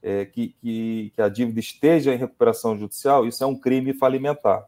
é, 0.02 0.26
que, 0.26 0.48
que, 0.60 1.12
que, 1.14 1.22
a 1.22 1.28
dívida 1.28 1.60
esteja 1.60 2.12
em 2.12 2.18
recuperação 2.18 2.76
judicial, 2.76 3.26
isso 3.26 3.42
é 3.42 3.46
um 3.46 3.58
crime 3.58 3.94
falimentar. 3.94 4.66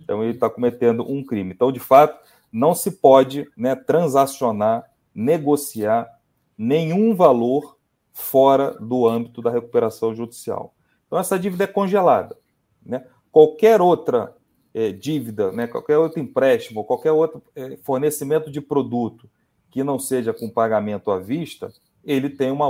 Então, 0.00 0.22
ele 0.22 0.32
está 0.32 0.48
cometendo 0.48 1.04
um 1.06 1.22
crime. 1.22 1.52
Então, 1.52 1.70
de 1.70 1.80
fato, 1.80 2.18
não 2.50 2.74
se 2.74 2.92
pode 2.92 3.46
né, 3.54 3.74
transacionar, 3.74 4.84
negociar 5.14 6.08
nenhum 6.56 7.14
valor 7.14 7.76
fora 8.12 8.72
do 8.80 9.06
âmbito 9.06 9.42
da 9.42 9.50
recuperação 9.50 10.14
judicial. 10.14 10.74
Então, 11.06 11.18
essa 11.18 11.38
dívida 11.38 11.64
é 11.64 11.66
congelada. 11.66 12.36
Né? 12.84 13.04
Qualquer 13.32 13.80
outra 13.80 14.34
é, 14.72 14.92
dívida, 14.92 15.50
né, 15.52 15.66
qualquer 15.66 15.98
outro 15.98 16.20
empréstimo, 16.20 16.84
qualquer 16.84 17.12
outro 17.12 17.42
é, 17.54 17.76
fornecimento 17.78 18.50
de 18.50 18.60
produto 18.60 19.28
que 19.70 19.82
não 19.82 19.98
seja 19.98 20.32
com 20.32 20.48
pagamento 20.48 21.10
à 21.10 21.18
vista, 21.18 21.72
ele 22.04 22.30
tem, 22.30 22.50
uma, 22.50 22.68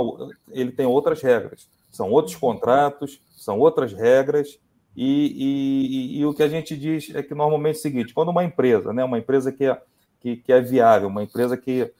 ele 0.49 0.71
tem 0.71 0.85
outras 0.85 1.21
regras. 1.21 1.67
São 1.91 2.09
outros 2.11 2.35
contratos, 2.35 3.21
são 3.35 3.59
outras 3.59 3.93
regras, 3.93 4.59
e, 4.95 6.17
e, 6.17 6.19
e, 6.19 6.25
o 6.25 6.33
que 6.33 6.43
a 6.43 6.49
gente 6.49 6.75
diz 6.75 7.15
é 7.15 7.23
que 7.23 7.33
normalmente 7.33 7.75
é 7.75 7.79
o 7.79 7.81
seguinte: 7.81 8.13
quando 8.13 8.29
uma 8.29 8.43
empresa, 8.43 8.91
né, 8.91 9.03
uma 9.03 9.17
empresa 9.17 9.51
que 9.51 9.63
é, 9.63 9.81
que, 10.19 10.35
que 10.35 10.51
é 10.51 10.59
viável, 10.59 11.07
uma 11.07 11.23
empresa 11.23 11.55
que 11.55 11.91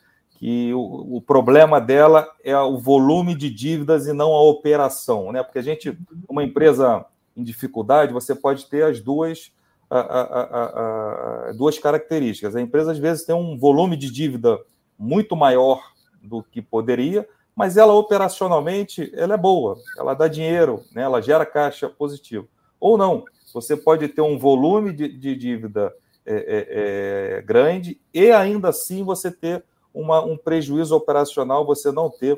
que 0.42 0.74
o, 0.74 1.18
o, 1.18 1.22
problema 1.22 1.80
dela 1.80 2.28
é 2.44 2.58
o 2.58 2.80
volume 2.80 3.36
de 3.36 3.48
dívidas 3.48 4.08
e 4.08 4.12
não 4.12 4.32
a 4.32 4.42
operação, 4.42 5.32
né? 5.32 5.44
Porque 5.44 5.60
a 5.60 5.62
gente, 5.62 5.96
uma 6.28 6.44
empresa 6.44 7.06
em 7.38 7.44
dificuldade, 7.44 8.12
você 8.12 8.34
pode 8.34 8.66
ter 8.66 8.84
as 8.84 9.00
duas, 9.00 9.54
a, 9.88 10.00
a, 10.00 11.50
a, 11.50 11.52
duas 11.52 11.78
características. 11.78 12.56
A 12.56 12.62
empresa 12.62 12.92
às 12.92 12.98
vezes 12.98 13.24
tem 13.24 13.36
um 13.36 13.56
volume 13.56 13.96
de 13.96 14.12
dívida 14.12 14.58
muito 14.98 15.36
maior 15.36 15.80
do 16.24 16.42
que 16.42 16.60
poderia, 16.60 17.30
mas 17.56 17.78
ela 17.78 17.94
operacionalmente 17.94 19.12
ela 19.16 19.36
é 19.36 19.38
boa, 19.38 19.78
ela 19.96 20.16
dá 20.16 20.28
dinheiro, 20.28 20.84
né? 20.92 21.04
ela 21.04 21.22
gera 21.22 21.46
caixa 21.46 21.88
positivo. 21.88 22.48
Ou 22.80 22.98
não, 22.98 23.26
você 23.54 23.78
pode 23.78 24.08
ter 24.08 24.22
um 24.22 24.40
volume 24.40 24.92
de, 24.92 25.08
de 25.08 25.36
dívida 25.36 25.94
é, 26.26 26.34
é, 26.34 27.38
é, 27.38 27.42
grande 27.44 28.02
e 28.12 28.32
ainda 28.32 28.70
assim 28.70 29.04
você 29.04 29.30
ter 29.30 29.64
uma, 29.94 30.24
um 30.24 30.38
prejuízo 30.38 30.96
operacional 30.96 31.66
você 31.66 31.92
não 31.92 32.10
ter 32.10 32.38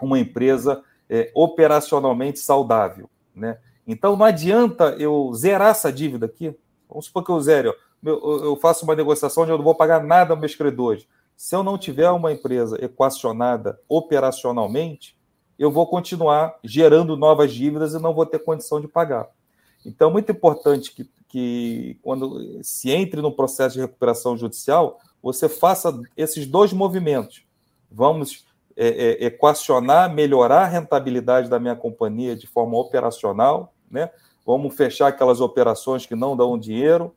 uma 0.00 0.18
empresa 0.18 0.82
é, 1.08 1.30
operacionalmente 1.34 2.38
saudável. 2.38 3.08
Né? 3.34 3.58
Então, 3.86 4.16
não 4.16 4.24
adianta 4.24 4.96
eu 4.98 5.32
zerar 5.34 5.70
essa 5.70 5.92
dívida 5.92 6.26
aqui. 6.26 6.54
Vamos 6.88 7.06
supor 7.06 7.24
que 7.24 7.30
eu 7.30 7.40
zero. 7.40 7.74
Eu 8.02 8.56
faço 8.56 8.84
uma 8.84 8.94
negociação 8.94 9.42
onde 9.42 9.52
eu 9.52 9.58
não 9.58 9.64
vou 9.64 9.74
pagar 9.74 10.02
nada 10.02 10.32
aos 10.32 10.40
meus 10.40 10.54
credores. 10.54 11.06
Se 11.36 11.54
eu 11.54 11.62
não 11.62 11.76
tiver 11.76 12.10
uma 12.10 12.32
empresa 12.32 12.82
equacionada 12.82 13.78
operacionalmente, 13.88 15.16
eu 15.58 15.70
vou 15.70 15.86
continuar 15.86 16.58
gerando 16.64 17.16
novas 17.16 17.52
dívidas 17.52 17.92
e 17.92 17.98
não 17.98 18.14
vou 18.14 18.24
ter 18.24 18.38
condição 18.38 18.80
de 18.80 18.88
pagar. 18.88 19.28
Então, 19.84 20.08
é 20.08 20.12
muito 20.12 20.32
importante 20.32 20.92
que, 20.92 21.10
que 21.28 21.98
quando 22.02 22.62
se 22.62 22.90
entre 22.90 23.20
no 23.20 23.32
processo 23.32 23.74
de 23.74 23.80
recuperação 23.80 24.36
judicial, 24.36 24.98
você 25.22 25.48
faça 25.48 25.98
esses 26.16 26.46
dois 26.46 26.72
movimentos. 26.72 27.44
Vamos 27.90 28.44
é, 28.76 28.88
é, 28.88 29.26
equacionar, 29.26 30.12
melhorar 30.12 30.62
a 30.62 30.66
rentabilidade 30.66 31.48
da 31.48 31.58
minha 31.58 31.76
companhia 31.76 32.36
de 32.36 32.46
forma 32.46 32.78
operacional, 32.78 33.74
né? 33.90 34.10
Vamos 34.46 34.74
fechar 34.74 35.08
aquelas 35.08 35.40
operações 35.40 36.06
que 36.06 36.14
não 36.14 36.36
dão 36.36 36.58
dinheiro, 36.58 37.14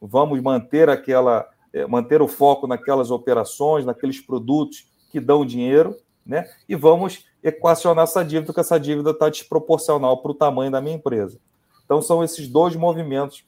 vamos 0.00 0.40
manter 0.42 0.90
aquela, 0.90 1.48
é, 1.72 1.86
manter 1.86 2.20
o 2.20 2.28
foco 2.28 2.66
naquelas 2.66 3.10
operações, 3.10 3.84
naqueles 3.84 4.20
produtos 4.20 4.86
que 5.10 5.18
dão 5.18 5.46
dinheiro, 5.46 5.96
né? 6.24 6.48
E 6.68 6.74
vamos 6.74 7.24
equacionar 7.42 8.04
essa 8.04 8.24
dívida, 8.24 8.46
porque 8.46 8.60
essa 8.60 8.78
dívida 8.78 9.10
está 9.10 9.28
desproporcional 9.28 10.20
para 10.20 10.32
o 10.32 10.34
tamanho 10.34 10.70
da 10.70 10.80
minha 10.80 10.96
empresa. 10.96 11.38
Então, 11.84 12.02
são 12.02 12.22
esses 12.22 12.48
dois 12.48 12.74
movimentos 12.74 13.44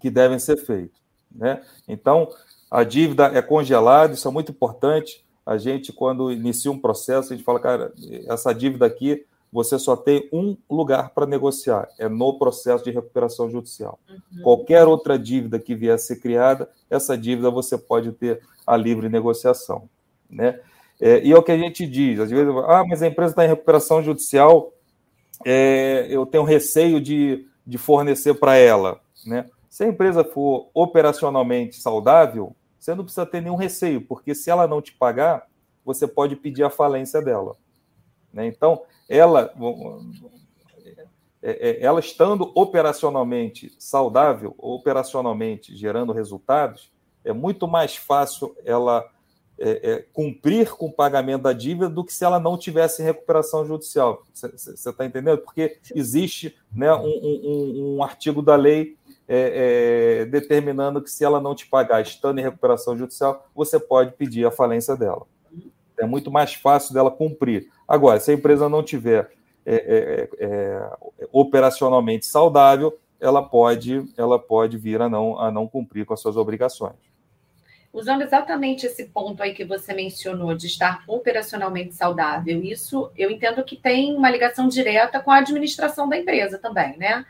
que 0.00 0.08
devem 0.08 0.38
ser 0.38 0.56
feitos. 0.56 1.00
Né? 1.34 1.60
Então, 1.86 2.28
a 2.70 2.84
dívida 2.84 3.26
é 3.26 3.40
congelada, 3.40 4.14
isso 4.14 4.26
é 4.26 4.30
muito 4.30 4.52
importante. 4.52 5.24
A 5.44 5.56
gente, 5.56 5.92
quando 5.92 6.32
inicia 6.32 6.70
um 6.70 6.78
processo, 6.78 7.32
a 7.32 7.36
gente 7.36 7.44
fala, 7.44 7.60
cara, 7.60 7.92
essa 8.26 8.52
dívida 8.52 8.84
aqui, 8.86 9.24
você 9.52 9.78
só 9.78 9.96
tem 9.96 10.28
um 10.32 10.56
lugar 10.68 11.10
para 11.10 11.24
negociar, 11.24 11.88
é 11.98 12.08
no 12.08 12.38
processo 12.38 12.84
de 12.84 12.90
recuperação 12.90 13.48
judicial. 13.48 13.98
Uhum. 14.08 14.42
Qualquer 14.42 14.86
outra 14.86 15.18
dívida 15.18 15.58
que 15.58 15.74
vier 15.74 15.94
a 15.94 15.98
ser 15.98 16.16
criada, 16.16 16.68
essa 16.90 17.16
dívida 17.16 17.50
você 17.50 17.78
pode 17.78 18.12
ter 18.12 18.40
a 18.66 18.76
livre 18.76 19.08
negociação. 19.08 19.88
Né? 20.28 20.60
É, 21.00 21.22
e 21.24 21.32
é 21.32 21.38
o 21.38 21.42
que 21.42 21.52
a 21.52 21.58
gente 21.58 21.86
diz, 21.86 22.18
às 22.18 22.30
vezes, 22.30 22.52
ah, 22.66 22.84
mas 22.86 23.02
a 23.02 23.06
empresa 23.06 23.32
está 23.32 23.44
em 23.44 23.48
recuperação 23.48 24.02
judicial, 24.02 24.72
é, 25.44 26.06
eu 26.10 26.26
tenho 26.26 26.42
receio 26.42 27.00
de, 27.00 27.46
de 27.66 27.78
fornecer 27.78 28.34
para 28.34 28.56
ela. 28.56 29.00
Né? 29.24 29.46
Se 29.76 29.84
a 29.84 29.88
empresa 29.88 30.24
for 30.24 30.70
operacionalmente 30.72 31.76
saudável, 31.76 32.56
você 32.78 32.94
não 32.94 33.04
precisa 33.04 33.26
ter 33.26 33.42
nenhum 33.42 33.56
receio, 33.56 34.00
porque 34.00 34.34
se 34.34 34.48
ela 34.48 34.66
não 34.66 34.80
te 34.80 34.90
pagar, 34.90 35.46
você 35.84 36.08
pode 36.08 36.34
pedir 36.34 36.62
a 36.62 36.70
falência 36.70 37.20
dela. 37.20 37.54
Né? 38.32 38.46
Então, 38.46 38.84
ela, 39.06 39.52
é, 41.42 41.68
é, 41.68 41.82
ela 41.84 42.00
estando 42.00 42.50
operacionalmente 42.54 43.76
saudável, 43.78 44.54
operacionalmente 44.56 45.76
gerando 45.76 46.10
resultados, 46.10 46.90
é 47.22 47.34
muito 47.34 47.68
mais 47.68 47.94
fácil 47.94 48.56
ela 48.64 49.06
é, 49.58 49.90
é, 49.92 50.06
cumprir 50.10 50.70
com 50.70 50.86
o 50.86 50.92
pagamento 50.92 51.42
da 51.42 51.52
dívida 51.52 51.90
do 51.90 52.02
que 52.02 52.14
se 52.14 52.24
ela 52.24 52.40
não 52.40 52.56
tivesse 52.56 53.02
recuperação 53.02 53.66
judicial. 53.66 54.22
Você 54.32 54.70
está 54.72 55.04
entendendo? 55.04 55.42
Porque 55.42 55.78
existe 55.94 56.56
né, 56.74 56.94
um, 56.94 57.04
um, 57.04 57.96
um 57.96 58.02
artigo 58.02 58.40
da 58.40 58.56
lei 58.56 58.96
é, 59.28 60.20
é, 60.20 60.24
determinando 60.26 61.02
que 61.02 61.10
se 61.10 61.24
ela 61.24 61.40
não 61.40 61.54
te 61.54 61.66
pagar 61.66 62.00
estando 62.00 62.38
em 62.38 62.42
recuperação 62.42 62.96
judicial, 62.96 63.46
você 63.54 63.78
pode 63.78 64.12
pedir 64.12 64.46
a 64.46 64.50
falência 64.50 64.96
dela. 64.96 65.26
É 65.98 66.06
muito 66.06 66.30
mais 66.30 66.54
fácil 66.54 66.94
dela 66.94 67.10
cumprir. 67.10 67.68
Agora, 67.88 68.20
se 68.20 68.30
a 68.30 68.34
empresa 68.34 68.68
não 68.68 68.82
tiver 68.82 69.30
é, 69.64 69.74
é, 69.74 70.28
é, 70.38 70.90
operacionalmente 71.32 72.26
saudável, 72.26 72.98
ela 73.20 73.42
pode, 73.42 74.04
ela 74.16 74.38
pode 74.38 74.76
vir 74.76 75.00
a 75.00 75.08
não, 75.08 75.38
a 75.40 75.50
não 75.50 75.66
cumprir 75.66 76.04
com 76.04 76.14
as 76.14 76.20
suas 76.20 76.36
obrigações. 76.36 76.94
Usando 77.92 78.22
exatamente 78.22 78.84
esse 78.84 79.06
ponto 79.06 79.42
aí 79.42 79.54
que 79.54 79.64
você 79.64 79.94
mencionou 79.94 80.54
de 80.54 80.66
estar 80.66 81.02
operacionalmente 81.08 81.94
saudável, 81.94 82.62
isso 82.62 83.10
eu 83.16 83.30
entendo 83.30 83.64
que 83.64 83.74
tem 83.74 84.14
uma 84.14 84.30
ligação 84.30 84.68
direta 84.68 85.18
com 85.18 85.30
a 85.30 85.38
administração 85.38 86.06
da 86.06 86.18
empresa 86.18 86.58
também, 86.58 86.96
né? 86.98 87.24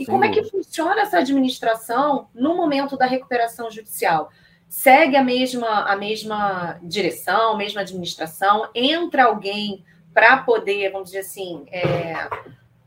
E 0.00 0.06
como 0.06 0.24
é 0.24 0.30
que 0.30 0.42
funciona 0.44 1.02
essa 1.02 1.18
administração 1.18 2.30
no 2.34 2.56
momento 2.56 2.96
da 2.96 3.04
recuperação 3.04 3.70
judicial? 3.70 4.30
Segue 4.66 5.14
a 5.14 5.22
mesma, 5.22 5.84
a 5.84 5.94
mesma 5.94 6.78
direção, 6.82 7.52
a 7.52 7.56
mesma 7.58 7.82
administração? 7.82 8.70
Entra 8.74 9.24
alguém 9.24 9.84
para 10.14 10.38
poder, 10.38 10.90
vamos 10.90 11.08
dizer 11.08 11.18
assim, 11.18 11.66
é, 11.70 12.14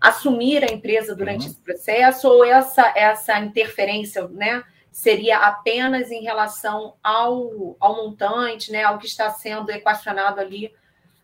assumir 0.01 0.63
a 0.63 0.73
empresa 0.73 1.15
durante 1.15 1.43
uhum. 1.43 1.51
esse 1.51 1.59
processo? 1.61 2.27
Ou 2.27 2.43
essa, 2.43 2.91
essa 2.95 3.39
interferência 3.39 4.27
né, 4.29 4.63
seria 4.91 5.37
apenas 5.37 6.09
em 6.09 6.23
relação 6.23 6.95
ao, 7.03 7.77
ao 7.79 7.95
montante, 7.95 8.71
né, 8.71 8.81
ao 8.85 8.97
que 8.97 9.05
está 9.05 9.29
sendo 9.29 9.69
equacionado 9.69 10.41
ali 10.41 10.73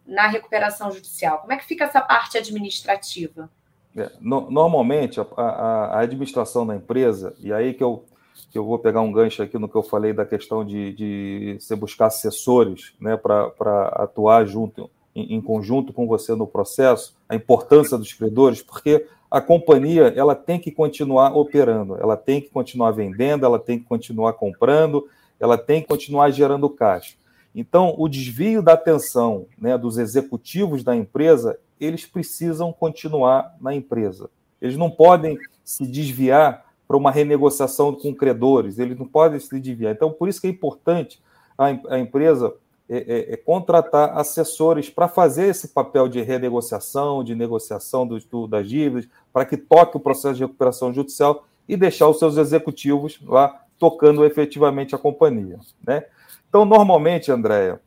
na 0.06 0.28
recuperação 0.28 0.92
judicial? 0.92 1.40
Como 1.40 1.52
é 1.52 1.58
que 1.58 1.66
fica 1.66 1.86
essa 1.86 2.00
parte 2.00 2.38
administrativa? 2.38 3.50
É, 3.96 4.12
no, 4.22 4.50
normalmente, 4.52 5.20
a, 5.20 5.26
a, 5.36 5.44
a, 5.44 6.00
administração 6.02 6.66
da 6.66 6.76
empresa, 6.76 7.34
e 7.40 7.52
aí 7.52 7.74
que 7.74 7.84
eu, 7.84 8.04
que 8.52 8.58
eu 8.58 8.66
vou 8.66 8.78
pegar 8.78 9.02
um 9.02 9.12
gancho 9.12 9.42
aqui 9.42 9.58
no 9.58 9.68
que 9.68 9.76
eu 9.76 9.84
falei 9.84 10.14
da 10.14 10.26
questão 10.26 10.64
de, 10.64 10.94
de 10.94 11.58
você 11.60 11.76
buscar 11.76 12.08
assessores 12.08 12.94
né, 13.00 13.18
para 13.18 13.88
atuar 13.96 14.46
junto, 14.46 14.90
em, 15.16 15.36
em, 15.36 15.42
conjunto 15.42 15.92
com 15.92 16.08
você 16.08 16.36
no 16.36 16.46
processo, 16.46 17.16
a 17.28 17.36
importância 17.36 17.98
dos 17.98 18.14
credores, 18.14 18.62
porque 18.62 19.06
a 19.30 19.42
companhia 19.42 20.14
ela 20.16 20.36
tem 20.36 20.60
que 20.60 20.72
continuar 20.72 21.36
operando, 21.36 21.98
ela 22.00 22.16
tem 22.16 22.42
que 22.42 22.50
continuar 22.50 22.92
vendendo, 22.92 23.46
ela 23.46 23.60
tem 23.60 23.80
que 23.80 23.86
continuar 23.86 24.34
comprando, 24.34 25.08
ela 25.40 25.58
tem 25.58 25.82
que 25.82 25.88
continuar 25.88 26.30
gerando 26.32 26.70
caixa. 26.70 27.16
Então, 27.54 27.96
o 27.98 28.08
desvio 28.08 28.62
da 28.62 28.74
atenção 28.74 29.48
né, 29.58 29.78
dos 29.78 29.98
executivos 29.98 30.84
da 30.84 30.96
empresa 30.96 31.58
eles 31.80 32.06
precisam 32.06 32.74
continuar 32.74 33.56
na 33.60 33.74
empresa. 33.74 34.30
Eles 34.62 34.76
não 34.76 34.90
podem 34.90 35.38
se 35.64 35.86
desviar 35.86 36.66
para 36.88 36.98
uma 36.98 37.12
renegociação 37.12 37.94
com 37.94 38.14
credores, 38.14 38.80
eles 38.80 38.98
não 38.98 39.06
podem 39.06 39.40
se 39.40 39.60
desviar. 39.60 39.94
Então, 39.94 40.12
por 40.12 40.28
isso 40.28 40.42
que 40.42 40.48
é 40.48 40.50
importante 40.50 41.22
a, 41.58 41.66
a 41.96 42.00
empresa 42.00 42.54
é, 42.90 42.98
é, 42.98 43.34
é 43.34 43.38
contratar 43.38 44.18
assessores 44.18 44.90
para 44.90 45.08
fazer 45.08 45.48
esse 45.48 45.68
papel 45.68 46.08
de 46.10 46.22
renegociação, 46.22 47.24
de 47.24 47.36
negociação 47.36 48.08
do, 48.08 48.20
do, 48.20 48.48
das 48.48 48.68
dívidas, 48.68 49.08
para 49.32 49.46
que 49.46 49.56
toque 49.56 49.98
o 49.98 50.00
processo 50.00 50.36
de 50.36 50.44
recuperação 50.44 50.92
judicial 50.92 51.46
e 51.68 51.78
deixar 51.78 52.10
os 52.10 52.18
seus 52.18 52.38
executivos 52.38 53.20
lá 53.24 53.64
tocando 53.78 54.26
efetivamente 54.26 54.96
a 54.96 54.98
companhia. 54.98 55.60
Né? 55.86 56.04
Então, 56.50 56.66
normalmente, 56.66 57.32
Andréia, 57.32 57.80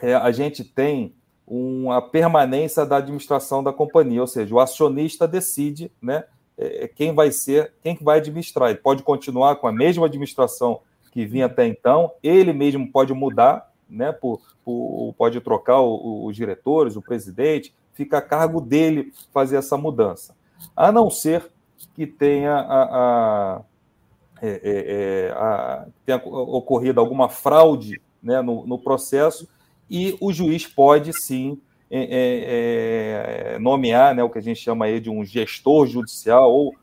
é, 0.00 0.14
a 0.14 0.32
gente 0.32 0.64
tem 0.64 1.14
uma 1.54 2.00
permanência 2.00 2.86
da 2.86 2.96
administração 2.96 3.62
da 3.62 3.74
companhia, 3.74 4.22
ou 4.22 4.26
seja, 4.26 4.54
o 4.54 4.58
acionista 4.58 5.28
decide 5.28 5.92
né, 6.00 6.24
é, 6.56 6.84
é, 6.84 6.88
quem 6.88 7.14
vai 7.14 7.30
ser, 7.30 7.74
quem 7.82 7.94
vai 8.00 8.20
administrar. 8.20 8.70
Ele 8.70 8.78
pode 8.78 9.02
continuar 9.02 9.56
com 9.56 9.66
a 9.66 9.72
mesma 9.72 10.06
administração 10.06 10.80
que 11.10 11.26
vinha 11.26 11.44
até 11.44 11.66
então, 11.66 12.10
ele 12.22 12.54
mesmo 12.54 12.90
pode 12.90 13.12
mudar, 13.12 13.70
né, 13.86 14.12
por, 14.12 14.40
por 14.64 15.14
pode 15.18 15.38
trocar 15.42 15.82
o, 15.82 16.24
os 16.24 16.34
diretores, 16.34 16.96
o 16.96 17.02
presidente, 17.02 17.74
fica 17.92 18.16
a 18.16 18.22
cargo 18.22 18.58
dele 18.58 19.12
fazer 19.30 19.56
essa 19.56 19.76
mudança. 19.76 20.34
A 20.74 20.90
não 20.90 21.10
ser 21.10 21.50
que 21.94 22.06
tenha, 22.06 22.54
a, 22.54 22.82
a, 22.82 23.60
é, 24.40 24.48
é, 24.48 24.62
é 24.64 25.32
a, 25.32 25.86
tenha 26.06 26.16
ocorrido 26.16 26.98
alguma 26.98 27.28
fraude 27.28 28.00
né, 28.22 28.40
no, 28.40 28.66
no 28.66 28.78
processo 28.78 29.46
e 29.92 30.16
o 30.22 30.32
juiz 30.32 30.66
pode 30.66 31.12
sim 31.12 31.60
é, 31.90 32.00
é, 32.00 33.54
é, 33.54 33.58
nomear 33.58 34.14
né, 34.14 34.24
o 34.24 34.30
que 34.30 34.38
a 34.38 34.42
gente 34.42 34.58
chama 34.58 34.86
aí 34.86 34.98
de 34.98 35.10
um 35.10 35.22
gestor 35.22 35.86
judicial 35.86 36.50
ou 36.50 36.74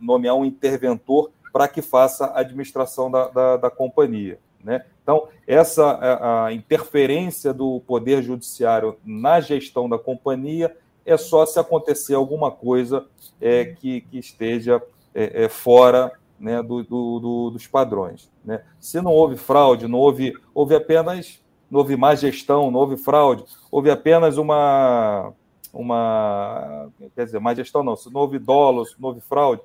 nomear 0.00 0.34
um 0.34 0.46
interventor 0.46 1.30
para 1.52 1.68
que 1.68 1.82
faça 1.82 2.24
a 2.24 2.40
administração 2.40 3.10
da, 3.10 3.28
da, 3.28 3.56
da 3.58 3.70
companhia. 3.70 4.38
Né? 4.64 4.82
Então, 5.02 5.28
essa 5.46 5.84
a, 5.84 6.46
a 6.46 6.52
interferência 6.54 7.52
do 7.52 7.80
Poder 7.80 8.22
Judiciário 8.22 8.96
na 9.04 9.38
gestão 9.38 9.86
da 9.86 9.98
companhia 9.98 10.74
é 11.04 11.18
só 11.18 11.44
se 11.44 11.60
acontecer 11.60 12.14
alguma 12.14 12.50
coisa 12.50 13.04
é, 13.38 13.66
que, 13.66 14.00
que 14.00 14.18
esteja 14.18 14.82
é, 15.14 15.44
é, 15.44 15.48
fora 15.50 16.12
né, 16.40 16.62
do, 16.62 16.82
do, 16.82 17.20
do, 17.20 17.50
dos 17.50 17.66
padrões. 17.66 18.30
Né? 18.42 18.62
Se 18.80 19.02
não 19.02 19.12
houve 19.12 19.36
fraude, 19.36 19.86
não 19.86 19.98
houve, 19.98 20.32
houve 20.54 20.74
apenas 20.74 21.43
não 21.74 21.80
houve 21.80 21.96
má 21.96 22.14
gestão, 22.14 22.70
não 22.70 22.78
houve 22.78 22.96
fraude, 22.96 23.44
houve 23.68 23.90
apenas 23.90 24.38
uma, 24.38 25.32
uma 25.72 26.88
quer 27.16 27.24
dizer, 27.24 27.40
má 27.40 27.52
gestão 27.52 27.82
não, 27.82 27.96
se 27.96 28.12
não 28.12 28.20
houve 28.20 28.38
dolo, 28.38 28.86
se 28.86 28.94
não 28.96 29.08
houve 29.08 29.20
fraude, 29.20 29.60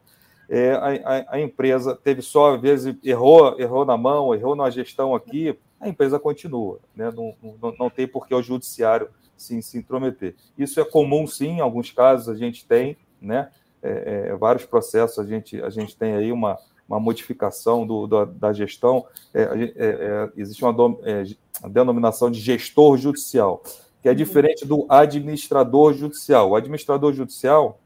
é, 0.49 0.71
a, 1.05 1.35
a, 1.35 1.39
empresa 1.39 1.95
teve 1.95 2.23
só, 2.23 2.55
às 2.55 2.61
vezes, 2.61 2.95
errou, 3.03 3.59
errou 3.59 3.85
na 3.85 3.95
mão, 3.95 4.33
errou 4.33 4.55
na 4.55 4.71
gestão 4.71 5.13
aqui, 5.13 5.55
a 5.79 5.87
empresa 5.87 6.17
continua, 6.19 6.79
né? 6.95 7.11
não, 7.15 7.35
não, 7.61 7.75
não 7.77 7.89
tem 7.91 8.07
por 8.07 8.27
que 8.27 8.33
o 8.33 8.41
judiciário 8.41 9.09
se, 9.37 9.61
se 9.61 9.77
intrometer. 9.77 10.33
Isso 10.57 10.81
é 10.81 10.83
comum, 10.83 11.27
sim, 11.27 11.57
em 11.57 11.61
alguns 11.61 11.91
casos 11.91 12.27
a 12.27 12.35
gente 12.35 12.65
tem, 12.65 12.97
né? 13.21 13.51
É, 13.81 14.29
é, 14.29 14.35
vários 14.35 14.65
processos 14.65 15.19
a 15.19 15.25
gente, 15.25 15.61
a 15.61 15.69
gente 15.69 15.95
tem 15.95 16.13
aí 16.13 16.33
uma, 16.33 16.57
uma 16.89 16.99
modificação 16.99 17.85
do, 17.85 18.07
do 18.07 18.25
da 18.25 18.51
gestão. 18.51 19.05
É, 19.33 19.43
é, 19.43 19.71
é 19.77 20.29
existe 20.35 20.65
uma, 20.65 20.97
é, 21.03 21.23
uma, 21.61 21.69
denominação 21.69 22.31
de 22.31 22.39
gestor 22.39 22.97
judicial, 22.97 23.61
que 24.01 24.09
é 24.09 24.13
diferente 24.13 24.65
do 24.65 24.85
administrador 24.89 25.93
judicial. 25.93 26.49
O 26.49 26.55
administrador 26.55 27.13
judicial 27.13 27.79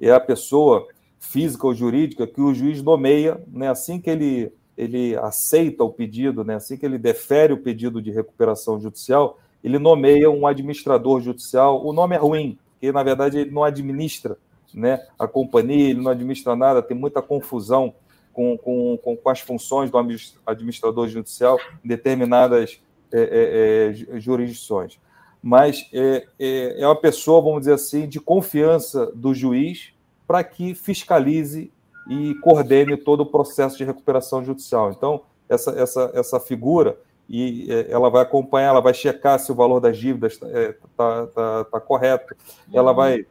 é 0.00 0.10
a 0.10 0.18
pessoa 0.18 0.88
física 1.20 1.66
ou 1.66 1.74
jurídica 1.74 2.26
que 2.26 2.40
o 2.40 2.52
juiz 2.52 2.82
nomeia, 2.82 3.40
né, 3.46 3.68
assim 3.68 4.00
que 4.00 4.10
ele, 4.10 4.52
ele 4.76 5.14
aceita 5.16 5.84
o 5.84 5.92
pedido, 5.92 6.42
né, 6.42 6.56
assim 6.56 6.76
que 6.76 6.84
ele 6.84 6.98
defere 6.98 7.52
o 7.52 7.58
pedido 7.58 8.02
de 8.02 8.10
recuperação 8.10 8.80
judicial, 8.80 9.38
ele 9.62 9.78
nomeia 9.78 10.30
um 10.30 10.46
administrador 10.46 11.20
judicial. 11.20 11.86
O 11.86 11.92
nome 11.92 12.16
é 12.16 12.18
ruim, 12.18 12.58
porque 12.72 12.90
na 12.90 13.02
verdade 13.02 13.38
ele 13.38 13.50
não 13.50 13.62
administra 13.62 14.38
né? 14.74 15.00
A 15.18 15.26
companhia, 15.26 15.90
ele 15.90 16.00
não 16.00 16.10
administra 16.10 16.56
nada, 16.56 16.82
tem 16.82 16.96
muita 16.96 17.22
confusão 17.22 17.94
com, 18.32 18.56
com, 18.56 18.96
com, 18.96 19.30
as 19.30 19.40
funções 19.40 19.90
do 19.90 19.98
administrador 20.46 21.08
judicial 21.08 21.58
em 21.84 21.88
determinadas 21.88 22.80
é, 23.12 23.20
é, 23.20 24.16
é, 24.16 24.20
jurisdições. 24.20 24.98
Mas 25.42 25.88
é, 25.92 26.26
é, 26.38 26.82
é 26.82 26.86
uma 26.86 26.96
pessoa, 26.96 27.40
vamos 27.40 27.60
dizer 27.60 27.74
assim, 27.74 28.06
de 28.06 28.20
confiança 28.20 29.10
do 29.14 29.34
juiz 29.34 29.92
para 30.26 30.44
que 30.44 30.74
fiscalize 30.74 31.72
e 32.08 32.34
coordene 32.36 32.96
todo 32.96 33.20
o 33.20 33.26
processo 33.26 33.76
de 33.76 33.84
recuperação 33.84 34.44
judicial. 34.44 34.90
Então, 34.90 35.22
essa, 35.48 35.72
essa, 35.72 36.10
essa 36.14 36.40
figura 36.40 36.96
e 37.28 37.70
é, 37.72 37.90
ela 37.90 38.10
vai 38.10 38.22
acompanhar, 38.22 38.68
ela 38.68 38.80
vai 38.80 38.92
checar 38.92 39.38
se 39.38 39.50
o 39.52 39.54
valor 39.54 39.80
das 39.80 39.96
dívidas 39.96 40.32
está 40.32 40.72
tá, 40.96 41.26
tá, 41.28 41.64
tá 41.64 41.80
correto, 41.80 42.34
ela 42.72 42.92
vai 42.92 43.24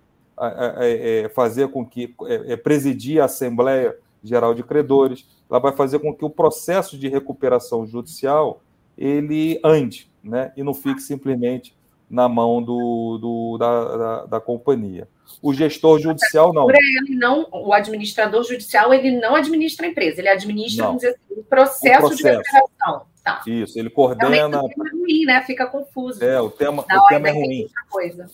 fazer 1.34 1.68
com 1.70 1.86
que 1.86 2.14
é, 2.28 2.56
presidir 2.56 3.22
a 3.22 3.26
Assembleia 3.26 3.96
Geral 4.24 4.54
de 4.54 4.64
Credores, 4.64 5.28
ela 5.50 5.60
vai 5.60 5.72
fazer 5.72 6.00
com 6.00 6.14
que 6.14 6.24
o 6.24 6.30
processo 6.30 6.98
de 6.98 7.08
recuperação 7.08 7.86
judicial 7.86 8.62
ele 8.98 9.60
ande, 9.64 10.12
né, 10.24 10.52
e 10.58 10.64
não 10.64 10.74
fique 10.74 11.02
simplesmente 11.02 11.76
na 12.10 12.28
mão 12.28 12.62
do, 12.62 13.18
do 13.22 13.58
da, 13.58 13.98
da, 13.98 14.26
da, 14.26 14.42
companhia. 14.42 15.08
O 15.42 15.54
gestor 15.54 16.00
judicial 16.00 16.52
não. 16.52 16.68
Ele 16.70 17.16
não. 17.16 17.48
O 17.52 17.72
administrador 17.72 18.44
judicial 18.44 18.92
ele 18.94 19.12
não 19.12 19.36
administra 19.36 19.86
a 19.86 19.90
empresa, 19.90 20.20
ele 20.20 20.28
administra 20.28 20.90
assim, 20.90 21.08
o, 21.30 21.44
processo 21.44 22.06
o, 22.06 22.10
processo 22.10 22.16
de 22.16 22.24
recuperação. 22.24 23.06
Tá. 23.24 23.42
Isso, 23.46 23.78
ele 23.78 23.92
coordena. 23.92 24.32
Realmente, 24.32 24.66
o 24.66 24.70
tema 24.70 24.88
é 24.88 24.92
ruim, 24.92 25.26
né? 25.26 25.44
Fica 25.44 25.68
confuso. 25.68 26.24
É, 26.24 26.42
o 26.42 26.50
tema, 26.50 26.84
o 26.84 27.08
tema 27.08 27.30
é 27.30 27.32
ruim. 27.32 27.70
Coisa 27.90 28.28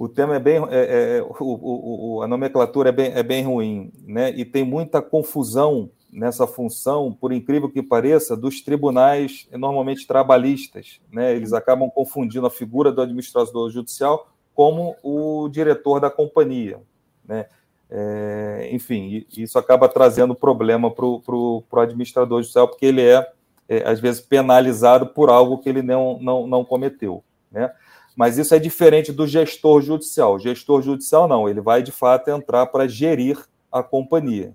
o 0.00 0.08
tema 0.08 0.36
é 0.36 0.38
bem. 0.38 0.56
É, 0.70 1.18
é, 1.18 1.22
o, 1.22 2.16
o, 2.16 2.22
a 2.22 2.26
nomenclatura 2.26 2.88
é 2.88 2.92
bem, 2.92 3.12
é 3.14 3.22
bem 3.22 3.44
ruim, 3.44 3.92
né? 4.06 4.30
E 4.30 4.46
tem 4.46 4.64
muita 4.64 5.02
confusão 5.02 5.90
nessa 6.10 6.46
função, 6.46 7.12
por 7.12 7.34
incrível 7.34 7.70
que 7.70 7.82
pareça, 7.82 8.34
dos 8.34 8.62
tribunais 8.62 9.46
normalmente 9.52 10.06
trabalhistas. 10.06 11.02
Né? 11.12 11.36
Eles 11.36 11.52
acabam 11.52 11.90
confundindo 11.90 12.46
a 12.46 12.50
figura 12.50 12.90
do 12.90 13.02
administrador 13.02 13.70
judicial 13.70 14.30
como 14.54 14.96
o 15.02 15.50
diretor 15.50 16.00
da 16.00 16.08
companhia. 16.08 16.80
Né? 17.22 17.44
É, 17.90 18.70
enfim, 18.72 19.26
isso 19.36 19.58
acaba 19.58 19.86
trazendo 19.86 20.34
problema 20.34 20.90
para 20.90 21.04
o 21.04 21.62
administrador 21.72 22.40
judicial, 22.40 22.68
porque 22.68 22.86
ele 22.86 23.02
é, 23.02 23.30
é, 23.68 23.86
às 23.86 24.00
vezes, 24.00 24.22
penalizado 24.22 25.08
por 25.08 25.28
algo 25.28 25.58
que 25.58 25.68
ele 25.68 25.82
não, 25.82 26.18
não, 26.22 26.46
não 26.46 26.64
cometeu. 26.64 27.22
Né? 27.52 27.70
Mas 28.16 28.38
isso 28.38 28.54
é 28.54 28.58
diferente 28.58 29.12
do 29.12 29.26
gestor 29.26 29.80
judicial. 29.80 30.34
O 30.34 30.38
gestor 30.38 30.82
judicial, 30.82 31.28
não, 31.28 31.48
ele 31.48 31.60
vai, 31.60 31.82
de 31.82 31.92
fato, 31.92 32.28
entrar 32.28 32.66
para 32.66 32.88
gerir 32.88 33.38
a 33.70 33.82
companhia. 33.82 34.54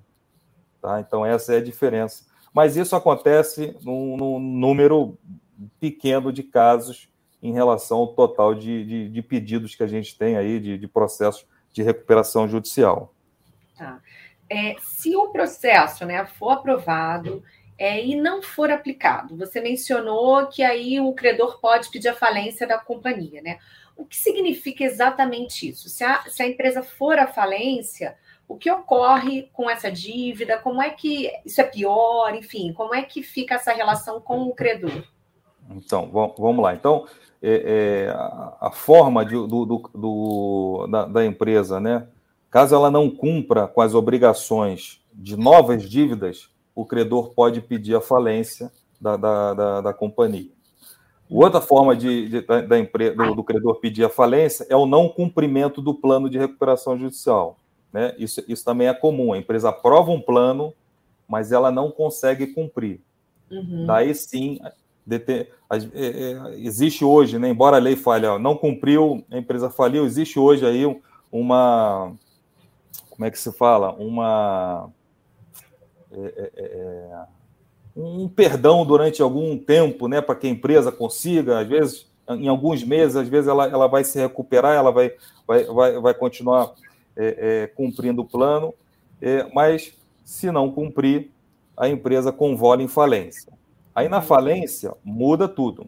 Tá? 0.81 0.99
Então, 0.99 1.25
essa 1.25 1.53
é 1.53 1.57
a 1.57 1.63
diferença. 1.63 2.25
Mas 2.53 2.77
isso 2.77 2.95
acontece 2.95 3.75
num, 3.83 4.15
num 4.17 4.39
número 4.39 5.17
pequeno 5.79 6.31
de 6.31 6.43
casos 6.43 7.09
em 7.41 7.53
relação 7.53 7.99
ao 7.99 8.07
total 8.07 8.55
de, 8.55 8.85
de, 8.85 9.09
de 9.09 9.21
pedidos 9.21 9.75
que 9.75 9.83
a 9.83 9.87
gente 9.87 10.17
tem 10.17 10.37
aí, 10.37 10.59
de, 10.59 10.77
de 10.77 10.87
processos 10.87 11.45
de 11.71 11.83
recuperação 11.83 12.47
judicial. 12.47 13.13
Tá. 13.77 13.99
É, 14.49 14.75
se 14.79 15.15
o 15.15 15.29
processo 15.29 16.05
né, 16.05 16.25
for 16.25 16.51
aprovado 16.51 17.43
é, 17.77 18.03
e 18.03 18.15
não 18.15 18.41
for 18.41 18.71
aplicado, 18.71 19.35
você 19.35 19.59
mencionou 19.59 20.47
que 20.47 20.63
aí 20.63 20.99
o 20.99 21.13
credor 21.13 21.59
pode 21.59 21.89
pedir 21.89 22.09
a 22.09 22.15
falência 22.15 22.65
da 22.65 22.77
companhia, 22.77 23.41
né? 23.41 23.59
O 23.97 24.05
que 24.05 24.15
significa 24.15 24.83
exatamente 24.83 25.69
isso? 25.69 25.89
Se 25.89 26.03
a, 26.03 26.23
se 26.23 26.43
a 26.43 26.47
empresa 26.47 26.83
for 26.83 27.17
à 27.17 27.27
falência, 27.27 28.17
o 28.47 28.55
que 28.55 28.69
ocorre 28.69 29.49
com 29.53 29.69
essa 29.69 29.91
dívida? 29.91 30.57
Como 30.57 30.81
é 30.81 30.89
que 30.89 31.31
isso 31.45 31.59
é 31.61 31.63
pior? 31.63 32.35
Enfim, 32.35 32.73
como 32.73 32.93
é 32.93 33.01
que 33.01 33.23
fica 33.23 33.55
essa 33.55 33.71
relação 33.71 34.19
com 34.19 34.43
o 34.43 34.53
credor? 34.53 35.03
Então, 35.71 36.09
vamos 36.37 36.63
lá. 36.63 36.75
Então, 36.75 37.07
é, 37.41 38.07
é, 38.07 38.09
a, 38.61 38.71
forma 38.71 39.25
de, 39.25 39.33
do, 39.33 39.65
do, 39.65 39.89
do 39.93 40.87
da, 40.87 41.05
da, 41.05 41.25
empresa, 41.25 41.79
né? 41.79 42.07
Caso 42.51 42.75
ela 42.75 42.91
não 42.91 43.09
cumpra 43.09 43.67
com 43.67 43.81
as 43.81 43.93
obrigações 43.93 45.03
de 45.13 45.35
novas 45.35 45.89
dívidas, 45.89 46.49
o 46.75 46.85
credor 46.85 47.29
pode 47.33 47.61
pedir 47.61 47.95
a 47.95 48.01
falência 48.01 48.71
da, 48.99 49.15
da, 49.15 49.53
da, 49.53 49.81
da 49.81 49.93
companhia. 49.93 50.49
Outra 51.29 51.59
forma 51.59 51.95
de, 51.95 52.29
de 52.29 52.41
da, 52.41 52.61
da 52.61 52.77
empresa, 52.77 53.15
do, 53.15 53.35
do, 53.35 53.43
credor 53.43 53.79
pedir 53.79 54.03
a 54.03 54.09
falência 54.09 54.65
é 54.69 54.75
o 54.75 54.85
não 54.85 55.09
cumprimento 55.09 55.81
do 55.81 55.93
plano 55.93 56.29
de 56.29 56.37
recuperação 56.37 56.97
judicial. 56.97 57.57
Né? 57.91 58.13
Isso, 58.17 58.43
isso 58.47 58.63
também 58.63 58.87
é 58.87 58.93
comum. 58.93 59.33
A 59.33 59.37
empresa 59.37 59.69
aprova 59.69 60.11
um 60.11 60.21
plano, 60.21 60.73
mas 61.27 61.51
ela 61.51 61.71
não 61.71 61.89
consegue 61.89 62.47
cumprir. 62.47 63.01
Uhum. 63.49 63.85
Daí 63.87 64.13
sim, 64.13 64.59
é, 64.61 65.21
é, 65.93 66.55
existe 66.57 67.03
hoje, 67.05 67.39
né, 67.39 67.49
embora 67.49 67.77
a 67.77 67.79
lei 67.79 67.95
fale, 67.95 68.25
ó, 68.25 68.39
não 68.39 68.55
cumpriu, 68.55 69.23
a 69.31 69.37
empresa 69.37 69.69
faliu, 69.69 70.05
existe 70.05 70.39
hoje 70.39 70.65
aí 70.65 70.83
uma. 71.31 72.13
Como 73.09 73.25
é 73.25 73.31
que 73.31 73.39
se 73.39 73.51
fala? 73.51 73.93
Uma. 73.93 74.89
É, 76.11 76.51
é, 76.55 76.61
é 76.63 77.25
um 77.95 78.27
perdão 78.27 78.85
durante 78.85 79.21
algum 79.21 79.57
tempo, 79.57 80.07
né, 80.07 80.19
para 80.19 80.35
que 80.35 80.47
a 80.47 80.49
empresa 80.49 80.91
consiga, 80.91 81.59
às 81.59 81.67
vezes, 81.67 82.07
em 82.27 82.47
alguns 82.47 82.83
meses, 82.83 83.15
às 83.15 83.29
vezes 83.29 83.47
ela, 83.47 83.65
ela 83.67 83.87
vai 83.87 84.03
se 84.03 84.19
recuperar, 84.19 84.75
ela 84.75 84.91
vai, 84.91 85.13
vai, 85.47 85.63
vai, 85.63 85.99
vai 85.99 86.13
continuar 86.13 86.73
é, 87.15 87.67
cumprindo 87.73 88.21
o 88.21 88.25
plano, 88.25 88.73
mas 89.53 89.93
se 90.25 90.51
não 90.51 90.69
cumprir, 90.71 91.31
a 91.77 91.87
empresa 91.87 92.31
convola 92.31 92.81
em 92.81 92.87
falência. 92.87 93.53
Aí 93.93 94.09
na 94.09 94.21
falência 94.21 94.93
muda 95.03 95.47
tudo. 95.47 95.87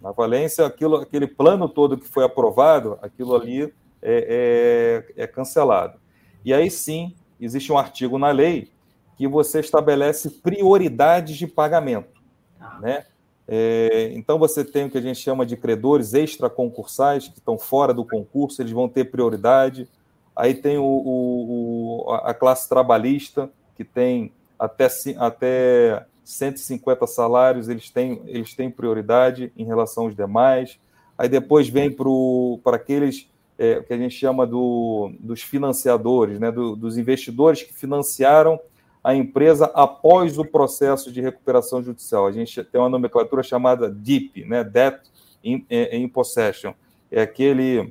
Na 0.00 0.12
falência, 0.12 0.64
aquilo, 0.64 0.96
aquele 0.96 1.26
plano 1.26 1.68
todo 1.68 1.98
que 1.98 2.06
foi 2.06 2.24
aprovado, 2.24 2.98
aquilo 3.02 3.34
ali 3.34 3.64
é, 4.00 5.04
é, 5.16 5.22
é 5.22 5.26
cancelado. 5.26 5.98
E 6.44 6.54
aí 6.54 6.70
sim, 6.70 7.14
existe 7.40 7.72
um 7.72 7.78
artigo 7.78 8.18
na 8.18 8.30
lei 8.30 8.70
que 9.18 9.26
você 9.26 9.58
estabelece 9.58 10.30
prioridades 10.30 11.36
de 11.36 11.46
pagamento. 11.48 12.22
Ah. 12.60 12.78
Né? 12.80 13.04
É, 13.48 14.12
então 14.14 14.38
você 14.38 14.64
tem 14.64 14.84
o 14.84 14.90
que 14.90 14.96
a 14.96 15.02
gente 15.02 15.18
chama 15.18 15.44
de 15.44 15.56
credores 15.56 16.14
extraconcursais, 16.14 17.26
que 17.26 17.38
estão 17.38 17.58
fora 17.58 17.92
do 17.92 18.04
concurso, 18.04 18.62
eles 18.62 18.72
vão 18.72 18.88
ter 18.88 19.06
prioridade. 19.06 19.88
Aí 20.36 20.54
tem 20.54 20.78
o, 20.78 20.84
o, 20.84 22.12
a 22.12 22.32
classe 22.32 22.68
trabalhista, 22.68 23.50
que 23.74 23.82
tem 23.82 24.32
até, 24.56 24.86
até 25.18 26.06
150 26.22 27.06
salários, 27.08 27.68
eles 27.68 27.90
têm, 27.90 28.22
eles 28.26 28.54
têm 28.54 28.70
prioridade 28.70 29.52
em 29.56 29.64
relação 29.64 30.04
aos 30.04 30.14
demais. 30.14 30.78
Aí 31.16 31.28
depois 31.28 31.68
vem 31.68 31.90
para 31.90 32.76
aqueles 32.76 33.28
é, 33.58 33.80
que 33.82 33.92
a 33.92 33.96
gente 33.96 34.14
chama 34.14 34.46
do, 34.46 35.10
dos 35.18 35.42
financiadores, 35.42 36.38
né, 36.38 36.52
do, 36.52 36.76
dos 36.76 36.96
investidores 36.96 37.64
que 37.64 37.74
financiaram 37.74 38.60
a 39.08 39.14
empresa 39.14 39.70
após 39.74 40.36
o 40.36 40.44
processo 40.44 41.10
de 41.10 41.22
recuperação 41.22 41.82
judicial. 41.82 42.26
A 42.26 42.30
gente 42.30 42.62
tem 42.62 42.78
uma 42.78 42.90
nomenclatura 42.90 43.42
chamada 43.42 43.90
DIP, 43.90 44.44
né, 44.44 44.62
Debt 44.62 45.00
in, 45.42 45.64
é, 45.70 45.96
in 45.96 46.06
Possession. 46.06 46.74
É 47.10 47.22
aquele, 47.22 47.90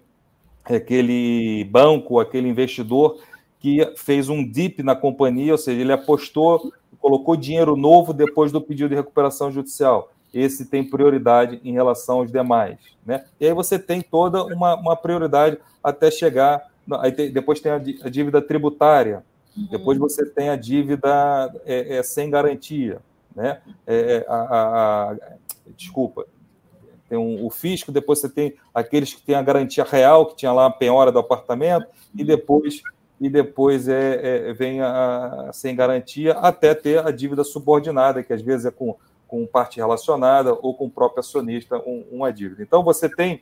é 0.69 0.75
aquele 0.75 1.63
banco, 1.71 2.19
aquele 2.19 2.47
investidor 2.47 3.19
que 3.59 3.83
fez 3.95 4.29
um 4.29 4.47
DIP 4.47 4.83
na 4.83 4.95
companhia, 4.95 5.53
ou 5.53 5.57
seja, 5.57 5.81
ele 5.81 5.91
apostou 5.91 6.71
colocou 6.99 7.35
dinheiro 7.35 7.75
novo 7.75 8.13
depois 8.13 8.51
do 8.51 8.61
pedido 8.61 8.89
de 8.89 8.95
recuperação 8.95 9.51
judicial. 9.51 10.11
Esse 10.31 10.65
tem 10.65 10.87
prioridade 10.87 11.59
em 11.63 11.71
relação 11.71 12.19
aos 12.19 12.31
demais. 12.31 12.77
Né? 13.03 13.25
E 13.39 13.47
aí 13.47 13.53
você 13.53 13.79
tem 13.79 14.03
toda 14.03 14.43
uma, 14.43 14.75
uma 14.75 14.95
prioridade 14.95 15.57
até 15.83 16.11
chegar. 16.11 16.67
Aí 16.99 17.11
tem, 17.11 17.31
depois 17.31 17.59
tem 17.59 17.71
a, 17.71 17.79
dívida 17.79 18.39
tributária, 18.39 19.23
uhum. 19.57 19.67
depois 19.69 19.97
você 19.97 20.25
tem 20.25 20.49
a 20.49 20.55
dívida 20.55 21.53
é, 21.65 21.97
é, 21.97 22.03
sem 22.03 22.29
garantia. 22.29 22.99
Né? 23.35 23.61
É, 23.85 23.95
é 23.95 24.25
a, 24.27 24.35
a, 24.35 25.11
a, 25.11 25.17
desculpa, 25.75 26.25
tem 27.09 27.17
um, 27.17 27.45
o 27.45 27.49
fisco, 27.49 27.91
depois 27.91 28.19
você 28.19 28.29
tem 28.29 28.55
aqueles 28.73 29.13
que 29.13 29.21
têm 29.21 29.35
a 29.35 29.41
garantia 29.41 29.83
real, 29.83 30.25
que 30.25 30.35
tinha 30.35 30.51
lá 30.51 30.65
a 30.65 30.71
penhora 30.71 31.11
do 31.11 31.19
apartamento, 31.19 31.87
e 32.15 32.23
depois 32.23 32.81
e 33.19 33.29
depois 33.29 33.87
é, 33.87 34.49
é, 34.49 34.53
vem 34.53 34.79
a, 34.79 35.47
a, 35.49 35.53
sem 35.53 35.75
garantia 35.75 36.33
até 36.33 36.75
ter 36.75 37.05
a 37.05 37.11
dívida 37.11 37.43
subordinada, 37.43 38.21
que 38.21 38.31
às 38.31 38.41
vezes 38.41 38.67
é 38.67 38.71
com, 38.71 38.95
com 39.27 39.45
parte 39.47 39.77
relacionada 39.77 40.53
ou 40.53 40.75
com 40.75 40.85
o 40.85 40.89
próprio 40.89 41.21
acionista 41.21 41.77
um, 41.79 42.05
uma 42.11 42.31
dívida. 42.31 42.61
Então 42.61 42.83
você 42.83 43.09
tem 43.09 43.41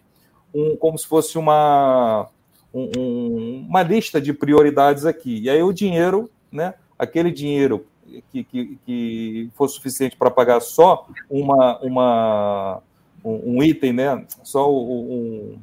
um, 0.53 0.77
como 0.77 0.97
se 0.97 1.05
fosse 1.05 1.37
uma, 1.37 2.29
um, 2.75 3.65
uma 3.69 3.81
lista 3.81 4.19
de 4.19 4.33
prioridades 4.33 5.05
aqui. 5.05 5.39
E 5.39 5.49
aí 5.49 5.63
o 5.63 5.71
dinheiro, 5.71 6.29
né, 6.51 6.73
aquele 6.99 7.31
dinheiro 7.31 7.85
que, 8.31 8.43
que, 8.43 8.77
que 8.85 9.49
for 9.55 9.67
suficiente 9.69 10.17
para 10.17 10.29
pagar 10.29 10.59
só 10.59 11.07
uma, 11.29 11.79
uma, 11.79 12.81
um, 13.23 13.57
um 13.57 13.63
item, 13.63 13.93
né, 13.93 14.25
só 14.43 14.69
um, 14.71 15.57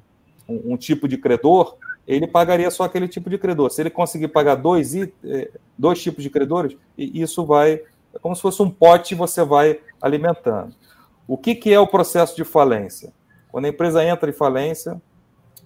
um, 0.49 0.77
tipo 0.77 1.07
de 1.07 1.19
credor, 1.19 1.77
ele 2.09 2.27
pagaria 2.27 2.71
só 2.71 2.85
aquele 2.85 3.07
tipo 3.07 3.29
de 3.29 3.37
credor. 3.37 3.71
Se 3.71 3.83
ele 3.83 3.91
conseguir 3.91 4.29
pagar 4.29 4.55
dois, 4.55 4.95
é, 4.95 5.51
dois 5.77 6.03
tipos 6.03 6.25
de 6.25 6.31
credores, 6.31 6.77
isso 6.97 7.45
vai. 7.45 7.83
É 8.15 8.19
como 8.21 8.35
se 8.35 8.43
fosse 8.43 8.61
um 8.63 8.71
pote 8.71 9.15
você 9.15 9.45
vai 9.45 9.81
alimentando. 10.01 10.75
O 11.27 11.39
que, 11.39 11.55
que 11.55 11.73
é 11.73 11.79
o 11.79 11.87
processo 11.87 12.35
de 12.37 12.45
falência? 12.45 13.13
Quando 13.51 13.67
a 13.67 13.69
empresa 13.69 14.05
entra 14.05 14.29
em 14.29 14.35
falência, 14.35 15.01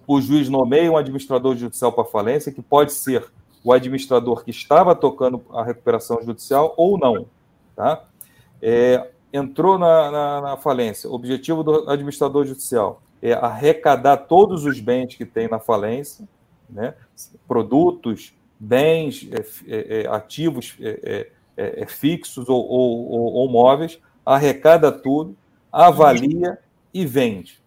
o 0.07 0.21
juiz 0.21 0.47
nomeia 0.47 0.89
um 0.89 0.95
administrador 0.95 1.55
judicial 1.57 1.91
para 1.91 2.05
falência, 2.05 2.51
que 2.51 2.61
pode 2.61 2.93
ser 2.93 3.29
o 3.63 3.73
administrador 3.73 4.45
que 4.45 4.51
estava 4.51 4.95
tocando 4.95 5.43
a 5.51 5.61
recuperação 5.61 6.23
judicial 6.23 6.73
ou 6.77 6.97
não. 6.97 7.25
Tá? 7.75 8.05
É, 8.61 9.09
entrou 9.33 9.77
na, 9.77 10.09
na, 10.09 10.41
na 10.41 10.57
falência, 10.57 11.09
o 11.09 11.13
objetivo 11.13 11.61
do 11.61 11.89
administrador 11.89 12.45
judicial 12.45 13.01
é 13.21 13.33
arrecadar 13.33 14.17
todos 14.17 14.63
os 14.63 14.79
bens 14.79 15.15
que 15.15 15.25
tem 15.25 15.49
na 15.49 15.59
falência, 15.59 16.27
né? 16.69 16.93
produtos, 17.47 18.33
bens, 18.59 19.27
é, 19.31 19.45
é, 19.67 20.01
é 20.03 20.07
ativos 20.07 20.75
é, 20.79 21.29
é, 21.57 21.85
fixos 21.87 22.47
ou, 22.47 22.65
ou, 22.65 23.11
ou, 23.11 23.33
ou 23.33 23.49
móveis, 23.49 23.99
arrecada 24.25 24.91
tudo, 24.91 25.35
avalia 25.71 26.57
e 26.93 27.05
vende. 27.05 27.61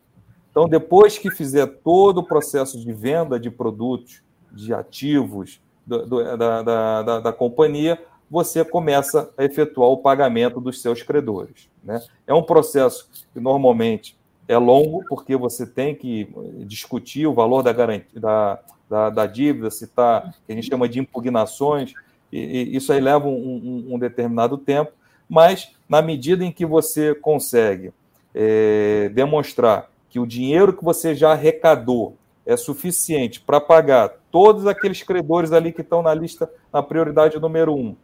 Então, 0.50 0.68
depois 0.68 1.16
que 1.16 1.30
fizer 1.30 1.66
todo 1.66 2.18
o 2.18 2.26
processo 2.26 2.78
de 2.78 2.92
venda 2.92 3.38
de 3.38 3.50
produtos, 3.50 4.22
de 4.52 4.74
ativos 4.74 5.60
do, 5.86 6.06
do, 6.06 6.36
da, 6.36 6.62
da, 6.62 7.02
da, 7.02 7.20
da, 7.20 7.32
companhia, 7.32 8.00
você 8.30 8.64
começa 8.64 9.32
a 9.36 9.44
efetuar 9.44 9.88
o 9.88 9.98
pagamento 9.98 10.60
dos 10.60 10.82
seus 10.82 11.02
credores. 11.02 11.68
Né? 11.82 12.00
É 12.26 12.34
um 12.34 12.42
processo 12.42 13.08
que 13.32 13.40
normalmente 13.40 14.18
é 14.48 14.58
longo, 14.58 15.04
porque 15.08 15.36
você 15.36 15.64
tem 15.66 15.94
que 15.94 16.28
discutir 16.66 17.26
o 17.26 17.34
valor 17.34 17.62
da, 17.62 17.72
garantia, 17.72 18.20
da, 18.20 18.58
da, 18.88 19.10
da 19.10 19.26
dívida, 19.26 19.70
se 19.70 19.84
está, 19.84 20.32
que 20.46 20.52
a 20.52 20.54
gente 20.54 20.68
chama 20.68 20.88
de 20.88 20.98
impugnações, 20.98 21.92
e, 22.32 22.38
e 22.38 22.76
isso 22.76 22.92
aí 22.92 23.00
leva 23.00 23.28
um, 23.28 23.32
um, 23.32 23.94
um, 23.94 23.98
determinado 23.98 24.58
tempo, 24.58 24.92
mas 25.28 25.72
na 25.88 26.02
medida 26.02 26.44
em 26.44 26.50
que 26.50 26.66
você 26.66 27.14
consegue 27.14 27.92
é, 28.34 29.08
demonstrar 29.14 29.89
que 30.10 30.20
o 30.20 30.26
dinheiro 30.26 30.76
que 30.76 30.84
você 30.84 31.14
já 31.14 31.32
arrecadou 31.32 32.16
é 32.44 32.56
suficiente 32.56 33.40
para 33.40 33.60
pagar 33.60 34.10
todos 34.30 34.66
aqueles 34.66 35.02
credores 35.02 35.52
ali 35.52 35.72
que 35.72 35.80
estão 35.80 36.02
na 36.02 36.12
lista 36.12 36.50
na 36.72 36.82
prioridade 36.82 37.38
número 37.38 37.74
um, 37.74 37.96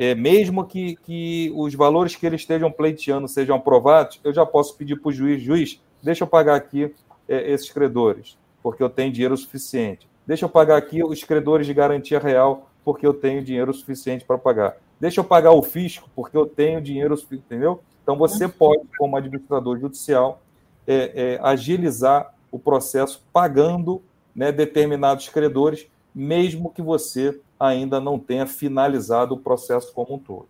é, 0.00 0.14
mesmo 0.14 0.64
que, 0.64 0.94
que 0.94 1.52
os 1.56 1.74
valores 1.74 2.14
que 2.14 2.24
eles 2.24 2.42
estejam 2.42 2.70
pleiteando 2.70 3.26
sejam 3.26 3.56
aprovados, 3.56 4.20
eu 4.22 4.32
já 4.32 4.46
posso 4.46 4.76
pedir 4.76 4.94
para 5.00 5.08
o 5.08 5.12
juiz, 5.12 5.42
juiz, 5.42 5.82
deixa 6.00 6.22
eu 6.22 6.28
pagar 6.28 6.54
aqui 6.54 6.94
é, 7.28 7.50
esses 7.50 7.68
credores, 7.70 8.38
porque 8.62 8.80
eu 8.80 8.88
tenho 8.88 9.12
dinheiro 9.12 9.36
suficiente. 9.36 10.08
Deixa 10.24 10.44
eu 10.44 10.48
pagar 10.48 10.76
aqui 10.76 11.02
os 11.02 11.24
credores 11.24 11.66
de 11.66 11.74
garantia 11.74 12.20
real, 12.20 12.70
porque 12.84 13.04
eu 13.04 13.12
tenho 13.12 13.42
dinheiro 13.42 13.74
suficiente 13.74 14.24
para 14.24 14.38
pagar. 14.38 14.76
Deixa 15.00 15.18
eu 15.18 15.24
pagar 15.24 15.50
o 15.50 15.62
fisco, 15.62 16.08
porque 16.14 16.36
eu 16.36 16.46
tenho 16.46 16.80
dinheiro 16.80 17.16
suficiente, 17.16 17.46
entendeu? 17.46 17.80
Então, 18.00 18.16
você 18.16 18.44
uhum. 18.44 18.50
pode, 18.50 18.82
como 18.96 19.16
administrador 19.16 19.80
judicial, 19.80 20.40
é, 20.88 21.34
é, 21.34 21.40
agilizar 21.42 22.34
o 22.50 22.58
processo 22.58 23.22
pagando 23.30 24.02
né, 24.34 24.50
determinados 24.50 25.28
credores, 25.28 25.86
mesmo 26.14 26.70
que 26.70 26.80
você 26.80 27.38
ainda 27.60 28.00
não 28.00 28.18
tenha 28.18 28.46
finalizado 28.46 29.34
o 29.34 29.38
processo 29.38 29.92
como 29.92 30.14
um 30.14 30.18
todo. 30.18 30.48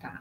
Tá. 0.00 0.20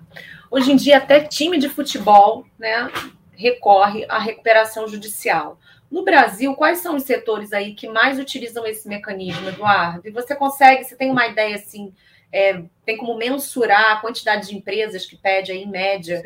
Hoje 0.51 0.71
em 0.71 0.75
dia, 0.75 0.97
até 0.97 1.21
time 1.21 1.57
de 1.57 1.67
futebol 1.67 2.45
né, 2.59 2.91
recorre 3.31 4.05
à 4.07 4.19
recuperação 4.19 4.87
judicial. 4.87 5.57
No 5.89 6.05
Brasil, 6.05 6.53
quais 6.53 6.77
são 6.77 6.95
os 6.95 7.03
setores 7.03 7.51
aí 7.51 7.73
que 7.73 7.89
mais 7.89 8.19
utilizam 8.19 8.65
esse 8.67 8.87
mecanismo, 8.87 9.49
Eduardo? 9.49 10.07
E 10.07 10.11
você 10.11 10.35
consegue, 10.35 10.83
você 10.83 10.95
tem 10.95 11.09
uma 11.09 11.25
ideia 11.25 11.55
assim, 11.55 11.91
é, 12.31 12.63
tem 12.85 12.97
como 12.97 13.17
mensurar 13.17 13.93
a 13.93 13.95
quantidade 13.99 14.47
de 14.47 14.55
empresas 14.55 15.05
que 15.05 15.17
pede 15.17 15.51
aí, 15.51 15.63
em 15.63 15.69
média, 15.69 16.21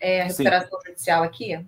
é, 0.00 0.22
a 0.22 0.24
recuperação 0.24 0.80
Sim. 0.80 0.88
judicial 0.88 1.22
aqui? 1.22 1.64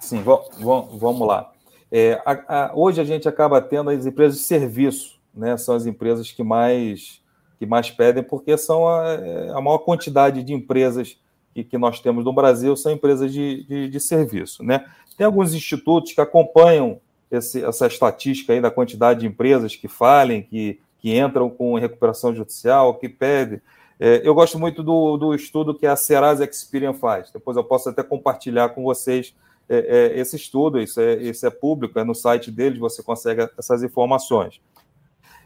Sim, 0.00 0.22
vamos 0.22 1.26
lá. 1.26 1.52
É, 1.90 2.20
a, 2.24 2.66
a, 2.66 2.72
hoje 2.74 3.00
a 3.00 3.04
gente 3.04 3.28
acaba 3.28 3.60
tendo 3.60 3.90
as 3.90 4.06
empresas 4.06 4.38
de 4.38 4.44
serviço, 4.44 5.20
né? 5.34 5.56
São 5.56 5.74
as 5.74 5.86
empresas 5.86 6.30
que 6.30 6.42
mais 6.42 7.20
que 7.58 7.66
mais 7.66 7.90
pedem, 7.90 8.22
porque 8.22 8.56
são 8.56 8.88
a, 8.88 9.12
é, 9.12 9.50
a 9.50 9.60
maior 9.60 9.78
quantidade 9.78 10.42
de 10.42 10.54
empresas 10.54 11.18
que, 11.52 11.62
que, 11.62 11.76
nós 11.76 12.00
temos 12.00 12.24
no 12.24 12.32
Brasil 12.32 12.74
são 12.74 12.90
empresas 12.90 13.30
de, 13.30 13.64
de, 13.64 13.88
de, 13.90 14.00
serviço, 14.00 14.62
né? 14.62 14.86
Tem 15.14 15.26
alguns 15.26 15.52
institutos 15.52 16.14
que 16.14 16.22
acompanham 16.22 16.98
esse, 17.30 17.62
essa 17.62 17.86
estatística 17.86 18.54
aí 18.54 18.62
da 18.62 18.70
quantidade 18.70 19.20
de 19.20 19.26
empresas 19.26 19.76
que 19.76 19.88
falem, 19.88 20.42
que, 20.42 20.80
que 21.00 21.18
entram 21.18 21.50
com 21.50 21.74
recuperação 21.74 22.34
judicial, 22.34 22.94
que 22.94 23.10
pedem. 23.10 23.60
É, 23.98 24.22
eu 24.24 24.34
gosto 24.34 24.58
muito 24.58 24.82
do, 24.82 25.18
do 25.18 25.34
estudo 25.34 25.74
que 25.74 25.86
a 25.86 25.96
Serasa 25.96 26.44
Experian 26.44 26.94
faz. 26.94 27.30
Depois 27.30 27.58
eu 27.58 27.64
posso 27.64 27.90
até 27.90 28.02
compartilhar 28.02 28.70
com 28.70 28.82
vocês 28.82 29.34
é, 29.70 29.76
é, 30.16 30.18
esse 30.18 30.34
estudo, 30.34 30.80
isso 30.80 31.00
é, 31.00 31.14
isso 31.22 31.46
é 31.46 31.50
público, 31.50 31.96
é 31.98 32.02
no 32.02 32.14
site 32.14 32.50
deles, 32.50 32.78
você 32.78 33.04
consegue 33.04 33.48
essas 33.56 33.84
informações. 33.84 34.60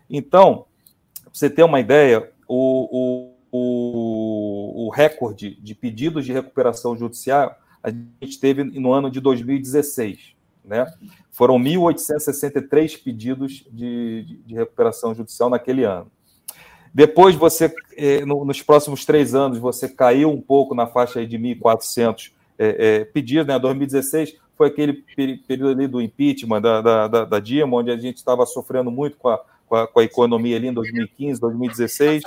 Então, 0.08 0.64
para 1.22 1.30
você 1.30 1.50
ter 1.50 1.62
uma 1.62 1.78
ideia, 1.78 2.32
o, 2.48 3.30
o, 3.52 4.86
o, 4.86 4.90
recorde 4.90 5.54
de 5.60 5.74
pedidos 5.74 6.24
de 6.24 6.32
recuperação 6.32 6.96
judicial 6.96 7.54
a 7.82 7.90
gente 7.90 8.40
teve 8.40 8.64
no 8.64 8.94
ano 8.94 9.10
de 9.10 9.20
2016. 9.20 10.34
Né? 10.64 10.90
Foram 11.30 11.58
1.863 11.58 13.02
pedidos 13.02 13.66
de, 13.70 14.40
de, 14.46 14.54
recuperação 14.54 15.14
judicial 15.14 15.50
naquele 15.50 15.84
ano. 15.84 16.10
Depois, 16.94 17.34
você, 17.34 17.70
é, 17.94 18.24
nos 18.24 18.62
próximos 18.62 19.04
três 19.04 19.34
anos, 19.34 19.58
você 19.58 19.86
caiu 19.86 20.30
um 20.30 20.40
pouco 20.40 20.74
na 20.74 20.86
faixa 20.86 21.26
de 21.26 21.36
1.400 21.36 22.32
é, 22.58 23.00
é, 23.00 23.04
pedidos, 23.04 23.46
né? 23.46 23.58
2016 23.58 24.36
foi 24.56 24.68
aquele 24.68 24.92
período 25.46 25.70
ali 25.70 25.88
do 25.88 26.00
impeachment 26.00 26.60
da, 26.60 26.80
da, 26.80 27.08
da, 27.08 27.24
da 27.24 27.40
Dilma, 27.40 27.78
onde 27.78 27.90
a 27.90 27.96
gente 27.96 28.16
estava 28.16 28.46
sofrendo 28.46 28.90
muito 28.90 29.16
com 29.16 29.28
a, 29.28 29.40
com 29.66 29.76
a, 29.76 29.86
com 29.86 30.00
a, 30.00 30.04
economia 30.04 30.56
ali 30.56 30.68
em 30.68 30.72
2015, 30.72 31.40
2016. 31.40 32.22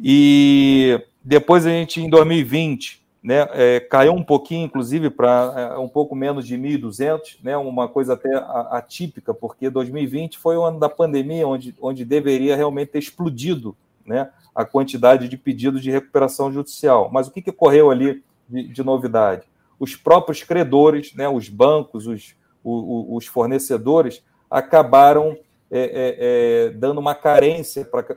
E 0.00 1.00
depois 1.22 1.66
a 1.66 1.70
gente, 1.70 2.00
em 2.00 2.08
2020, 2.08 3.02
né, 3.22 3.48
é, 3.52 3.80
caiu 3.80 4.12
um 4.12 4.22
pouquinho, 4.22 4.66
inclusive, 4.66 5.10
para 5.10 5.74
é, 5.74 5.78
um 5.78 5.88
pouco 5.88 6.14
menos 6.14 6.46
de 6.46 6.56
1.200, 6.56 7.38
né, 7.42 7.56
uma 7.56 7.88
coisa 7.88 8.14
até 8.14 8.30
atípica, 8.70 9.32
porque 9.32 9.70
2020 9.70 10.38
foi 10.38 10.56
o 10.56 10.64
ano 10.64 10.80
da 10.80 10.88
pandemia, 10.88 11.46
onde, 11.46 11.74
onde 11.80 12.04
deveria 12.04 12.56
realmente 12.56 12.90
ter 12.90 12.98
explodido 12.98 13.76
né, 14.04 14.30
a 14.54 14.64
quantidade 14.64 15.28
de 15.28 15.36
pedidos 15.36 15.82
de 15.82 15.90
recuperação 15.90 16.52
judicial. 16.52 17.10
Mas 17.12 17.28
o 17.28 17.30
que, 17.30 17.42
que 17.42 17.50
ocorreu 17.50 17.90
ali 17.90 18.22
de, 18.48 18.68
de 18.68 18.82
novidade. 18.82 19.46
Os 19.78 19.96
próprios 19.96 20.42
credores, 20.42 21.14
né, 21.14 21.28
os 21.28 21.48
bancos, 21.48 22.06
os, 22.06 22.36
os, 22.62 23.06
os 23.16 23.26
fornecedores, 23.26 24.22
acabaram 24.50 25.36
é, 25.70 25.80
é, 25.80 26.16
é, 26.18 26.70
dando 26.70 26.98
uma 26.98 27.14
carência 27.14 27.84
para 27.84 28.16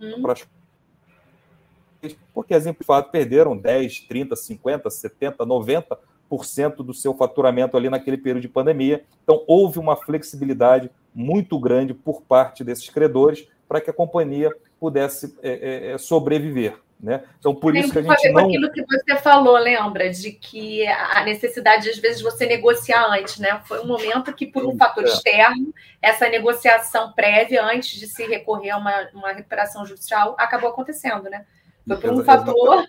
uhum. 0.00 0.30
as 0.30 0.46
porque 2.32 2.54
as 2.54 2.66
empresas 2.66 3.04
perderam 3.10 3.56
10, 3.56 4.00
30, 4.00 4.34
50, 4.34 4.88
70, 4.88 5.44
90% 5.44 6.76
do 6.76 6.94
seu 6.94 7.14
faturamento 7.14 7.76
ali 7.76 7.90
naquele 7.90 8.16
período 8.16 8.42
de 8.42 8.48
pandemia. 8.48 9.04
Então, 9.22 9.44
houve 9.46 9.78
uma 9.78 9.96
flexibilidade 9.96 10.90
muito 11.14 11.58
grande 11.58 11.92
por 11.92 12.22
parte 12.22 12.64
desses 12.64 12.88
credores 12.88 13.46
para 13.68 13.80
que 13.80 13.90
a 13.90 13.92
companhia 13.92 14.50
pudesse 14.78 15.36
é, 15.42 15.50
é, 15.50 15.92
é 15.92 15.98
sobreviver. 15.98 16.78
Né? 17.02 17.22
Então, 17.38 17.54
por 17.54 17.72
Tem 17.72 17.80
isso 17.80 17.92
que 17.92 17.98
a 17.98 18.02
gente 18.02 18.32
não... 18.32 18.44
aquilo 18.44 18.70
que 18.70 18.84
você 18.84 19.16
falou, 19.16 19.56
lembra? 19.56 20.10
De 20.10 20.32
que 20.32 20.86
a 20.86 21.24
necessidade, 21.24 21.88
às 21.88 21.98
vezes, 21.98 22.20
você 22.20 22.44
negociar 22.44 23.06
antes, 23.10 23.38
né? 23.38 23.58
Foi 23.64 23.80
um 23.80 23.86
momento 23.86 24.34
que, 24.34 24.46
por 24.46 24.66
um 24.66 24.76
fator 24.76 25.04
é. 25.04 25.06
externo, 25.06 25.72
essa 26.02 26.28
negociação 26.28 27.12
prévia, 27.12 27.64
antes 27.64 27.98
de 27.98 28.06
se 28.06 28.26
recorrer 28.26 28.70
a 28.70 28.76
uma, 28.76 29.08
uma 29.14 29.32
recuperação 29.32 29.86
judicial, 29.86 30.36
acabou 30.38 30.68
acontecendo, 30.68 31.30
né? 31.30 31.46
Foi 31.88 31.96
por 31.96 32.12
um 32.12 32.22
fator 32.22 32.84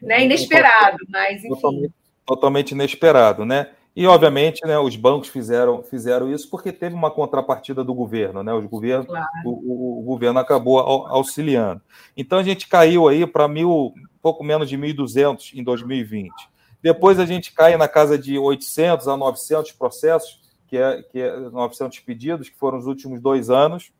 né, 0.00 0.24
inesperado, 0.24 0.98
mas 1.08 1.38
enfim. 1.38 1.48
Totalmente, 1.48 1.94
totalmente 2.24 2.70
inesperado, 2.72 3.44
né? 3.44 3.70
E, 3.98 4.06
obviamente, 4.06 4.64
né, 4.64 4.78
os 4.78 4.94
bancos 4.94 5.28
fizeram, 5.28 5.82
fizeram 5.82 6.32
isso 6.32 6.48
porque 6.48 6.70
teve 6.70 6.94
uma 6.94 7.10
contrapartida 7.10 7.82
do 7.82 7.92
governo, 7.92 8.44
né? 8.44 8.54
Os 8.54 8.64
governo, 8.66 9.06
claro. 9.06 9.26
o, 9.44 9.50
o, 9.50 9.98
o, 9.98 10.02
governo 10.04 10.38
acabou 10.38 10.78
auxiliando. 10.78 11.82
Então, 12.16 12.38
a 12.38 12.44
gente 12.44 12.68
caiu 12.68 13.08
aí 13.08 13.26
para 13.26 13.48
mil, 13.48 13.92
pouco 14.22 14.44
menos 14.44 14.68
de 14.68 14.78
1.200 14.78 15.52
em 15.52 15.64
2020. 15.64 16.30
Depois, 16.80 17.18
a 17.18 17.26
gente 17.26 17.52
cai 17.52 17.76
na 17.76 17.88
casa 17.88 18.16
de 18.16 18.38
800 18.38 19.08
a 19.08 19.16
900 19.16 19.72
processos, 19.72 20.42
que 20.68 20.76
é, 20.76 21.02
que 21.02 21.18
é 21.18 21.36
900 21.36 21.98
pedidos, 21.98 22.48
que 22.48 22.56
foram 22.56 22.78
os 22.78 22.86
últimos 22.86 23.20
dois 23.20 23.50
anos. 23.50 23.90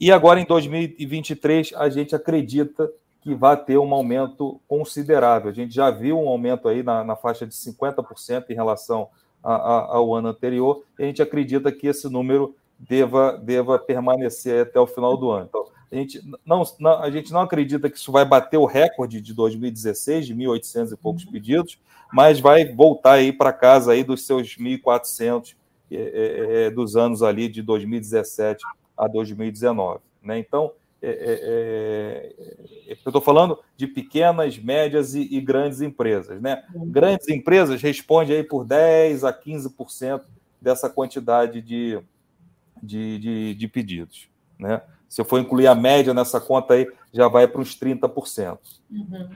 E 0.00 0.12
agora, 0.12 0.38
em 0.38 0.44
2023, 0.44 1.72
a 1.74 1.88
gente 1.88 2.14
acredita 2.14 2.88
que 3.20 3.34
vai 3.34 3.56
ter 3.56 3.78
um 3.78 3.92
aumento 3.92 4.60
considerável. 4.68 5.50
A 5.50 5.54
gente 5.54 5.74
já 5.74 5.90
viu 5.90 6.18
um 6.18 6.28
aumento 6.28 6.68
aí 6.68 6.82
na, 6.82 7.02
na 7.04 7.16
faixa 7.16 7.46
de 7.46 7.54
50% 7.54 8.46
em 8.50 8.54
relação 8.54 9.08
a, 9.42 9.54
a, 9.54 9.96
ao 9.96 10.14
ano 10.14 10.28
anterior, 10.28 10.84
e 10.98 11.02
a 11.02 11.06
gente 11.06 11.22
acredita 11.22 11.70
que 11.72 11.86
esse 11.86 12.08
número 12.08 12.54
deva, 12.78 13.36
deva 13.36 13.78
permanecer 13.78 14.62
até 14.62 14.78
o 14.78 14.86
final 14.86 15.16
do 15.16 15.30
ano. 15.30 15.46
Então, 15.48 15.66
a 15.90 15.94
gente 15.96 16.22
não, 16.44 16.62
não, 16.78 17.02
a 17.02 17.10
gente 17.10 17.32
não 17.32 17.40
acredita 17.40 17.88
que 17.88 17.96
isso 17.96 18.12
vai 18.12 18.24
bater 18.24 18.58
o 18.58 18.66
recorde 18.66 19.20
de 19.20 19.32
2016, 19.32 20.26
de 20.26 20.34
1.800 20.34 20.92
e 20.92 20.96
poucos 20.96 21.24
uhum. 21.24 21.32
pedidos, 21.32 21.78
mas 22.12 22.40
vai 22.40 22.66
voltar 22.72 23.14
aí 23.14 23.32
para 23.32 23.52
casa 23.52 23.92
aí 23.92 24.04
dos 24.04 24.26
seus 24.26 24.56
1.400 24.56 25.54
é, 25.90 25.96
é, 25.96 26.66
é, 26.66 26.70
dos 26.70 26.96
anos 26.96 27.22
ali 27.22 27.48
de 27.48 27.62
2017 27.62 28.62
a 28.96 29.08
2019. 29.08 30.00
Né? 30.22 30.38
Então, 30.38 30.72
é, 31.00 31.10
é, 31.10 32.32
é, 32.50 32.56
eu 32.88 32.94
estou 32.94 33.20
falando 33.20 33.58
de 33.76 33.86
pequenas, 33.86 34.58
médias 34.58 35.14
e, 35.14 35.22
e, 35.30 35.40
grandes 35.40 35.80
empresas. 35.80 36.40
Né? 36.40 36.64
Grandes 36.74 37.28
empresas 37.28 37.80
respondem 37.80 38.36
aí 38.36 38.42
por 38.42 38.66
10% 38.66 39.28
a 39.28 39.32
15% 39.32 40.22
dessa 40.60 40.90
quantidade 40.90 41.62
de, 41.62 42.00
de, 42.82 43.18
de, 43.18 43.54
de, 43.54 43.68
pedidos. 43.68 44.28
Né? 44.58 44.82
Se 45.08 45.20
eu 45.20 45.24
for 45.24 45.38
incluir 45.38 45.68
a 45.68 45.74
média 45.74 46.12
nessa 46.12 46.40
conta 46.40 46.74
aí, 46.74 46.90
já 47.12 47.28
vai 47.28 47.46
para 47.46 47.60
uns 47.60 47.78
30%. 47.78 48.58
Uhum. 48.90 49.30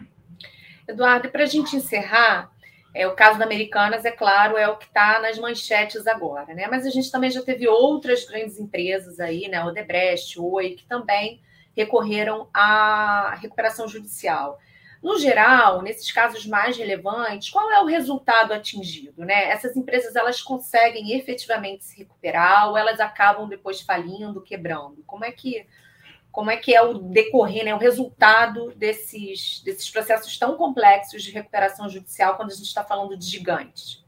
Eduardo, 0.88 1.28
e 1.28 1.30
para 1.30 1.44
a 1.44 1.46
gente 1.46 1.76
encerrar, 1.76 2.50
é, 2.92 3.06
o 3.06 3.14
caso 3.14 3.38
da 3.38 3.44
Americanas, 3.44 4.04
é 4.04 4.10
claro, 4.10 4.56
é 4.56 4.68
o 4.68 4.76
que 4.76 4.86
está 4.86 5.20
nas 5.20 5.38
manchetes 5.38 6.08
agora, 6.08 6.52
né? 6.54 6.66
Mas 6.68 6.84
a 6.84 6.90
gente 6.90 7.10
também 7.10 7.30
já 7.30 7.40
teve 7.40 7.68
outras 7.68 8.26
grandes 8.26 8.58
empresas 8.58 9.20
aí, 9.20 9.48
né? 9.48 9.64
Odebrecht, 9.64 10.38
Oi, 10.40 10.70
que 10.70 10.84
também 10.84 11.40
recorreram 11.76 12.48
à 12.52 13.34
recuperação 13.40 13.88
judicial. 13.88 14.58
No 15.02 15.18
geral, 15.18 15.82
nesses 15.82 16.12
casos 16.12 16.46
mais 16.46 16.76
relevantes, 16.76 17.50
qual 17.50 17.70
é 17.72 17.80
o 17.80 17.86
resultado 17.86 18.52
atingido? 18.52 19.24
Né? 19.24 19.48
Essas 19.48 19.76
empresas 19.76 20.14
elas 20.14 20.40
conseguem 20.40 21.16
efetivamente 21.18 21.84
se 21.84 21.98
recuperar 21.98 22.68
ou 22.68 22.76
elas 22.76 23.00
acabam 23.00 23.48
depois 23.48 23.80
falindo, 23.80 24.40
quebrando? 24.40 25.02
Como 25.04 25.24
é 25.24 25.32
que 25.32 25.66
como 26.30 26.50
é 26.50 26.56
que 26.56 26.74
é 26.74 26.80
o 26.80 26.94
decorrer, 26.94 27.62
né, 27.62 27.74
o 27.74 27.78
resultado 27.78 28.72
desses, 28.74 29.60
desses 29.62 29.90
processos 29.90 30.38
tão 30.38 30.56
complexos 30.56 31.22
de 31.22 31.30
recuperação 31.30 31.90
judicial 31.90 32.36
quando 32.36 32.50
a 32.50 32.54
gente 32.54 32.64
está 32.64 32.82
falando 32.82 33.18
de 33.18 33.26
gigantes? 33.26 34.01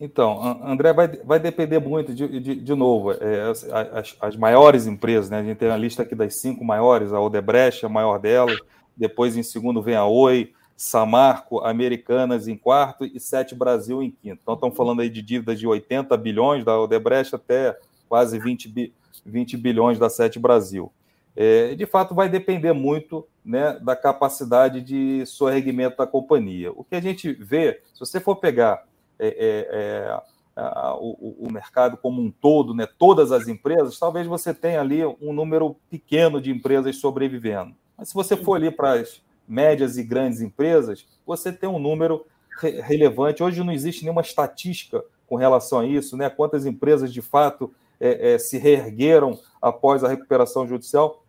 Então, 0.00 0.60
André, 0.64 0.92
vai, 0.92 1.08
vai 1.08 1.38
depender 1.38 1.78
muito, 1.78 2.12
de, 2.12 2.40
de, 2.40 2.54
de 2.56 2.74
novo, 2.74 3.12
é, 3.12 3.50
as, 3.92 4.16
as, 4.20 4.36
maiores 4.36 4.86
empresas, 4.86 5.30
né? 5.30 5.38
A 5.38 5.44
gente 5.44 5.56
tem 5.56 5.70
a 5.70 5.76
lista 5.76 6.02
aqui 6.02 6.16
das 6.16 6.34
cinco 6.36 6.64
maiores, 6.64 7.12
a 7.12 7.20
Odebrecht, 7.20 7.86
a 7.86 7.88
maior 7.88 8.18
delas, 8.18 8.58
depois 8.96 9.36
em 9.36 9.42
segundo 9.42 9.80
vem 9.80 9.94
a 9.94 10.04
Oi, 10.04 10.52
Samarco, 10.76 11.60
Americanas 11.60 12.48
em 12.48 12.56
quarto 12.56 13.04
e 13.04 13.20
Sete 13.20 13.54
Brasil 13.54 14.02
em 14.02 14.10
quinto. 14.10 14.40
Então, 14.42 14.54
estamos 14.54 14.76
falando 14.76 15.00
aí 15.00 15.08
de 15.08 15.22
dívidas 15.22 15.60
de 15.60 15.66
80 15.66 16.16
bilhões 16.16 16.64
da 16.64 16.78
Odebrecht 16.78 17.34
até 17.34 17.78
quase 18.08 18.38
20, 18.38 18.68
bi, 18.68 18.92
20 19.24 19.56
bilhões 19.56 19.98
da 19.98 20.10
Sete 20.10 20.40
Brasil. 20.40 20.92
É, 21.36 21.74
de 21.74 21.86
fato, 21.86 22.14
vai 22.14 22.28
depender 22.28 22.72
muito 22.72 23.26
né, 23.44 23.78
da 23.80 23.94
capacidade 23.94 24.80
de 24.80 25.24
sorregimento 25.26 25.96
da 25.96 26.06
companhia. 26.06 26.72
O 26.72 26.84
que 26.84 26.96
a 26.96 27.00
gente 27.00 27.32
vê, 27.32 27.80
se 27.92 28.00
você 28.00 28.20
for 28.20 28.36
pegar 28.36 28.84
é, 29.28 29.68
é, 29.70 30.20
é 30.56 30.90
o, 30.98 31.46
o, 31.46 31.52
mercado 31.52 31.96
como 31.96 32.22
um 32.22 32.30
todo, 32.30 32.74
né, 32.74 32.86
todas 32.98 33.32
as 33.32 33.48
empresas, 33.48 33.98
talvez 33.98 34.26
você 34.26 34.54
tenha 34.54 34.80
ali 34.80 35.04
um 35.04 35.32
número 35.32 35.76
pequeno 35.90 36.40
de 36.40 36.50
empresas 36.50 36.96
sobrevivendo. 36.96 37.74
Mas 37.96 38.08
se 38.08 38.14
você 38.14 38.36
for 38.36 38.54
ali 38.54 38.70
para 38.70 38.92
as 38.92 39.22
médias 39.46 39.96
e 39.96 40.02
grandes 40.02 40.40
empresas, 40.40 41.06
você 41.26 41.52
tem 41.52 41.68
um 41.68 41.78
número 41.78 42.26
re 42.60 42.80
relevante. 42.80 43.42
Hoje 43.42 43.62
não 43.62 43.72
existe 43.72 44.02
nenhuma 44.02 44.22
estatística 44.22 45.02
com 45.26 45.36
relação 45.36 45.80
a 45.80 45.86
isso, 45.86 46.16
né? 46.16 46.30
Quantas 46.30 46.66
empresas 46.66 47.12
de 47.12 47.22
fato 47.22 47.72
é, 48.00 48.34
é, 48.34 48.38
se 48.38 48.58
reergueram 48.58 49.38
após 49.60 50.04
a 50.04 50.08
recuperação 50.08 50.66
judicial? 50.66 51.24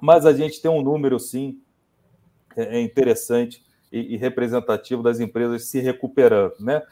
mas 0.00 0.24
a 0.24 0.32
gente 0.32 0.60
tem 0.60 0.70
um 0.70 0.82
número, 0.82 1.18
sim, 1.20 1.60
é, 2.56 2.78
é 2.78 2.80
interessante 2.80 3.62
e, 3.92 4.16
representativo 4.16 5.02
das 5.02 5.20
empresas 5.20 5.64
se 5.64 5.80
recuperando, 5.80 6.54
né? 6.60 6.82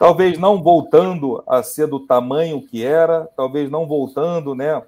Talvez 0.00 0.38
não 0.38 0.62
voltando 0.62 1.44
a 1.46 1.62
ser 1.62 1.86
do 1.86 2.00
tamanho 2.00 2.62
que 2.62 2.82
era, 2.82 3.28
talvez 3.36 3.70
não 3.70 3.86
voltando, 3.86 4.54
né, 4.54 4.82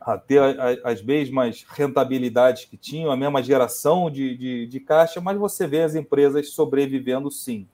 a 0.00 0.16
ter 0.16 0.40
as 0.84 1.02
mesmas 1.02 1.66
rentabilidades 1.68 2.64
que 2.64 2.76
tinham, 2.76 3.10
a 3.10 3.16
mesma 3.16 3.42
geração 3.42 4.08
de, 4.08 4.36
de, 4.36 4.66
de 4.68 4.78
caixa, 4.78 5.20
mas 5.20 5.36
você 5.36 5.66
vê 5.66 5.82
as 5.82 5.96
empresas 5.96 6.50
sobrevivendo 6.50 7.28
sim. 7.28 7.66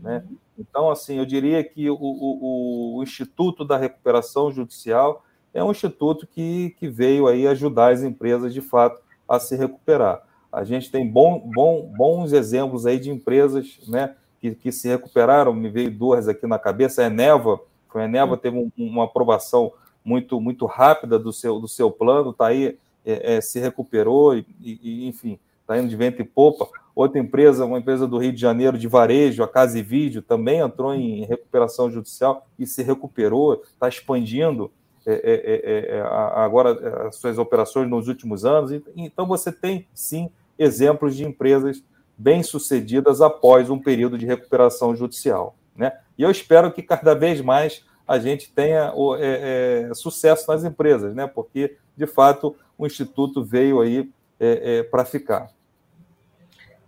Né? 0.00 0.24
Uhum. 0.30 0.36
Então, 0.56 0.88
assim, 0.88 1.18
eu 1.18 1.26
diria 1.26 1.64
que 1.64 1.90
o, 1.90 1.98
o, 2.00 2.98
o 2.98 3.02
Instituto 3.02 3.64
da 3.64 3.76
Recuperação 3.76 4.52
Judicial 4.52 5.24
é 5.52 5.64
um 5.64 5.72
instituto 5.72 6.28
que, 6.28 6.76
que 6.78 6.86
veio 6.86 7.26
aí 7.26 7.44
ajudar 7.48 7.92
as 7.92 8.04
empresas 8.04 8.54
de 8.54 8.60
fato 8.60 9.02
a 9.28 9.40
se 9.40 9.56
recuperar. 9.56 10.22
A 10.52 10.62
gente 10.62 10.92
tem 10.92 11.04
bom, 11.10 11.40
bom, 11.52 11.92
bons 11.92 12.32
exemplos 12.32 12.86
aí 12.86 13.00
de 13.00 13.10
empresas 13.10 13.80
né, 13.88 14.14
que, 14.40 14.54
que 14.54 14.72
se 14.72 14.88
recuperaram, 14.88 15.52
me 15.52 15.68
veio 15.68 15.90
duas 15.90 16.28
aqui 16.28 16.46
na 16.46 16.58
cabeça, 16.58 17.02
a 17.02 17.06
Eneva, 17.06 17.60
a 17.94 18.04
Eneva 18.04 18.36
teve 18.36 18.56
um, 18.56 18.70
uma 18.76 19.04
aprovação 19.04 19.72
muito, 20.04 20.40
muito 20.40 20.64
rápida 20.66 21.18
do 21.18 21.32
seu, 21.32 21.58
do 21.60 21.68
seu 21.68 21.90
plano, 21.90 22.30
está 22.30 22.46
aí, 22.46 22.78
é, 23.04 23.36
é, 23.36 23.40
se 23.40 23.58
recuperou 23.58 24.36
e, 24.36 24.46
e 24.60 25.06
enfim, 25.06 25.38
está 25.60 25.78
indo 25.78 25.88
de 25.88 25.96
vento 25.96 26.20
e 26.20 26.24
popa. 26.24 26.68
Outra 26.94 27.20
empresa, 27.20 27.64
uma 27.64 27.78
empresa 27.78 28.06
do 28.06 28.18
Rio 28.18 28.32
de 28.32 28.40
Janeiro 28.40 28.76
de 28.76 28.88
varejo, 28.88 29.42
a 29.42 29.48
Casa 29.48 29.78
e 29.78 29.82
Vídeo, 29.82 30.22
também 30.22 30.58
entrou 30.58 30.94
em 30.94 31.24
recuperação 31.24 31.90
judicial 31.90 32.46
e 32.58 32.66
se 32.66 32.82
recuperou, 32.82 33.62
está 33.72 33.88
expandindo 33.88 34.70
é 35.06 35.12
é, 35.12 35.94
é, 35.94 35.96
é, 35.96 36.00
agora 36.02 37.08
as 37.08 37.16
suas 37.16 37.38
operações 37.38 37.88
nos 37.88 38.06
últimos 38.06 38.44
anos. 38.44 38.70
Então, 38.94 39.26
você 39.26 39.50
tem, 39.50 39.86
sim, 39.94 40.30
exemplos 40.58 41.16
de 41.16 41.24
empresas 41.24 41.82
bem-sucedidas 42.20 43.20
após 43.20 43.70
um 43.70 43.78
período 43.78 44.18
de 44.18 44.26
recuperação 44.26 44.94
judicial. 44.94 45.56
Né? 45.74 45.92
E 46.18 46.22
eu 46.22 46.30
espero 46.30 46.70
que 46.72 46.82
cada 46.82 47.14
vez 47.14 47.40
mais 47.40 47.84
a 48.06 48.18
gente 48.18 48.52
tenha 48.52 48.92
é, 49.18 49.88
é, 49.90 49.94
sucesso 49.94 50.50
nas 50.50 50.64
empresas, 50.64 51.14
né? 51.14 51.26
porque, 51.26 51.76
de 51.96 52.06
fato, 52.06 52.56
o 52.76 52.86
Instituto 52.86 53.44
veio 53.44 53.80
aí 53.80 54.10
é, 54.38 54.82
para 54.82 55.04
ficar. 55.04 55.50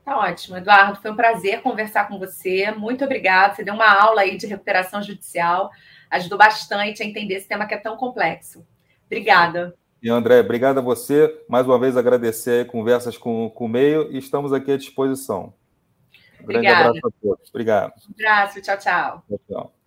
Tá 0.05 0.19
ótimo, 0.19 0.57
Eduardo. 0.57 1.01
Foi 1.01 1.11
um 1.13 1.17
prazer 1.17 1.63
conversar 1.63 2.09
com 2.09 2.19
você. 2.19 2.73
Muito 2.73 3.05
obrigada. 3.05 3.55
Você 3.55 3.63
deu 3.63 3.75
uma 3.75 3.89
aula 3.89 4.23
aí 4.23 4.37
de 4.37 4.47
recuperação 4.47 5.01
judicial 5.03 5.71
ajudou 6.13 6.37
bastante 6.37 7.03
a 7.03 7.07
entender 7.07 7.35
esse 7.35 7.49
tema 7.49 7.67
que 7.67 7.75
é 7.75 7.79
tão 7.79 7.97
complexo. 7.97 8.65
Obrigada. 9.07 9.75
E 10.03 10.11
André, 10.11 10.41
obrigado 10.41 10.79
a 10.79 10.83
você. 10.83 11.43
Mais 11.49 11.65
uma 11.65 11.79
vez 11.79 11.97
agradecer 11.97 12.67
conversas 12.67 13.17
com, 13.17 13.49
com 13.51 13.67
o 13.67 13.69
meio 13.69 14.11
e 14.11 14.19
estamos 14.19 14.53
aqui 14.53 14.73
à 14.73 14.77
disposição. 14.77 15.55
Um 16.43 16.47
grande 16.47 16.67
abraço 16.67 16.99
a 17.07 17.11
todos. 17.23 17.49
Obrigado. 17.51 17.93
Um 18.09 18.13
abraço, 18.13 18.61
tchau, 18.61 18.79
tchau. 18.79 19.25
Tchau, 19.29 19.41
tchau. 19.49 19.82